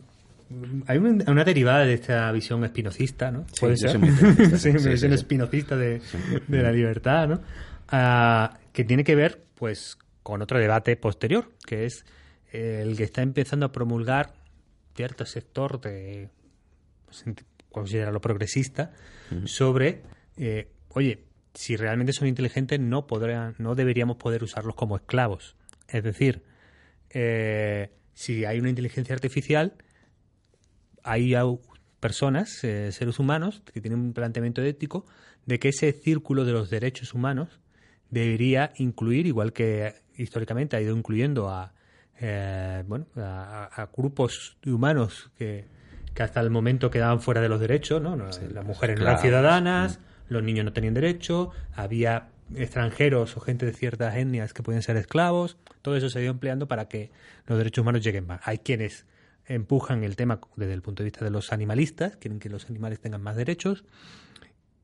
hay 0.86 0.98
una, 0.98 1.44
derivada 1.44 1.84
de 1.84 1.94
esta 1.94 2.30
visión 2.32 2.64
espinocista, 2.64 3.30
¿no? 3.30 3.46
Puede 3.58 3.76
ser. 3.76 3.92
sí, 4.58 4.70
visión 4.70 5.12
espinocista 5.12 5.76
de, 5.76 6.00
la 6.48 6.72
libertad, 6.72 7.28
¿no? 7.28 7.40
Ah, 7.88 8.58
que 8.72 8.84
tiene 8.84 9.04
que 9.04 9.14
ver, 9.14 9.44
pues, 9.54 9.98
con 10.22 10.42
otro 10.42 10.58
debate 10.58 10.96
posterior, 10.96 11.50
que 11.66 11.86
es 11.86 12.04
el 12.52 12.96
que 12.96 13.04
está 13.04 13.22
empezando 13.22 13.66
a 13.66 13.72
promulgar 13.72 14.32
cierto 14.94 15.26
sector 15.26 15.80
de 15.80 16.30
pues, 17.04 17.24
considerarlo 17.70 18.20
progresista 18.20 18.92
sobre 19.44 20.02
eh, 20.36 20.68
oye 20.90 21.24
si 21.54 21.76
realmente 21.76 22.12
son 22.12 22.28
inteligentes 22.28 22.80
no 22.80 23.06
podrán 23.06 23.54
no 23.58 23.74
deberíamos 23.74 24.16
poder 24.16 24.42
usarlos 24.42 24.74
como 24.74 24.96
esclavos 24.96 25.56
es 25.88 26.02
decir 26.02 26.42
eh, 27.10 27.90
si 28.14 28.44
hay 28.44 28.58
una 28.58 28.70
inteligencia 28.70 29.14
artificial 29.14 29.74
hay 31.06 31.34
personas, 32.00 32.62
eh, 32.64 32.92
seres 32.92 33.18
humanos, 33.18 33.62
que 33.72 33.80
tienen 33.80 34.00
un 34.00 34.12
planteamiento 34.12 34.62
ético 34.62 35.06
de 35.46 35.58
que 35.58 35.68
ese 35.68 35.92
círculo 35.92 36.44
de 36.44 36.52
los 36.52 36.68
derechos 36.68 37.14
humanos 37.14 37.60
debería 38.10 38.72
incluir, 38.76 39.26
igual 39.26 39.52
que 39.52 39.94
históricamente 40.16 40.76
ha 40.76 40.80
ido 40.80 40.96
incluyendo 40.96 41.48
a, 41.48 41.72
eh, 42.20 42.82
bueno, 42.86 43.06
a, 43.16 43.88
grupos 43.96 44.56
humanos 44.64 45.30
que, 45.38 45.64
hasta 46.18 46.40
el 46.40 46.50
momento 46.50 46.90
quedaban 46.90 47.20
fuera 47.20 47.40
de 47.40 47.48
los 47.48 47.60
derechos, 47.60 48.00
¿no? 48.00 48.16
Las 48.16 48.64
mujeres 48.64 48.98
no 48.98 49.04
eran 49.04 49.18
ciudadanas, 49.18 49.98
mm. 49.98 50.32
los 50.32 50.42
niños 50.42 50.64
no 50.64 50.72
tenían 50.72 50.94
derecho, 50.94 51.50
había 51.74 52.28
extranjeros 52.54 53.36
o 53.36 53.40
gente 53.40 53.66
de 53.66 53.72
ciertas 53.72 54.16
etnias 54.16 54.52
que 54.52 54.62
podían 54.62 54.82
ser 54.82 54.96
esclavos, 54.96 55.56
todo 55.82 55.96
eso 55.96 56.08
se 56.08 56.18
ha 56.18 56.22
ido 56.22 56.30
empleando 56.30 56.68
para 56.68 56.88
que 56.88 57.10
los 57.46 57.58
derechos 57.58 57.82
humanos 57.82 58.02
lleguen 58.02 58.26
más. 58.26 58.40
Hay 58.44 58.58
quienes 58.58 59.04
empujan 59.48 60.04
el 60.04 60.16
tema 60.16 60.40
desde 60.56 60.74
el 60.74 60.82
punto 60.82 61.02
de 61.02 61.06
vista 61.06 61.24
de 61.24 61.30
los 61.30 61.52
animalistas, 61.52 62.16
quieren 62.16 62.38
que 62.38 62.48
los 62.48 62.68
animales 62.68 63.00
tengan 63.00 63.22
más 63.22 63.36
derechos. 63.36 63.84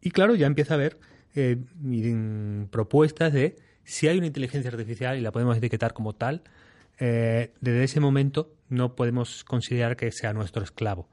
Y 0.01 0.11
claro, 0.11 0.35
ya 0.35 0.46
empieza 0.46 0.75
a 0.75 0.77
haber 0.77 0.98
eh, 1.35 1.57
propuestas 2.70 3.33
de 3.33 3.57
si 3.85 4.09
hay 4.09 4.18
una 4.18 4.27
inteligencia 4.27 4.70
artificial 4.70 5.18
y 5.18 5.20
la 5.20 5.33
podemos 5.33 5.57
etiquetar 5.57 5.92
como 5.92 6.14
tal, 6.14 6.42
eh, 6.98 7.53
desde 7.61 7.85
ese 7.85 8.01
momento 8.01 8.55
no 8.68 8.94
podemos 8.94 9.44
considerar 9.44 9.96
que 9.96 10.11
sea 10.12 10.33
nuestro 10.33 10.62
esclavo. 10.62 11.09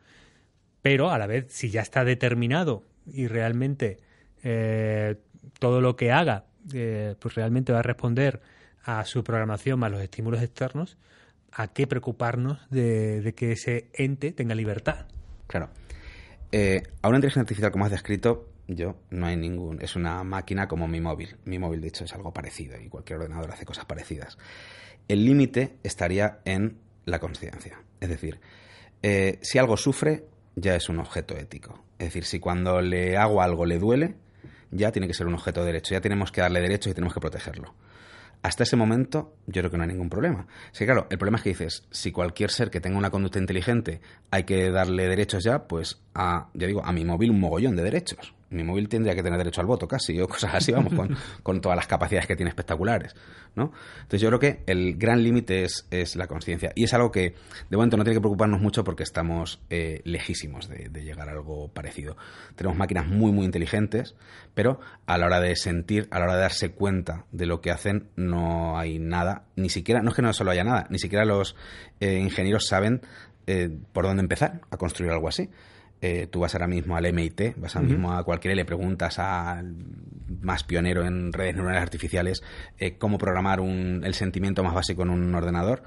Pero 0.81 1.09
a 1.09 1.17
la 1.17 1.27
vez, 1.27 1.47
si 1.49 1.69
ya 1.69 1.81
está 1.81 2.05
determinado 2.05 2.85
y 3.05 3.27
realmente 3.27 3.97
eh, 4.43 5.15
todo 5.59 5.81
lo 5.81 5.95
que 5.95 6.11
haga, 6.11 6.45
pues 7.19 7.33
realmente 7.33 7.73
va 7.73 7.79
a 7.79 7.83
responder 7.83 8.41
a 8.83 9.03
su 9.05 9.23
programación 9.23 9.79
más 9.79 9.91
los 9.91 10.01
estímulos 10.01 10.41
externos, 10.43 10.97
a 11.51 11.67
qué 11.67 11.87
preocuparnos 11.87 12.59
de, 12.69 13.33
que 13.35 13.51
ese 13.51 13.89
ente 13.93 14.31
tenga 14.31 14.55
libertad. 14.55 15.07
Claro. 15.47 15.69
Eh, 16.51 16.83
a 17.01 17.07
una 17.07 17.17
inteligencia 17.17 17.41
artificial 17.41 17.71
como 17.71 17.85
has 17.85 17.91
descrito, 17.91 18.49
yo 18.67 18.95
no 19.09 19.27
hay 19.27 19.35
ningún. 19.35 19.81
Es 19.81 19.95
una 19.95 20.23
máquina 20.23 20.67
como 20.67 20.87
mi 20.87 21.01
móvil. 21.01 21.37
Mi 21.45 21.59
móvil, 21.59 21.81
de 21.81 21.87
hecho, 21.89 22.05
es 22.05 22.13
algo 22.13 22.31
parecido 22.33 22.79
y 22.79 22.87
cualquier 22.87 23.19
ordenador 23.19 23.51
hace 23.51 23.65
cosas 23.65 23.85
parecidas. 23.85 24.37
El 25.07 25.25
límite 25.25 25.77
estaría 25.83 26.39
en 26.45 26.77
la 27.05 27.19
conciencia. 27.19 27.81
Es 27.99 28.09
decir, 28.09 28.39
eh, 29.01 29.39
si 29.41 29.57
algo 29.57 29.77
sufre, 29.77 30.25
ya 30.55 30.75
es 30.75 30.89
un 30.89 30.99
objeto 30.99 31.35
ético. 31.35 31.83
Es 31.97 32.07
decir, 32.07 32.25
si 32.25 32.39
cuando 32.39 32.81
le 32.81 33.17
hago 33.17 33.41
algo 33.41 33.65
le 33.65 33.79
duele, 33.79 34.15
ya 34.71 34.91
tiene 34.91 35.07
que 35.07 35.13
ser 35.13 35.27
un 35.27 35.33
objeto 35.33 35.61
de 35.61 35.67
derecho. 35.67 35.95
Ya 35.95 36.01
tenemos 36.01 36.31
que 36.31 36.41
darle 36.41 36.61
derechos 36.61 36.91
y 36.91 36.93
tenemos 36.93 37.13
que 37.13 37.19
protegerlo 37.19 37.73
hasta 38.41 38.63
ese 38.63 38.75
momento 38.75 39.35
yo 39.47 39.61
creo 39.61 39.71
que 39.71 39.77
no 39.77 39.83
hay 39.83 39.89
ningún 39.89 40.09
problema. 40.09 40.47
Que 40.77 40.85
claro, 40.85 41.07
el 41.09 41.17
problema 41.17 41.37
es 41.37 41.43
que 41.43 41.49
dices, 41.49 41.87
si 41.91 42.11
cualquier 42.11 42.51
ser 42.51 42.69
que 42.69 42.79
tenga 42.79 42.97
una 42.97 43.11
conducta 43.11 43.39
inteligente 43.39 44.01
hay 44.31 44.43
que 44.43 44.71
darle 44.71 45.07
derechos 45.07 45.43
ya, 45.43 45.67
pues 45.67 46.01
a, 46.13 46.49
ya 46.53 46.67
digo, 46.67 46.83
a 46.83 46.91
mi 46.91 47.05
móvil 47.05 47.31
un 47.31 47.39
mogollón 47.39 47.75
de 47.75 47.83
derechos 47.83 48.33
mi 48.51 48.63
móvil 48.63 48.89
tendría 48.89 49.15
que 49.15 49.23
tener 49.23 49.37
derecho 49.37 49.61
al 49.61 49.67
voto 49.67 49.87
casi, 49.87 50.19
o 50.19 50.27
cosas 50.27 50.55
así, 50.55 50.71
vamos, 50.71 50.93
con, 50.93 51.15
con 51.43 51.61
todas 51.61 51.75
las 51.75 51.87
capacidades 51.87 52.27
que 52.27 52.35
tiene 52.35 52.49
espectaculares, 52.49 53.15
¿no? 53.55 53.71
Entonces 53.95 54.21
yo 54.21 54.29
creo 54.29 54.39
que 54.39 54.63
el 54.65 54.97
gran 54.97 55.23
límite 55.23 55.63
es, 55.63 55.87
es, 55.91 56.15
la 56.15 56.27
conciencia, 56.27 56.71
y 56.75 56.85
es 56.85 56.93
algo 56.93 57.11
que 57.11 57.35
de 57.69 57.77
momento 57.77 57.97
no 57.97 58.03
tiene 58.03 58.15
que 58.15 58.21
preocuparnos 58.21 58.61
mucho 58.61 58.83
porque 58.83 59.03
estamos 59.03 59.61
eh, 59.69 60.01
lejísimos 60.03 60.67
de, 60.67 60.89
llegar 60.99 61.29
a 61.29 61.31
algo 61.31 61.69
parecido. 61.69 62.17
Tenemos 62.55 62.77
máquinas 62.77 63.07
muy, 63.07 63.31
muy 63.31 63.45
inteligentes, 63.45 64.15
pero 64.53 64.79
a 65.05 65.17
la 65.17 65.27
hora 65.27 65.39
de 65.39 65.55
sentir, 65.55 66.07
a 66.11 66.19
la 66.19 66.25
hora 66.25 66.35
de 66.35 66.41
darse 66.41 66.71
cuenta 66.71 67.25
de 67.31 67.45
lo 67.45 67.61
que 67.61 67.71
hacen, 67.71 68.09
no 68.15 68.77
hay 68.77 68.99
nada, 68.99 69.43
ni 69.55 69.69
siquiera, 69.69 70.01
no 70.01 70.09
es 70.09 70.15
que 70.15 70.21
no 70.21 70.33
solo 70.33 70.51
haya 70.51 70.63
nada, 70.63 70.87
ni 70.89 70.99
siquiera 70.99 71.25
los 71.25 71.55
eh, 71.99 72.19
ingenieros 72.19 72.67
saben 72.67 73.01
eh, 73.47 73.69
por 73.93 74.05
dónde 74.05 74.21
empezar 74.21 74.61
a 74.69 74.77
construir 74.77 75.11
algo 75.11 75.27
así. 75.27 75.49
Eh, 76.01 76.27
tú 76.31 76.39
vas 76.39 76.55
ahora 76.55 76.67
mismo 76.67 76.95
al 76.95 77.11
MIT, 77.11 77.57
vas 77.57 77.75
ahora 77.75 77.89
mismo 77.89 78.13
a 78.13 78.23
cualquiera 78.23 78.53
y 78.53 78.55
le 78.55 78.63
preguntas 78.63 79.19
al 79.19 79.75
más 80.41 80.63
pionero 80.63 81.05
en 81.05 81.33
redes 81.33 81.55
neuronales 81.55 81.83
artificiales 81.83 82.41
eh, 82.77 82.97
cómo 82.97 83.17
programar 83.17 83.59
un, 83.59 84.01
el 84.05 84.13
sentimiento 84.13 84.63
más 84.63 84.73
básico 84.73 85.03
en 85.03 85.09
un 85.09 85.35
ordenador 85.35 85.83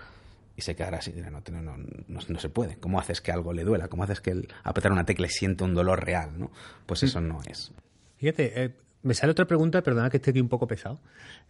y 0.54 0.60
se 0.60 0.76
quedará 0.76 0.98
así, 0.98 1.14
no, 1.14 1.62
no, 1.62 1.76
no, 2.28 2.38
se 2.38 2.48
puede. 2.50 2.76
¿Cómo 2.76 3.00
haces 3.00 3.22
que 3.22 3.32
algo 3.32 3.54
le 3.54 3.64
duela? 3.64 3.88
¿Cómo 3.88 4.04
haces 4.04 4.20
que 4.20 4.32
el 4.32 4.48
apretar 4.64 4.92
una 4.92 5.06
tecla 5.06 5.26
siente 5.28 5.64
un 5.64 5.72
dolor 5.72 6.04
real? 6.04 6.38
¿no? 6.38 6.50
Pues 6.84 7.02
eso 7.04 7.22
no 7.22 7.40
es. 7.48 7.72
Fíjate, 8.18 8.62
eh, 8.62 8.74
me 9.02 9.14
sale 9.14 9.30
otra 9.30 9.46
pregunta, 9.46 9.82
perdona 9.82 10.10
que 10.10 10.18
esté 10.18 10.30
aquí 10.30 10.40
un 10.40 10.50
poco 10.50 10.66
pesado, 10.66 11.00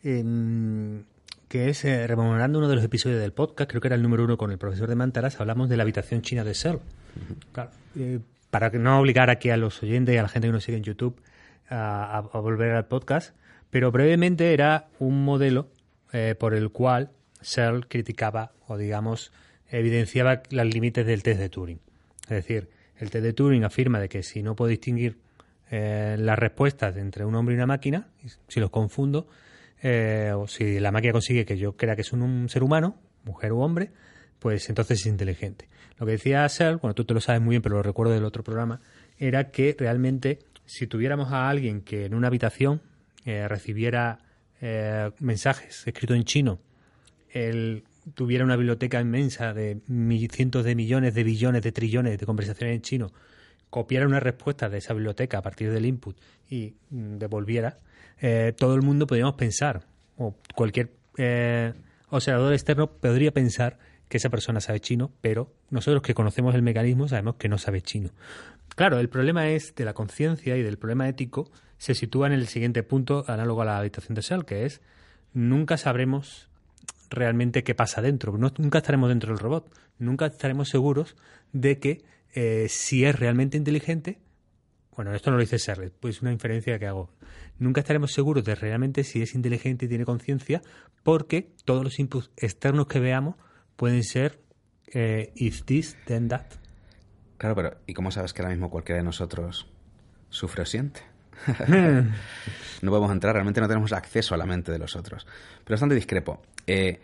em, 0.05 1.03
que 1.49 1.69
es, 1.69 1.83
rememorando 1.83 2.59
uno 2.59 2.69
de 2.69 2.77
los 2.77 2.85
episodios 2.85 3.21
del 3.21 3.33
podcast, 3.33 3.69
creo 3.69 3.81
que 3.81 3.89
era 3.89 3.97
el 3.97 4.03
número 4.03 4.23
uno 4.25 4.39
con 4.39 4.53
el 4.53 4.59
profesor 4.59 4.89
de 4.89 4.95
Mantaras, 4.95 5.41
hablamos 5.41 5.69
de 5.69 5.77
la 5.77 5.83
habitación 5.83 6.23
china 6.23 6.45
de 6.45 6.55
Searle 6.55 6.81
Claro. 7.53 7.71
Para 8.53 8.71
no 8.71 9.01
obligar 9.01 9.31
aquí 9.31 9.51
a 9.51 9.57
los 9.57 9.83
oyentes 9.83 10.15
y 10.15 10.19
a 10.19 10.23
la 10.23 10.29
gente 10.29 10.47
que 10.47 10.53
nos 10.53 10.63
sigue 10.63 10.77
en 10.77 10.85
YouTube 10.85 11.21
a, 11.69 12.19
a 12.19 12.39
volver 12.39 12.71
al 12.71 12.87
podcast, 12.87 13.35
pero 13.71 13.91
brevemente 13.91 14.53
era 14.53 14.91
un 14.99 15.25
modelo 15.25 15.71
eh, 16.13 16.35
por 16.39 16.55
el 16.55 16.71
cual 16.71 17.11
Searle 17.41 17.87
criticaba 17.89 18.53
o, 18.69 18.77
digamos, 18.77 19.33
evidenciaba 19.71 20.43
los 20.51 20.67
límites 20.67 21.07
del 21.07 21.23
test 21.23 21.41
de 21.41 21.49
Turing. 21.49 21.81
Es 22.25 22.29
decir, 22.29 22.69
el 22.99 23.11
test 23.11 23.25
de 23.25 23.33
Turing 23.33 23.65
afirma 23.65 23.99
de 23.99 24.11
que 24.11 24.23
si 24.23 24.43
no 24.43 24.55
puedo 24.55 24.69
distinguir 24.69 25.17
eh, 25.71 26.17
las 26.19 26.39
respuestas 26.39 26.99
entre 26.99 27.25
un 27.25 27.35
hombre 27.35 27.55
y 27.55 27.57
una 27.57 27.67
máquina, 27.67 28.09
si 28.47 28.61
los 28.61 28.69
confundo, 28.69 29.27
eh, 29.83 30.33
o 30.37 30.47
si 30.47 30.79
la 30.79 30.93
máquina 30.93 31.13
consigue 31.13 31.47
que 31.47 31.57
yo 31.57 31.77
crea 31.79 31.97
que 31.97 32.03
es 32.03 32.13
un, 32.13 32.49
ser 32.51 32.63
humano, 32.63 32.95
mujer 33.25 33.53
u 33.55 33.61
hombre, 33.61 33.91
pues 34.43 34.69
entonces 34.69 35.01
es 35.01 35.07
inteligente. 35.07 35.69
Lo 35.99 36.07
que 36.07 36.13
decía 36.13 36.49
Searle, 36.49 36.79
bueno, 36.83 36.95
tú 36.95 37.05
te 37.05 37.15
lo 37.15 37.21
sabes 37.21 37.41
muy 37.41 37.53
bien, 37.53 37.63
pero 37.63 37.77
lo 37.77 37.83
recuerdo 37.83 38.13
del 38.13 38.25
otro 38.25 38.43
programa, 38.43 38.81
era 39.19 39.51
que 39.51 39.75
realmente 39.79 40.41
si 40.67 40.87
tuviéramos 40.87 41.33
a 41.33 41.49
alguien 41.49 41.83
que 41.83 42.07
en 42.07 42.15
una 42.15 42.27
habitación 42.27 42.83
recibiera 43.25 44.19
mensajes 45.21 45.87
escritos 45.87 46.17
en 46.17 46.25
chino, 46.25 46.61
él 47.31 47.85
tuviera 48.15 48.45
una 48.45 48.57
biblioteca 48.57 49.01
inmensa 49.01 49.55
de 49.55 49.81
cientos 50.31 50.65
de 50.65 50.75
millones, 50.75 51.15
de 51.15 51.25
billones, 51.25 51.63
de 51.63 51.73
trillones 51.73 52.19
de 52.19 52.27
conversaciones 52.27 52.77
en 52.77 52.83
chino, 52.83 53.13
copiara 53.71 54.07
una 54.07 54.21
respuesta 54.21 54.69
de 54.69 54.79
esa 54.79 54.93
biblioteca 54.93 55.39
a 55.39 55.43
partir 55.43 55.73
del 55.73 55.87
input 55.87 56.19
y 56.51 56.75
mm, 56.91 57.19
devolviera, 57.19 57.79
eh, 58.21 58.53
todo 58.57 58.75
el 58.75 58.83
mundo 58.83 59.07
podríamos 59.07 59.35
pensar, 59.35 59.87
o 60.17 60.35
cualquier 60.55 60.91
eh, 61.17 61.73
observador 62.11 62.53
externo 62.53 62.91
podría 62.91 63.33
pensar 63.33 63.79
que 64.13 64.19
esa 64.19 64.29
persona 64.29 64.61
sabe 64.61 64.79
chino, 64.79 65.11
pero 65.23 65.55
nosotros 65.71 66.03
que 66.03 66.13
conocemos 66.13 66.55
el 66.55 66.61
mecanismo 66.61 67.09
sabemos 67.09 67.37
que 67.37 67.49
no 67.49 67.57
sabe 67.57 67.81
chino. 67.81 68.11
Claro, 68.77 68.99
el 69.01 69.09
problema 69.09 69.49
es 69.49 69.75
de 69.75 69.87
la 69.87 69.95
conciencia 69.95 70.55
y 70.59 70.63
del 70.63 70.77
problema 70.77 71.09
ético 71.09 71.51
se 71.79 71.95
sitúa 71.95 72.27
en 72.27 72.35
el 72.35 72.47
siguiente 72.47 72.83
punto 72.83 73.25
análogo 73.27 73.63
a 73.63 73.65
la 73.65 73.79
habitación 73.79 74.15
de 74.15 74.21
Shell, 74.21 74.45
que 74.45 74.67
es 74.67 74.83
nunca 75.33 75.79
sabremos 75.79 76.51
realmente 77.09 77.65
qué 77.65 77.75
pasa 77.75 78.03
dentro. 78.03 78.37
nunca 78.37 78.79
estaremos 78.81 79.09
dentro 79.09 79.33
del 79.33 79.39
robot. 79.39 79.75
Nunca 79.99 80.27
estaremos 80.27 80.69
seguros 80.69 81.17
de 81.55 81.79
que 81.79 82.05
eh, 82.35 82.67
si 82.69 83.07
es 83.07 83.19
realmente 83.19 83.57
inteligente, 83.57 84.19
bueno, 84.95 85.15
esto 85.15 85.31
no 85.31 85.39
lo 85.39 85.41
dice 85.41 85.59
Serre, 85.59 85.91
pues 85.91 86.17
es 86.17 86.23
una 86.23 86.33
inferencia 86.33 86.79
que 86.79 86.87
hago. 86.87 87.09
Nunca 87.59 87.81
estaremos 87.81 88.13
seguros 88.13 88.45
de 88.45 88.57
realmente 88.57 89.05
si 89.05 89.23
es 89.23 89.35
inteligente 89.35 89.87
y 89.87 89.89
tiene 89.89 90.05
conciencia, 90.05 90.61
porque 91.03 91.49
todos 91.65 91.83
los 91.83 91.99
inputs 91.99 92.31
externos 92.37 92.89
que 92.89 93.01
veamos 93.01 93.37
pueden 93.83 94.05
ser 94.05 94.39
eh, 94.95 95.33
if 95.35 95.65
this, 95.65 95.97
then 96.07 96.29
that. 96.29 96.47
Claro, 97.37 97.57
pero 97.57 97.79
¿y 97.85 97.95
cómo 97.95 98.13
sabes 98.13 98.33
que 98.33 98.41
ahora 98.41 98.55
mismo 98.55 98.71
cualquiera 98.71 98.99
de 98.99 99.05
nosotros 99.05 99.67
sufre 100.29 100.63
o 100.63 100.67
siente? 100.67 101.01
no 101.69 102.91
podemos 102.93 103.11
entrar, 103.11 103.35
realmente 103.35 103.61
no 103.61 103.67
tenemos 103.67 103.93
acceso 103.93 104.37
a 104.37 104.39
la 104.39 104.47
mente 104.47 104.71
de 104.71 104.79
los 104.79 104.95
otros. 104.95 105.27
Pero 105.65 105.75
bastante 105.75 105.97
discrepo. 105.97 106.41
Eh, 106.69 107.01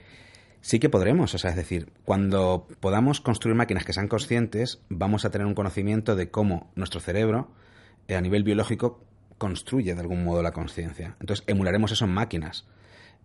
sí 0.60 0.78
que 0.78 0.88
podremos, 0.88 1.34
o 1.34 1.38
sea, 1.38 1.50
es 1.50 1.56
decir, 1.56 1.90
cuando 2.04 2.68
podamos 2.78 3.20
construir 3.20 3.56
máquinas 3.56 3.84
que 3.84 3.92
sean 3.92 4.06
conscientes, 4.06 4.80
vamos 4.88 5.24
a 5.24 5.30
tener 5.30 5.48
un 5.48 5.54
conocimiento 5.54 6.14
de 6.14 6.30
cómo 6.30 6.70
nuestro 6.76 7.00
cerebro, 7.00 7.50
eh, 8.06 8.14
a 8.14 8.20
nivel 8.20 8.44
biológico, 8.44 9.04
construye 9.36 9.96
de 9.96 10.00
algún 10.00 10.22
modo 10.22 10.44
la 10.44 10.52
conciencia. 10.52 11.16
Entonces, 11.18 11.44
emularemos 11.48 11.90
eso 11.90 12.04
en 12.04 12.12
máquinas. 12.12 12.68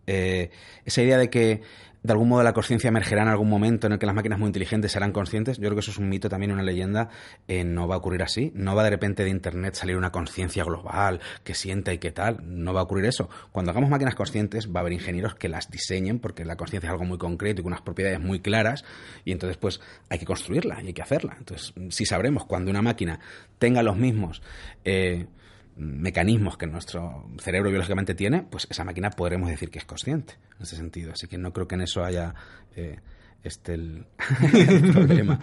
Eh, 0.08 0.50
esa 0.86 1.02
idea 1.02 1.18
de 1.18 1.30
que 1.30 1.62
de 2.04 2.12
algún 2.12 2.28
modo 2.28 2.44
la 2.44 2.52
conciencia 2.52 2.90
emergerá 2.90 3.22
en 3.24 3.30
algún 3.30 3.50
momento 3.50 3.88
en 3.88 3.94
el 3.94 4.00
que 4.00 4.06
las 4.06 4.14
máquinas 4.14 4.38
muy 4.38 4.48
inteligentes 4.48 4.92
serán 4.92 5.14
conscientes, 5.14 5.58
yo 5.58 5.64
creo 5.64 5.76
que 5.76 5.80
eso 5.80 5.92
es 5.92 5.98
un 5.98 6.10
mito 6.10 6.28
también, 6.28 6.52
una 6.52 6.62
leyenda, 6.62 7.10
eh, 7.48 7.64
no 7.64 7.88
va 7.88 7.96
a 7.96 7.98
ocurrir 7.98 8.22
así, 8.24 8.52
no 8.56 8.76
va 8.76 8.84
de 8.84 8.90
repente 8.90 9.24
de 9.24 9.30
Internet 9.30 9.76
salir 9.76 9.96
una 9.96 10.12
conciencia 10.12 10.66
global 10.66 11.22
que 11.46 11.56
sienta 11.56 11.94
y 11.94 12.00
qué 12.00 12.12
tal, 12.12 12.40
no 12.44 12.74
va 12.74 12.82
a 12.82 12.84
ocurrir 12.84 13.06
eso. 13.06 13.30
Cuando 13.54 13.72
hagamos 13.72 13.90
máquinas 13.90 14.16
conscientes 14.16 14.70
va 14.70 14.80
a 14.80 14.82
haber 14.82 14.94
ingenieros 14.94 15.36
que 15.36 15.48
las 15.48 15.72
diseñen 15.72 16.20
porque 16.20 16.44
la 16.44 16.58
conciencia 16.58 16.88
es 16.88 16.92
algo 16.92 17.06
muy 17.06 17.18
concreto 17.18 17.62
y 17.62 17.64
con 17.64 17.72
unas 17.72 17.82
propiedades 17.82 18.20
muy 18.20 18.42
claras 18.42 18.84
y 19.24 19.32
entonces 19.32 19.56
pues 19.56 19.80
hay 20.10 20.20
que 20.20 20.26
construirla 20.26 20.82
y 20.84 20.88
hay 20.88 20.94
que 20.94 21.02
hacerla. 21.02 21.36
Entonces, 21.40 21.74
si 21.90 22.06
sabremos 22.06 22.46
cuando 22.46 22.70
una 22.70 22.82
máquina 22.82 23.20
tenga 23.58 23.82
los 23.82 23.96
mismos... 23.96 24.42
Eh, 24.84 25.26
mecanismos 25.76 26.58
que 26.58 26.68
nuestro 26.68 27.28
cerebro 27.40 27.70
biológicamente 27.70 28.14
tiene, 28.16 28.44
pues 28.44 28.68
esa 28.70 28.84
máquina 28.84 29.10
podremos 29.10 29.50
decir 29.50 29.70
que 29.70 29.80
es 29.80 29.86
consciente 29.86 30.36
en 30.58 30.64
ese 30.64 30.76
sentido. 30.76 31.14
Así 31.14 31.28
que 31.28 31.38
no 31.38 31.54
creo 31.54 31.68
que 31.68 31.76
en 31.76 31.82
eso 31.82 32.04
haya 32.04 32.36
eh, 32.76 33.00
este 33.44 33.74
el, 33.74 34.06
problema. 34.94 35.40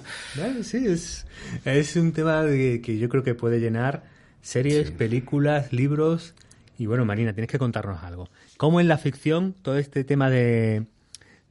sí, 0.62 0.86
es, 0.86 1.26
es 1.64 1.96
un 1.96 2.12
tema 2.12 2.44
que 2.46 2.98
yo 2.98 3.08
creo 3.08 3.22
que 3.22 3.34
puede 3.34 3.60
llenar 3.60 4.04
series, 4.44 4.90
películas, 4.90 5.72
libros. 5.72 6.34
Y 6.78 6.86
bueno, 6.86 7.04
Marina, 7.04 7.32
tienes 7.32 7.50
que 7.50 7.58
contarnos 7.58 8.02
algo. 8.02 8.28
¿Cómo 8.56 8.80
en 8.80 8.88
la 8.88 8.98
ficción 8.98 9.54
todo 9.62 9.78
este 9.78 10.04
tema 10.04 10.30
de, 10.30 10.86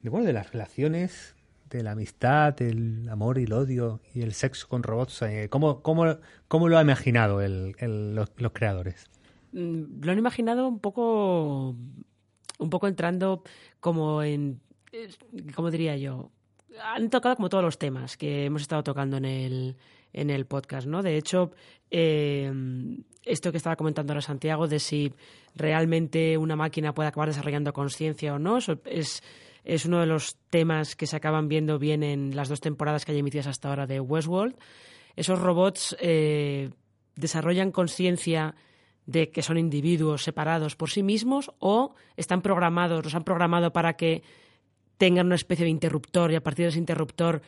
de, 0.02 0.10
bueno, 0.10 0.26
de 0.26 0.34
las 0.34 0.52
relaciones 0.52 1.36
la 1.82 1.92
amistad, 1.92 2.62
el 2.62 3.08
amor 3.10 3.40
y 3.40 3.44
el 3.44 3.54
odio 3.54 4.02
y 4.14 4.22
el 4.22 4.34
sexo 4.34 4.68
con 4.68 4.84
robots? 4.84 5.22
Eh, 5.24 5.48
¿Cómo, 5.50 5.82
cómo, 5.82 6.18
cómo 6.48 6.70
lo 6.70 6.78
ha 6.78 6.82
imaginado 6.82 7.42
el, 7.42 7.76
los, 7.80 8.30
creadores? 8.52 9.10
Mm, 9.54 10.04
lo 10.04 10.12
han 10.12 10.18
imaginado 10.18 10.68
un 10.68 10.80
poco, 10.80 11.76
un 12.60 12.70
poco 12.70 12.88
entrando 12.88 13.44
como 13.80 14.22
en, 14.22 14.62
¿cómo 15.56 15.72
diría 15.72 15.98
yo? 15.98 16.32
Han 16.84 17.10
tocado 17.10 17.36
como 17.36 17.50
todos 17.50 17.64
los 17.64 17.78
temas 17.78 18.18
que 18.18 18.46
hemos 18.46 18.62
estado 18.62 18.84
tocando 18.84 19.18
en 19.18 19.26
el, 19.26 19.78
en 20.12 20.30
el 20.30 20.46
podcast, 20.46 20.88
¿no? 20.88 21.02
De 21.02 21.18
hecho, 21.18 21.52
eh, 21.90 22.52
esto 23.26 23.52
que 23.52 23.58
estaba 23.58 23.76
comentando 23.76 24.14
ahora 24.14 24.22
Santiago 24.22 24.68
de 24.68 24.80
si 24.80 25.14
realmente 25.56 26.38
una 26.38 26.56
máquina 26.56 26.94
puede 26.94 27.10
acabar 27.10 27.30
desarrollando 27.30 27.74
conciencia 27.74 28.34
o 28.34 28.40
no, 28.40 28.58
eso 28.58 28.80
es 28.86 29.24
es 29.64 29.86
uno 29.86 30.00
de 30.00 30.06
los 30.06 30.38
temas 30.50 30.96
que 30.96 31.08
se 31.08 31.16
acaban 31.16 31.48
viendo 31.48 31.80
bien 31.80 32.04
en 32.04 32.36
las 32.36 32.50
dos 32.50 32.60
temporadas 32.60 33.06
que 33.06 33.14
hay 33.14 33.20
emitidas 33.20 33.48
hasta 33.48 33.70
ahora 33.70 33.88
de 33.88 34.00
Westworld. 34.00 34.56
Esos 35.16 35.40
robots 35.40 35.96
eh, 36.00 36.70
desarrollan 37.16 37.72
conciencia 37.72 38.56
de 39.06 39.30
que 39.30 39.42
son 39.42 39.58
individuos 39.58 40.24
separados 40.24 40.76
por 40.76 40.90
sí 40.90 41.04
mismos 41.04 41.52
o 41.60 41.94
están 42.16 42.42
programados, 42.42 43.04
los 43.04 43.16
han 43.16 43.24
programado 43.24 43.74
para 43.74 43.94
que 43.94 44.24
tengan 44.98 45.26
una 45.26 45.36
especie 45.36 45.66
de 45.66 45.72
interruptor 45.72 46.32
y 46.32 46.36
a 46.36 46.44
partir 46.44 46.66
de 46.66 46.70
ese 46.70 46.80
interruptor 46.80 47.42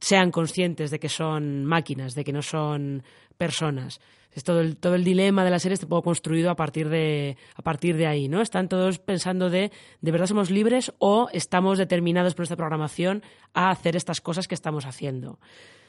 sean 0.00 0.30
conscientes 0.30 0.90
de 0.90 0.98
que 0.98 1.08
son 1.08 1.64
máquinas, 1.64 2.14
de 2.14 2.24
que 2.24 2.32
no 2.32 2.42
son 2.42 3.02
personas. 3.36 4.00
Es 4.32 4.44
todo 4.44 4.60
el, 4.60 4.76
todo 4.76 4.94
el 4.94 5.04
dilema 5.04 5.44
de 5.44 5.50
la 5.50 5.58
serie 5.58 5.74
está 5.74 5.86
poco 5.86 6.02
construido 6.02 6.50
a 6.50 6.56
partir 6.56 6.90
de, 6.90 7.38
a 7.54 7.62
partir 7.62 7.96
de 7.96 8.06
ahí, 8.06 8.28
¿no? 8.28 8.42
Están 8.42 8.68
todos 8.68 8.98
pensando 8.98 9.48
de, 9.48 9.72
¿de 10.02 10.10
verdad 10.12 10.26
somos 10.26 10.50
libres 10.50 10.92
o 10.98 11.28
estamos 11.32 11.78
determinados 11.78 12.34
por 12.34 12.42
esta 12.42 12.56
programación 12.56 13.22
a 13.54 13.70
hacer 13.70 13.96
estas 13.96 14.20
cosas 14.20 14.46
que 14.46 14.54
estamos 14.54 14.84
haciendo? 14.84 15.38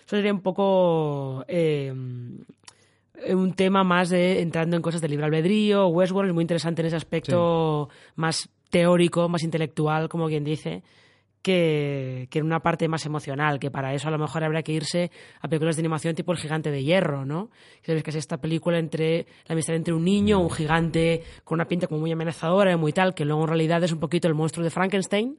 Eso 0.06 0.16
sería 0.16 0.34
un 0.34 0.40
poco 0.40 1.44
eh, 1.50 1.92
un 1.92 3.54
tema 3.54 3.84
más 3.84 4.10
de 4.10 4.42
entrando 4.42 4.78
en 4.78 4.82
cosas 4.82 5.02
de 5.02 5.10
libre 5.10 5.26
albedrío. 5.26 5.88
Westworld 5.88 6.30
es 6.30 6.34
muy 6.34 6.44
interesante 6.44 6.82
en 6.82 6.86
ese 6.86 6.96
aspecto 6.96 7.90
más 8.16 8.50
teórico, 8.70 9.28
más 9.28 9.44
intelectual, 9.44 10.08
como 10.08 10.28
quien 10.28 10.46
dice 10.46 10.84
que, 11.42 12.28
en 12.32 12.46
una 12.46 12.60
parte 12.60 12.88
más 12.88 13.06
emocional, 13.06 13.60
que 13.60 13.72
para 13.72 13.94
eso 13.94 14.08
a 14.08 14.12
lo 14.12 14.18
mejor 14.18 14.44
habría 14.44 14.64
que 14.64 14.74
irse 14.74 15.12
a 15.42 15.48
películas 15.48 15.76
de 15.76 15.82
animación 15.82 16.16
tipo 16.16 16.32
El 16.32 16.38
gigante 16.38 16.72
de 16.72 16.84
hierro, 16.84 17.26
¿no? 17.26 17.50
Que 17.82 18.04
es 18.06 18.16
esta 18.16 18.38
película 18.38 18.80
entre 18.80 19.28
la 19.46 19.54
amistad 19.54 19.76
entre 19.76 19.94
un 19.94 20.04
niño, 20.04 20.40
un 20.40 20.50
gigante 20.50 21.24
con 21.44 21.56
una 21.56 21.68
pinta 21.68 21.88
como 21.88 22.02
muy 22.02 22.12
amenazadora 22.12 22.72
y 22.72 22.76
muy 22.76 22.94
tal, 22.94 23.14
que 23.14 23.26
luego 23.26 23.44
en 23.44 23.48
realidad 23.48 23.84
es 23.84 23.92
un 23.92 24.00
poquito 24.00 24.28
el 24.28 24.34
monstruo 24.34 24.64
de 24.64 24.70
Frankenstein. 24.70 25.38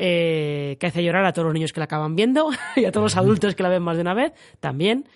Eh, 0.00 0.76
que 0.78 0.86
hace 0.86 1.02
llorar 1.02 1.24
a 1.24 1.32
todos 1.32 1.46
los 1.46 1.54
niños 1.54 1.72
que 1.72 1.80
la 1.80 1.84
acaban 1.84 2.14
viendo 2.14 2.50
y 2.76 2.84
a 2.84 2.92
todos 2.92 3.06
los 3.06 3.16
adultos 3.16 3.56
que 3.56 3.64
la 3.64 3.68
ven 3.68 3.82
más 3.82 3.96
de 3.96 4.02
una 4.02 4.14
vez, 4.14 4.32
también. 4.60 5.08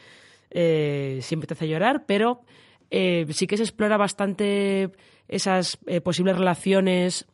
Eh, 0.51 1.21
siempre 1.23 1.47
te 1.47 1.55
hace 1.55 1.69
llorar, 1.69 2.05
pero 2.05 2.41
eh, 2.91 3.27
sí 3.31 3.47
que 3.47 3.57
se 3.57 3.63
explora 3.63 3.97
bastante 3.97 4.91
esas 5.29 5.79
posibles 6.03 6.37
relaciones 6.37 7.27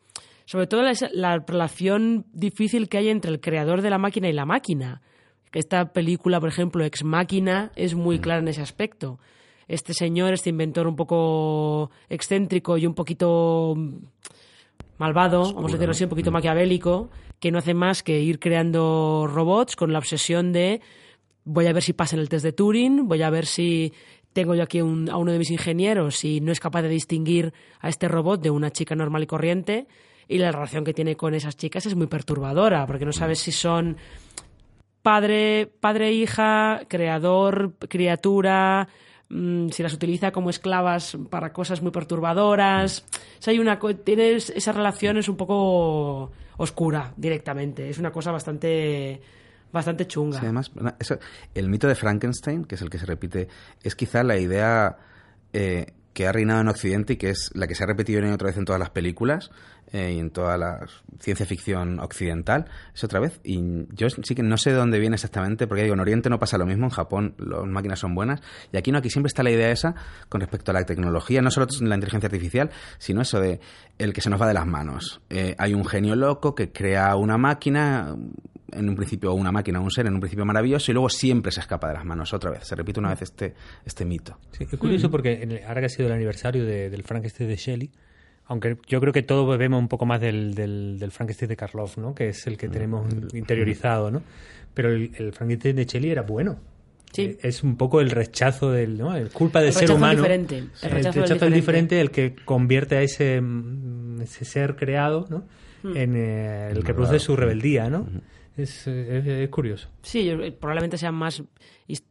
sobre 0.49 0.65
todo 0.65 0.81
la, 1.11 1.37
relación 1.45 2.25
difícil 2.33 2.89
que 2.89 2.97
hay 2.97 3.09
entre 3.09 3.29
el 3.29 3.39
creador 3.39 3.83
de 3.83 3.91
la 3.91 3.99
máquina 3.99 4.29
y 4.29 4.33
la 4.33 4.47
máquina. 4.47 5.03
Esta 5.53 5.93
película, 5.93 6.39
por 6.39 6.49
ejemplo, 6.49 6.83
Ex 6.83 7.03
Máquina, 7.03 7.71
es 7.75 7.93
muy 7.93 8.17
mm. 8.17 8.21
clara 8.21 8.39
en 8.39 8.47
ese 8.47 8.63
aspecto. 8.63 9.19
Este 9.67 9.93
señor, 9.93 10.33
este 10.33 10.49
inventor 10.49 10.87
un 10.87 10.95
poco 10.95 11.91
excéntrico 12.09 12.79
y 12.79 12.87
un 12.87 12.95
poquito 12.95 13.75
malvado, 14.97 15.53
vamos 15.53 15.71
a 15.71 15.75
decirlo 15.75 15.91
así, 15.91 16.05
un 16.05 16.09
poquito 16.09 16.31
mm. 16.31 16.33
maquiavélico, 16.33 17.11
que 17.39 17.51
no 17.51 17.59
hace 17.59 17.75
más 17.75 18.01
que 18.01 18.19
ir 18.19 18.39
creando 18.39 19.27
robots 19.31 19.75
con 19.75 19.93
la 19.93 19.99
obsesión 19.99 20.51
de 20.51 20.81
voy 21.43 21.67
a 21.67 21.73
ver 21.73 21.83
si 21.83 21.93
pasa 21.93 22.15
en 22.15 22.21
el 22.21 22.29
test 22.29 22.43
de 22.43 22.53
Turing, 22.53 23.07
voy 23.07 23.21
a 23.21 23.29
ver 23.29 23.45
si 23.45 23.93
tengo 24.33 24.55
yo 24.55 24.63
aquí 24.63 24.79
a 24.79 24.83
uno 24.83 25.31
de 25.31 25.37
mis 25.37 25.51
ingenieros 25.51 26.25
y 26.25 26.41
no 26.41 26.51
es 26.51 26.59
capaz 26.59 26.81
de 26.81 26.89
distinguir 26.89 27.53
a 27.81 27.89
este 27.89 28.07
robot 28.07 28.41
de 28.41 28.49
una 28.49 28.71
chica 28.71 28.95
normal 28.95 29.21
y 29.21 29.27
corriente 29.27 29.87
y 30.29 30.37
la 30.37 30.51
relación 30.51 30.85
que 30.85 30.93
tiene 30.93 31.17
con 31.17 31.33
esas 31.33 31.57
chicas 31.57 31.87
es 31.87 31.95
muy 31.95 32.05
perturbadora, 32.05 32.85
porque 32.85 33.03
no 33.03 33.11
sabes 33.11 33.39
si 33.39 33.51
son 33.51 33.97
padre, 35.01 35.65
padre, 35.79 36.13
hija, 36.13 36.81
creador, 36.87 37.73
criatura, 37.89 38.87
mm, 39.29 39.69
si 39.69 39.81
las 39.81 39.93
utiliza 39.93 40.31
como 40.31 40.51
esclavas 40.51 41.17
para 41.31 41.51
cosas 41.51 41.81
muy 41.81 41.91
perturbadoras. 41.91 43.05
O 43.45 43.49
hay 43.49 43.57
una, 43.57 43.79
tienes, 44.03 44.51
esa 44.51 44.71
relación 44.71 45.17
es 45.17 45.27
un 45.29 45.35
poco 45.35 46.31
oscura 46.57 47.11
directamente. 47.17 47.89
Es 47.89 47.97
una 47.97 48.11
cosa 48.11 48.31
bastante, 48.31 49.19
bastante 49.71 50.05
chunga. 50.05 50.37
Además, 50.37 50.71
el 51.55 51.69
mito 51.69 51.87
de 51.87 51.95
Frankenstein, 51.95 52.65
que 52.65 52.75
es 52.75 52.81
el 52.83 52.91
que 52.91 52.99
se 52.99 53.07
repite, 53.07 53.47
es 53.81 53.95
quizá 53.95 54.21
la 54.21 54.37
idea 54.37 54.95
eh, 55.53 55.87
que 56.13 56.27
ha 56.27 56.31
reinado 56.31 56.61
en 56.61 56.67
Occidente 56.67 57.13
y 57.13 57.17
que 57.17 57.29
es 57.29 57.51
la 57.53 57.67
que 57.67 57.75
se 57.75 57.83
ha 57.83 57.87
repetido 57.87 58.19
una 58.19 58.29
y 58.29 58.33
otra 58.33 58.47
vez 58.47 58.57
en 58.57 58.65
todas 58.65 58.79
las 58.79 58.89
películas 58.89 59.51
eh, 59.91 60.13
y 60.15 60.19
en 60.19 60.29
toda 60.29 60.57
la 60.57 60.85
ciencia 61.19 61.45
ficción 61.45 61.99
occidental. 61.99 62.65
Es 62.93 63.03
otra 63.03 63.19
vez. 63.19 63.39
Y 63.43 63.87
yo 63.93 64.07
sí 64.09 64.35
que 64.35 64.43
no 64.43 64.57
sé 64.57 64.71
de 64.71 64.75
dónde 64.75 64.99
viene 64.99 65.15
exactamente, 65.15 65.65
porque 65.65 65.83
digo, 65.83 65.95
en 65.95 65.99
Oriente 65.99 66.29
no 66.29 66.39
pasa 66.39 66.57
lo 66.57 66.65
mismo, 66.65 66.85
en 66.85 66.91
Japón 66.91 67.35
las 67.37 67.65
máquinas 67.65 67.99
son 67.99 68.13
buenas. 68.13 68.41
Y 68.71 68.77
aquí 68.77 68.91
no, 68.91 68.99
aquí 68.99 69.09
siempre 69.09 69.29
está 69.29 69.41
la 69.43 69.51
idea 69.51 69.71
esa 69.71 69.95
con 70.29 70.41
respecto 70.41 70.71
a 70.71 70.73
la 70.75 70.83
tecnología, 70.83 71.41
no 71.41 71.51
solo 71.51 71.67
la 71.81 71.95
inteligencia 71.95 72.27
artificial, 72.27 72.69
sino 72.97 73.21
eso 73.21 73.39
de 73.39 73.59
el 73.97 74.13
que 74.13 74.21
se 74.21 74.29
nos 74.29 74.41
va 74.41 74.47
de 74.47 74.53
las 74.53 74.67
manos. 74.67 75.21
Eh, 75.29 75.55
hay 75.57 75.73
un 75.73 75.85
genio 75.85 76.15
loco 76.15 76.53
que 76.53 76.71
crea 76.71 77.15
una 77.15 77.37
máquina 77.37 78.15
en 78.73 78.89
un 78.89 78.95
principio 78.95 79.33
una 79.33 79.51
máquina, 79.51 79.79
un 79.79 79.91
ser 79.91 80.07
en 80.07 80.13
un 80.13 80.19
principio 80.19 80.45
maravilloso 80.45 80.91
y 80.91 80.93
luego 80.93 81.09
siempre 81.09 81.51
se 81.51 81.59
escapa 81.61 81.87
de 81.87 81.93
las 81.95 82.05
manos 82.05 82.33
otra 82.33 82.51
vez. 82.51 82.65
Se 82.67 82.75
repite 82.75 82.99
una 82.99 83.09
vez 83.09 83.21
este, 83.21 83.53
este 83.85 84.05
mito. 84.05 84.37
Sí, 84.51 84.65
es 84.71 84.77
curioso 84.79 85.09
porque 85.11 85.33
el- 85.43 85.61
ahora 85.65 85.81
que 85.81 85.85
ha 85.85 85.89
sido 85.89 86.07
el 86.07 86.13
aniversario 86.13 86.65
de- 86.65 86.89
del 86.89 87.03
Frankenstein 87.03 87.49
de 87.49 87.55
Shelley, 87.55 87.91
aunque 88.45 88.77
yo 88.87 88.99
creo 88.99 89.13
que 89.13 89.21
todos 89.21 89.47
bebemos 89.49 89.79
un 89.79 89.87
poco 89.87 90.05
más 90.05 90.19
del, 90.21 90.55
del, 90.55 90.97
del 90.99 91.11
Frankenstein 91.11 91.49
de 91.49 91.55
Karloff, 91.55 91.97
¿no? 91.97 92.15
que 92.15 92.29
es 92.29 92.47
el 92.47 92.57
que 92.57 92.67
tenemos 92.67 93.05
interiorizado, 93.33 94.09
¿no? 94.11 94.21
pero 94.73 94.89
el, 94.89 95.11
el 95.17 95.33
Frankenstein 95.33 95.75
de 95.75 95.85
Shelley 95.85 96.11
era 96.11 96.21
bueno. 96.23 96.57
Sí. 97.11 97.23
Eh, 97.23 97.37
Es 97.41 97.63
un 97.63 97.75
poco 97.75 98.01
el 98.01 98.11
rechazo 98.11 98.71
del, 98.71 98.97
¿no? 98.97 99.15
El 99.15 99.29
culpa 99.31 99.59
del 99.59 99.69
El 99.69 99.73
ser 99.73 99.81
rechazo 99.83 99.97
humano. 99.97 100.17
diferente, 100.21 100.57
el 100.59 100.69
Sí, 100.73 100.87
rechazo 100.87 101.19
del 101.21 101.39
del 101.39 101.53
diferente. 101.53 101.55
diferente, 101.55 102.01
el 102.01 102.11
que 102.11 102.35
convierte 102.45 102.97
a 102.97 103.01
ese, 103.01 103.41
mm, 103.41 104.21
ese 104.21 104.45
ser 104.45 104.75
creado, 104.75 105.25
¿no? 105.29 105.43
Hmm. 105.81 105.97
En 105.97 106.15
eh, 106.15 106.69
el 106.71 106.83
que 106.83 106.93
produce 106.93 107.17
su 107.19 107.35
rebeldía, 107.35 107.89
¿no? 107.89 108.01
es, 108.01 108.15
eh, 108.15 108.21
es- 108.59 108.87
es 108.87 109.49
curioso. 109.49 109.89
Sí, 110.01 110.29
eh, 110.29 110.51
probablemente 110.51 110.97
sean 110.97 111.15
más 111.15 111.41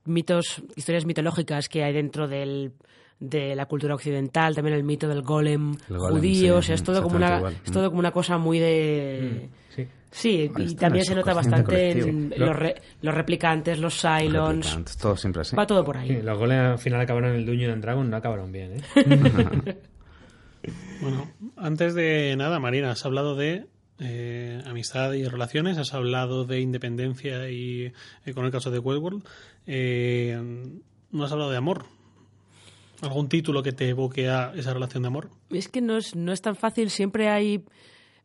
mitos, 0.04 0.62
historias 0.76 1.04
mitológicas 1.06 1.68
que 1.68 1.82
hay 1.84 1.92
dentro 1.92 2.26
del, 2.28 2.72
de 3.20 3.54
la 3.56 3.66
cultura 3.66 3.94
occidental, 3.94 4.54
también 4.54 4.76
el 4.76 4.84
mito 4.84 5.08
del 5.08 5.22
golem, 5.22 5.74
El 5.88 5.98
golem, 5.98 6.16
judío, 6.16 6.54
sí, 6.54 6.58
o 6.58 6.62
sea, 6.62 6.74
es 6.76 6.82
todo, 6.82 7.02
como 7.02 7.16
una, 7.16 7.36
igual. 7.38 7.56
es 7.64 7.72
todo 7.72 7.88
como 7.88 7.98
una 8.00 8.10
cosa 8.12 8.38
muy 8.38 8.58
de... 8.58 9.48
Sí. 9.74 9.86
Sí, 10.10 10.48
Bueno, 10.50 10.70
y 10.70 10.74
también 10.74 11.04
se 11.04 11.14
nota 11.14 11.34
bastante 11.34 11.90
en 11.90 12.32
los, 12.34 12.56
re- 12.56 12.76
los 13.02 13.14
replicantes, 13.14 13.78
los 13.78 14.00
Cylons, 14.00 14.64
Replicantes, 14.64 14.96
todo 14.96 15.16
siempre 15.18 15.42
así. 15.42 15.54
va 15.54 15.66
todo 15.66 15.84
por 15.84 15.98
ahí. 15.98 16.08
Sí, 16.08 16.22
los 16.22 16.38
goles 16.38 16.58
al 16.58 16.78
final 16.78 17.00
acabaron 17.02 17.28
en 17.30 17.36
el 17.36 17.44
Dungeon 17.44 17.72
and 17.72 17.82
Dragon, 17.82 18.08
no 18.08 18.16
acabaron 18.16 18.50
bien, 18.50 18.76
¿eh? 18.78 19.76
Bueno, 21.00 21.30
antes 21.56 21.94
de 21.94 22.34
nada, 22.36 22.58
Marina, 22.58 22.90
has 22.90 23.04
hablado 23.04 23.36
de 23.36 23.66
eh, 24.00 24.62
amistad 24.66 25.12
y 25.12 25.24
relaciones, 25.24 25.78
has 25.78 25.94
hablado 25.94 26.44
de 26.44 26.60
independencia 26.60 27.50
y 27.50 27.92
eh, 28.24 28.34
con 28.34 28.44
el 28.44 28.50
caso 28.50 28.70
de 28.70 28.78
Westworld. 28.78 29.24
Eh, 29.66 30.40
no 31.10 31.24
has 31.24 31.32
hablado 31.32 31.50
de 31.50 31.56
amor. 31.56 31.84
¿Algún 33.00 33.28
título 33.28 33.62
que 33.62 33.72
te 33.72 33.88
evoque 33.88 34.28
a 34.28 34.52
esa 34.56 34.74
relación 34.74 35.02
de 35.02 35.06
amor? 35.08 35.30
Es 35.50 35.68
que 35.68 35.80
no 35.80 35.96
es, 35.96 36.16
no 36.16 36.32
es 36.32 36.42
tan 36.42 36.56
fácil, 36.56 36.90
siempre 36.90 37.28
hay... 37.28 37.64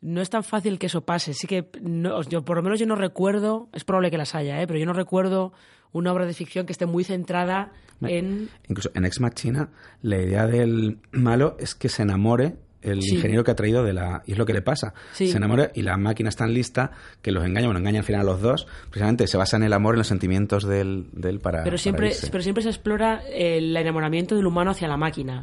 No 0.01 0.21
es 0.21 0.29
tan 0.29 0.43
fácil 0.43 0.79
que 0.79 0.87
eso 0.87 1.05
pase. 1.05 1.33
Sí 1.33 1.47
que, 1.47 1.65
no, 1.81 2.21
yo, 2.23 2.43
por 2.43 2.57
lo 2.57 2.63
menos 2.63 2.77
yo 2.77 2.85
no 2.85 2.95
recuerdo, 2.95 3.69
es 3.71 3.85
probable 3.85 4.11
que 4.11 4.17
las 4.17 4.35
haya, 4.35 4.61
¿eh? 4.61 4.67
pero 4.67 4.77
yo 4.77 4.85
no 4.85 4.91
recuerdo 4.91 5.53
una 5.93 6.11
obra 6.11 6.25
de 6.25 6.33
ficción 6.33 6.65
que 6.65 6.73
esté 6.73 6.85
muy 6.85 7.05
centrada 7.05 7.71
en... 8.01 8.49
Incluso 8.67 8.91
en 8.95 9.05
Ex 9.05 9.21
Machina, 9.21 9.69
la 10.01 10.17
idea 10.17 10.45
del 10.45 10.99
malo 11.11 11.55
es 11.57 11.73
que 11.73 11.87
se 11.87 12.01
enamore 12.01 12.57
el 12.83 13.01
Sí. 13.01 13.15
ingeniero 13.15 13.43
que 13.43 13.51
ha 13.51 13.55
traído 13.55 13.83
de 13.83 13.93
la... 13.93 14.21
Y 14.25 14.33
es 14.33 14.37
lo 14.37 14.45
que 14.45 14.53
le 14.53 14.61
pasa. 14.61 14.93
Sí. 15.13 15.27
Se 15.27 15.37
enamora 15.37 15.71
y 15.73 15.81
la 15.81 15.97
máquina 15.97 16.29
es 16.29 16.35
tan 16.35 16.53
lista 16.53 16.91
que 17.21 17.31
los 17.31 17.45
engaña, 17.45 17.67
bueno, 17.67 17.79
engaña 17.79 17.99
al 17.99 18.05
final 18.05 18.21
a 18.21 18.23
los 18.25 18.41
dos. 18.41 18.67
Precisamente 18.89 19.27
se 19.27 19.37
basa 19.37 19.57
en 19.57 19.63
el 19.63 19.73
amor, 19.73 19.95
en 19.95 19.99
los 19.99 20.07
sentimientos 20.07 20.67
del, 20.67 21.05
del 21.13 21.39
para 21.39 21.63
Pero 21.63 21.77
siempre, 21.77 22.11
pero 22.31 22.43
siempre 22.43 22.63
se 22.63 22.69
explora 22.69 23.21
el 23.33 23.75
enamoramiento 23.75 24.35
del 24.35 24.45
humano 24.45 24.71
hacia 24.71 24.87
la 24.87 24.97
máquina. 24.97 25.41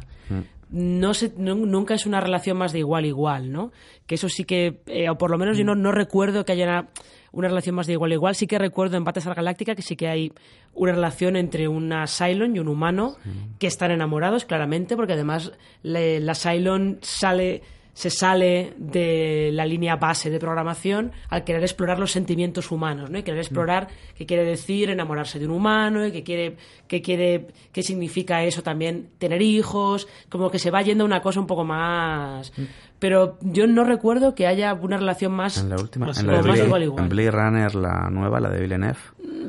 No 0.71 1.13
se, 1.13 1.33
nu- 1.37 1.65
nunca 1.65 1.93
es 1.93 2.05
una 2.05 2.19
relación 2.21 2.57
más 2.57 2.71
de 2.73 2.79
igual 2.79 3.03
a 3.03 3.07
igual, 3.07 3.51
¿no? 3.51 3.71
Que 4.07 4.15
eso 4.15 4.29
sí 4.29 4.45
que, 4.45 4.81
eh, 4.87 5.09
o 5.09 5.17
por 5.17 5.29
lo 5.29 5.37
menos 5.37 5.57
yo 5.57 5.63
no, 5.65 5.75
no 5.75 5.91
recuerdo 5.91 6.45
que 6.45 6.53
haya 6.53 6.63
una, 6.65 6.89
una 7.33 7.47
relación 7.49 7.75
más 7.75 7.87
de 7.87 7.93
igual 7.93 8.11
a 8.11 8.13
igual. 8.13 8.35
Sí 8.35 8.47
que 8.47 8.57
recuerdo 8.57 8.95
en 8.97 9.03
Battlestar 9.03 9.35
Galáctica 9.35 9.75
que 9.75 9.81
sí 9.81 9.95
que 9.97 10.07
hay 10.07 10.31
una 10.73 10.93
relación 10.93 11.35
entre 11.35 11.67
una 11.67 12.05
Cylon 12.07 12.55
y 12.55 12.59
un 12.59 12.69
humano 12.69 13.17
que 13.59 13.67
están 13.67 13.91
enamorados, 13.91 14.45
claramente, 14.45 14.95
porque 14.95 15.13
además 15.13 15.51
le- 15.83 16.21
la 16.21 16.35
Cylon 16.35 16.99
sale 17.01 17.61
se 17.93 18.09
sale 18.09 18.73
de 18.77 19.49
la 19.53 19.65
línea 19.65 19.95
base 19.95 20.29
de 20.29 20.39
programación 20.39 21.11
al 21.29 21.43
querer 21.43 21.61
explorar 21.63 21.99
los 21.99 22.11
sentimientos 22.11 22.71
humanos, 22.71 23.09
¿no? 23.09 23.17
Y 23.17 23.23
querer 23.23 23.39
explorar 23.39 23.87
qué 24.15 24.25
quiere 24.25 24.43
decir 24.43 24.89
enamorarse 24.89 25.39
de 25.39 25.45
un 25.45 25.51
humano 25.51 26.05
y 26.05 26.11
qué 26.11 26.23
quiere, 26.23 26.57
qué 26.87 27.01
quiere, 27.01 27.47
qué 27.71 27.83
significa 27.83 28.43
eso 28.43 28.63
también 28.63 29.09
tener 29.17 29.41
hijos, 29.41 30.07
como 30.29 30.49
que 30.49 30.59
se 30.59 30.71
va 30.71 30.81
yendo 30.81 31.03
a 31.03 31.07
una 31.07 31.21
cosa 31.21 31.39
un 31.39 31.47
poco 31.47 31.63
más. 31.63 32.53
Pero 32.99 33.39
yo 33.41 33.65
no 33.65 33.83
recuerdo 33.83 34.35
que 34.35 34.45
haya 34.45 34.73
una 34.75 34.97
relación 34.97 35.31
más. 35.31 35.57
En 35.57 35.69
la 35.69 35.75
última, 35.75 36.11
en 36.11 36.27
la 36.27 36.33
de 36.33 36.41
Blade, 36.43 36.65
igual, 36.65 36.83
igual. 36.83 37.03
en 37.03 37.09
Blade 37.09 37.31
Runner, 37.31 37.75
la 37.75 38.09
nueva, 38.11 38.39
la 38.39 38.49
de 38.49 38.61
Villeneuve, 38.61 38.99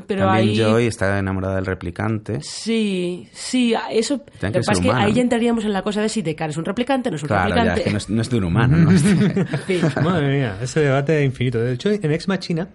Pero 0.07 0.27
también 0.27 0.49
ahí. 0.51 0.57
Joy 0.59 0.87
está 0.87 1.19
enamorada 1.19 1.57
del 1.57 1.67
replicante. 1.67 2.39
Sí, 2.43 3.29
sí, 3.33 3.75
eso. 3.91 4.23
Lo 4.41 4.53
que 4.53 4.59
pasa 4.61 4.73
es 4.73 4.81
que 4.81 4.91
ahí 4.91 5.13
ya 5.13 5.23
entraríamos 5.23 5.65
en 5.65 5.73
la 5.73 5.83
cosa 5.83 6.01
de 6.03 6.09
si 6.09 6.23
Deckard 6.23 6.51
es 6.51 6.57
un 6.57 6.65
replicante, 6.65 7.11
no 7.11 7.17
es 7.17 7.23
un 7.23 7.29
Claro, 7.29 7.49
ya, 7.55 7.55
es 7.55 7.69
replicante. 7.79 7.85
que 7.85 7.91
no 7.91 7.97
es, 7.99 8.11
no 8.11 8.23
es 8.23 8.31
de 8.31 8.37
un 8.39 8.45
humano, 8.45 8.77
¿no? 8.77 8.91
Sí. 8.99 9.81
Madre 10.03 10.39
mía, 10.39 10.59
ese 10.63 10.81
debate 10.81 11.19
es 11.21 11.25
infinito. 11.27 11.59
De 11.61 11.73
hecho, 11.73 11.91
en 11.91 12.13
Ex 12.13 12.29
Machina, 12.29 12.69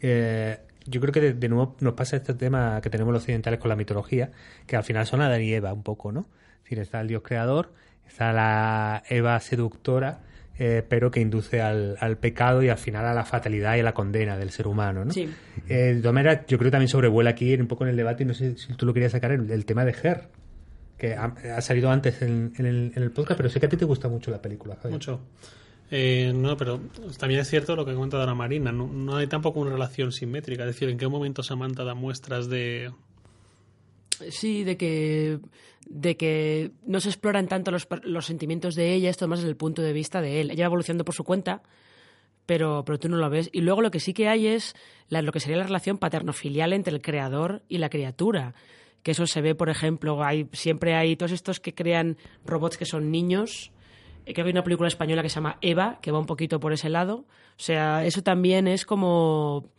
eh, 0.00 0.58
yo 0.86 1.00
creo 1.00 1.12
que 1.12 1.20
de, 1.20 1.32
de 1.34 1.48
nuevo 1.48 1.76
nos 1.80 1.94
pasa 1.94 2.16
este 2.16 2.34
tema 2.34 2.80
que 2.82 2.90
tenemos 2.90 3.12
los 3.12 3.22
occidentales 3.22 3.58
con 3.60 3.68
la 3.68 3.76
mitología, 3.76 4.30
que 4.66 4.76
al 4.76 4.84
final 4.84 5.06
son 5.06 5.20
Adán 5.22 5.42
y 5.42 5.52
Eva 5.52 5.72
un 5.72 5.82
poco, 5.82 6.12
¿no? 6.12 6.26
Es 6.58 6.64
decir, 6.64 6.78
está 6.78 7.00
el 7.00 7.08
dios 7.08 7.22
creador, 7.22 7.72
está 8.06 8.32
la 8.32 9.02
Eva 9.08 9.38
seductora, 9.40 10.20
eh, 10.58 10.84
pero 10.88 11.10
que 11.10 11.20
induce 11.20 11.60
al, 11.60 11.96
al 12.00 12.16
pecado 12.16 12.62
y 12.62 12.68
al 12.68 12.78
final 12.78 13.04
a 13.06 13.14
la 13.14 13.24
fatalidad 13.24 13.76
y 13.76 13.80
a 13.80 13.82
la 13.82 13.94
condena 13.94 14.36
del 14.36 14.50
ser 14.50 14.66
humano, 14.66 15.04
¿no? 15.04 15.12
Sí. 15.12 15.28
Eh, 15.68 15.94
de 15.94 16.00
todas 16.00 16.14
maneras, 16.14 16.40
yo 16.46 16.58
creo 16.58 16.68
que 16.68 16.72
también 16.72 16.88
sobrevuela 16.88 17.30
aquí 17.30 17.54
un 17.54 17.66
poco 17.66 17.84
en 17.84 17.90
el 17.90 17.96
debate, 17.96 18.22
y 18.22 18.26
no 18.26 18.34
sé 18.34 18.56
si 18.56 18.72
tú 18.74 18.86
lo 18.86 18.94
querías 18.94 19.12
sacar, 19.12 19.32
el, 19.32 19.50
el 19.50 19.64
tema 19.64 19.84
de 19.84 19.94
Her, 20.02 20.28
que 20.96 21.14
ha, 21.14 21.34
ha 21.56 21.60
salido 21.60 21.90
antes 21.90 22.22
en, 22.22 22.52
en 22.56 22.66
el, 22.66 22.92
en 22.94 23.02
el 23.02 23.10
podcast, 23.10 23.36
pero 23.36 23.48
sé 23.48 23.60
que 23.60 23.66
a 23.66 23.68
ti 23.68 23.76
te 23.76 23.84
gusta 23.84 24.08
mucho 24.08 24.30
la 24.30 24.40
película, 24.40 24.76
Javier. 24.76 24.92
Mucho. 24.92 25.20
Eh, 25.90 26.32
no, 26.34 26.56
pero 26.56 26.80
también 27.18 27.40
es 27.40 27.48
cierto 27.48 27.76
lo 27.76 27.84
que 27.84 27.94
comenta 27.94 28.16
Dana 28.16 28.34
Marina. 28.34 28.72
No, 28.72 28.86
no 28.86 29.16
hay 29.16 29.26
tampoco 29.26 29.60
una 29.60 29.72
relación 29.72 30.12
simétrica. 30.12 30.62
Es 30.62 30.68
decir, 30.68 30.88
¿en 30.88 30.96
qué 30.98 31.06
momento 31.08 31.42
Samantha 31.42 31.84
da 31.84 31.94
muestras 31.94 32.48
de. 32.48 32.90
Sí, 34.30 34.64
de 34.64 34.76
que, 34.76 35.38
de 35.86 36.16
que 36.16 36.72
no 36.86 37.00
se 37.00 37.08
exploran 37.08 37.48
tanto 37.48 37.70
los, 37.70 37.86
los 38.02 38.26
sentimientos 38.26 38.74
de 38.74 38.94
ella, 38.94 39.10
esto 39.10 39.28
más 39.28 39.40
desde 39.40 39.50
el 39.50 39.56
punto 39.56 39.82
de 39.82 39.92
vista 39.92 40.20
de 40.20 40.40
él. 40.40 40.50
Ella 40.50 40.64
va 40.64 40.66
evolucionando 40.66 41.04
por 41.04 41.14
su 41.14 41.24
cuenta, 41.24 41.62
pero, 42.46 42.84
pero 42.84 42.98
tú 42.98 43.08
no 43.08 43.16
lo 43.16 43.30
ves. 43.30 43.48
Y 43.52 43.60
luego 43.60 43.82
lo 43.82 43.90
que 43.90 44.00
sí 44.00 44.12
que 44.12 44.28
hay 44.28 44.46
es 44.46 44.74
lo 45.08 45.32
que 45.32 45.40
sería 45.40 45.58
la 45.58 45.64
relación 45.64 45.98
paterno-filial 45.98 46.72
entre 46.72 46.94
el 46.94 47.02
creador 47.02 47.62
y 47.68 47.78
la 47.78 47.90
criatura. 47.90 48.54
Que 49.02 49.10
eso 49.10 49.26
se 49.26 49.40
ve, 49.42 49.54
por 49.54 49.68
ejemplo, 49.68 50.22
hay, 50.24 50.48
siempre 50.52 50.94
hay 50.94 51.16
todos 51.16 51.32
estos 51.32 51.60
que 51.60 51.74
crean 51.74 52.16
robots 52.44 52.78
que 52.78 52.86
son 52.86 53.10
niños. 53.10 53.70
Eh, 54.26 54.32
que 54.32 54.42
hay 54.42 54.50
una 54.50 54.64
película 54.64 54.88
española 54.88 55.22
que 55.22 55.28
se 55.28 55.36
llama 55.36 55.58
Eva, 55.60 55.98
que 56.00 56.10
va 56.10 56.18
un 56.18 56.26
poquito 56.26 56.60
por 56.60 56.72
ese 56.72 56.88
lado. 56.88 57.26
O 57.56 57.62
sea, 57.62 58.04
eso 58.06 58.22
también 58.22 58.66
es 58.66 58.86
como 58.86 59.70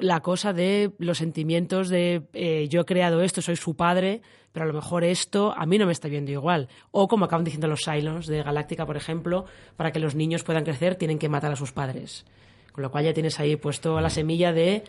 la 0.00 0.20
cosa 0.20 0.52
de 0.52 0.92
los 0.98 1.18
sentimientos 1.18 1.88
de 1.88 2.22
eh, 2.32 2.68
yo 2.68 2.82
he 2.82 2.84
creado 2.84 3.22
esto, 3.22 3.42
soy 3.42 3.56
su 3.56 3.74
padre, 3.76 4.22
pero 4.52 4.64
a 4.64 4.68
lo 4.68 4.74
mejor 4.74 5.04
esto 5.04 5.52
a 5.56 5.66
mí 5.66 5.78
no 5.78 5.86
me 5.86 5.92
está 5.92 6.08
viendo 6.08 6.30
igual. 6.30 6.68
O 6.90 7.08
como 7.08 7.24
acaban 7.24 7.44
diciendo 7.44 7.68
los 7.68 7.80
Cylons 7.84 8.26
de 8.26 8.42
Galáctica, 8.42 8.86
por 8.86 8.96
ejemplo, 8.96 9.46
para 9.76 9.92
que 9.92 9.98
los 9.98 10.14
niños 10.14 10.44
puedan 10.44 10.64
crecer 10.64 10.94
tienen 10.96 11.18
que 11.18 11.28
matar 11.28 11.52
a 11.52 11.56
sus 11.56 11.72
padres. 11.72 12.24
Con 12.72 12.82
lo 12.82 12.90
cual 12.90 13.04
ya 13.04 13.12
tienes 13.12 13.38
ahí 13.40 13.56
puesto 13.56 14.00
la 14.00 14.10
semilla 14.10 14.52
de 14.52 14.84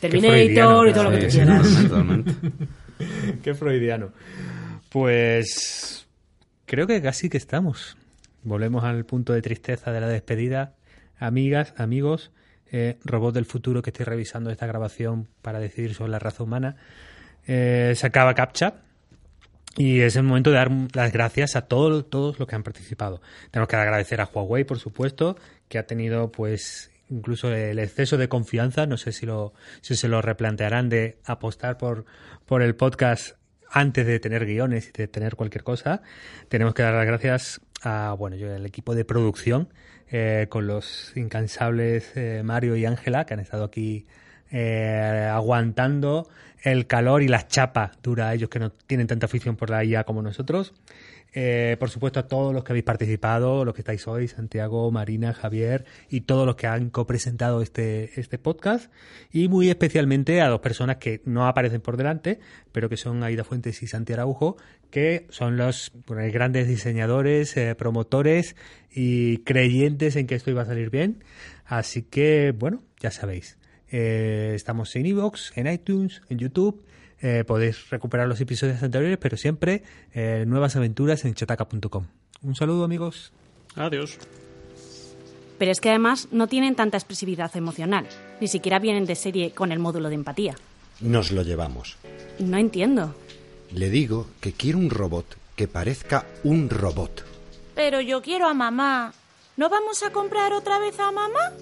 Terminator 0.00 0.88
y 0.88 0.92
todo 0.92 1.04
lo 1.04 1.10
que 1.10 1.26
tú 1.26 1.28
quieras. 1.28 1.66
Qué 3.42 3.54
freudiano. 3.54 4.12
Pues 4.90 6.06
creo 6.66 6.86
que 6.86 7.00
casi 7.00 7.28
que 7.28 7.36
estamos. 7.36 7.96
Volvemos 8.42 8.84
al 8.84 9.04
punto 9.04 9.32
de 9.32 9.42
tristeza 9.42 9.92
de 9.92 10.00
la 10.00 10.08
despedida. 10.08 10.74
Amigas, 11.18 11.74
amigos, 11.76 12.30
eh, 12.72 12.98
robot 13.04 13.34
del 13.34 13.44
futuro 13.44 13.82
que 13.82 13.90
estoy 13.90 14.04
revisando 14.04 14.50
esta 14.50 14.66
grabación 14.66 15.28
para 15.42 15.58
decidir 15.58 15.94
sobre 15.94 16.12
la 16.12 16.18
raza 16.18 16.42
humana. 16.42 16.76
Eh, 17.46 17.94
se 17.96 18.06
acaba 18.06 18.34
CAPTCHA 18.34 18.74
y 19.76 20.00
es 20.00 20.16
el 20.16 20.24
momento 20.24 20.50
de 20.50 20.56
dar 20.56 20.70
las 20.94 21.12
gracias 21.12 21.56
a 21.56 21.62
todos, 21.62 22.08
todos 22.10 22.38
los 22.38 22.48
que 22.48 22.54
han 22.54 22.62
participado. 22.62 23.20
Tenemos 23.50 23.68
que 23.68 23.76
agradecer 23.76 24.20
a 24.20 24.26
Huawei, 24.32 24.64
por 24.64 24.78
supuesto, 24.78 25.36
que 25.68 25.78
ha 25.78 25.86
tenido 25.86 26.30
pues 26.30 26.90
incluso 27.08 27.52
el 27.52 27.78
exceso 27.78 28.16
de 28.16 28.28
confianza, 28.28 28.86
no 28.86 28.96
sé 28.96 29.12
si, 29.12 29.26
lo, 29.26 29.52
si 29.80 29.96
se 29.96 30.08
lo 30.08 30.22
replantearán 30.22 30.88
de 30.88 31.18
apostar 31.24 31.76
por, 31.76 32.04
por 32.46 32.62
el 32.62 32.76
podcast 32.76 33.36
antes 33.68 34.06
de 34.06 34.18
tener 34.18 34.46
guiones 34.46 34.88
y 34.88 34.92
de 34.92 35.08
tener 35.08 35.36
cualquier 35.36 35.64
cosa. 35.64 36.02
Tenemos 36.48 36.74
que 36.74 36.82
dar 36.82 36.94
las 36.94 37.06
gracias 37.06 37.60
a, 37.82 38.14
bueno, 38.18 38.36
yo, 38.36 38.52
el 38.52 38.66
equipo 38.66 38.94
de 38.94 39.04
producción, 39.04 39.68
eh, 40.10 40.46
con 40.48 40.66
los 40.66 41.12
incansables 41.16 42.12
eh, 42.16 42.42
Mario 42.44 42.76
y 42.76 42.84
Ángela, 42.84 43.26
que 43.26 43.34
han 43.34 43.40
estado 43.40 43.64
aquí 43.64 44.06
eh, 44.50 45.28
aguantando 45.30 46.28
el 46.62 46.86
calor 46.86 47.22
y 47.22 47.28
la 47.28 47.46
chapa 47.46 47.92
dura 48.02 48.34
ellos 48.34 48.50
que 48.50 48.58
no 48.58 48.70
tienen 48.70 49.06
tanta 49.06 49.26
afición 49.26 49.56
por 49.56 49.70
la 49.70 49.84
IA 49.84 50.04
como 50.04 50.20
nosotros. 50.20 50.74
Eh, 51.32 51.76
por 51.78 51.90
supuesto, 51.90 52.20
a 52.20 52.26
todos 52.26 52.52
los 52.52 52.64
que 52.64 52.72
habéis 52.72 52.84
participado, 52.84 53.64
los 53.64 53.74
que 53.74 53.82
estáis 53.82 54.06
hoy, 54.08 54.26
Santiago, 54.26 54.90
Marina, 54.90 55.32
Javier 55.32 55.84
y 56.08 56.22
todos 56.22 56.46
los 56.46 56.56
que 56.56 56.66
han 56.66 56.90
copresentado 56.90 57.62
este, 57.62 58.18
este 58.20 58.38
podcast. 58.38 58.92
Y 59.32 59.48
muy 59.48 59.70
especialmente 59.70 60.40
a 60.40 60.48
dos 60.48 60.60
personas 60.60 60.96
que 60.96 61.22
no 61.24 61.46
aparecen 61.46 61.80
por 61.80 61.96
delante, 61.96 62.40
pero 62.72 62.88
que 62.88 62.96
son 62.96 63.22
Aida 63.22 63.44
Fuentes 63.44 63.82
y 63.82 63.86
Santi 63.86 64.12
Araujo, 64.12 64.56
que 64.90 65.26
son 65.30 65.56
los 65.56 65.92
grandes 66.06 66.66
diseñadores, 66.66 67.56
eh, 67.56 67.74
promotores 67.76 68.56
y 68.92 69.38
creyentes 69.38 70.16
en 70.16 70.26
que 70.26 70.34
esto 70.34 70.50
iba 70.50 70.62
a 70.62 70.66
salir 70.66 70.90
bien. 70.90 71.22
Así 71.64 72.02
que, 72.02 72.52
bueno, 72.56 72.82
ya 72.98 73.10
sabéis. 73.12 73.56
Eh, 73.92 74.52
estamos 74.54 74.94
en 74.96 75.06
iVoox, 75.06 75.56
en 75.56 75.66
iTunes, 75.66 76.22
en 76.28 76.38
YouTube 76.38 76.84
eh, 77.22 77.44
podéis 77.46 77.90
recuperar 77.90 78.28
los 78.28 78.40
episodios 78.40 78.82
anteriores, 78.82 79.18
pero 79.18 79.36
siempre 79.36 79.82
eh, 80.12 80.44
nuevas 80.46 80.76
aventuras 80.76 81.24
en 81.24 81.34
chotaka.com. 81.34 82.06
Un 82.42 82.54
saludo 82.54 82.84
amigos. 82.84 83.32
Adiós. 83.76 84.18
Pero 85.58 85.72
es 85.72 85.80
que 85.80 85.90
además 85.90 86.28
no 86.32 86.46
tienen 86.46 86.74
tanta 86.74 86.96
expresividad 86.96 87.54
emocional, 87.54 88.06
ni 88.40 88.48
siquiera 88.48 88.78
vienen 88.78 89.04
de 89.04 89.14
serie 89.14 89.50
con 89.50 89.72
el 89.72 89.78
módulo 89.78 90.08
de 90.08 90.14
empatía. 90.14 90.56
Nos 91.00 91.32
lo 91.32 91.42
llevamos. 91.42 91.98
No 92.38 92.56
entiendo. 92.56 93.14
Le 93.72 93.90
digo 93.90 94.26
que 94.40 94.52
quiero 94.52 94.78
un 94.78 94.90
robot 94.90 95.36
que 95.56 95.68
parezca 95.68 96.26
un 96.44 96.70
robot. 96.70 97.24
Pero 97.74 98.00
yo 98.00 98.22
quiero 98.22 98.46
a 98.46 98.54
mamá. 98.54 99.12
¿No 99.56 99.68
vamos 99.68 100.02
a 100.02 100.10
comprar 100.10 100.54
otra 100.54 100.78
vez 100.78 100.98
a 100.98 101.12
mamá? 101.12 101.52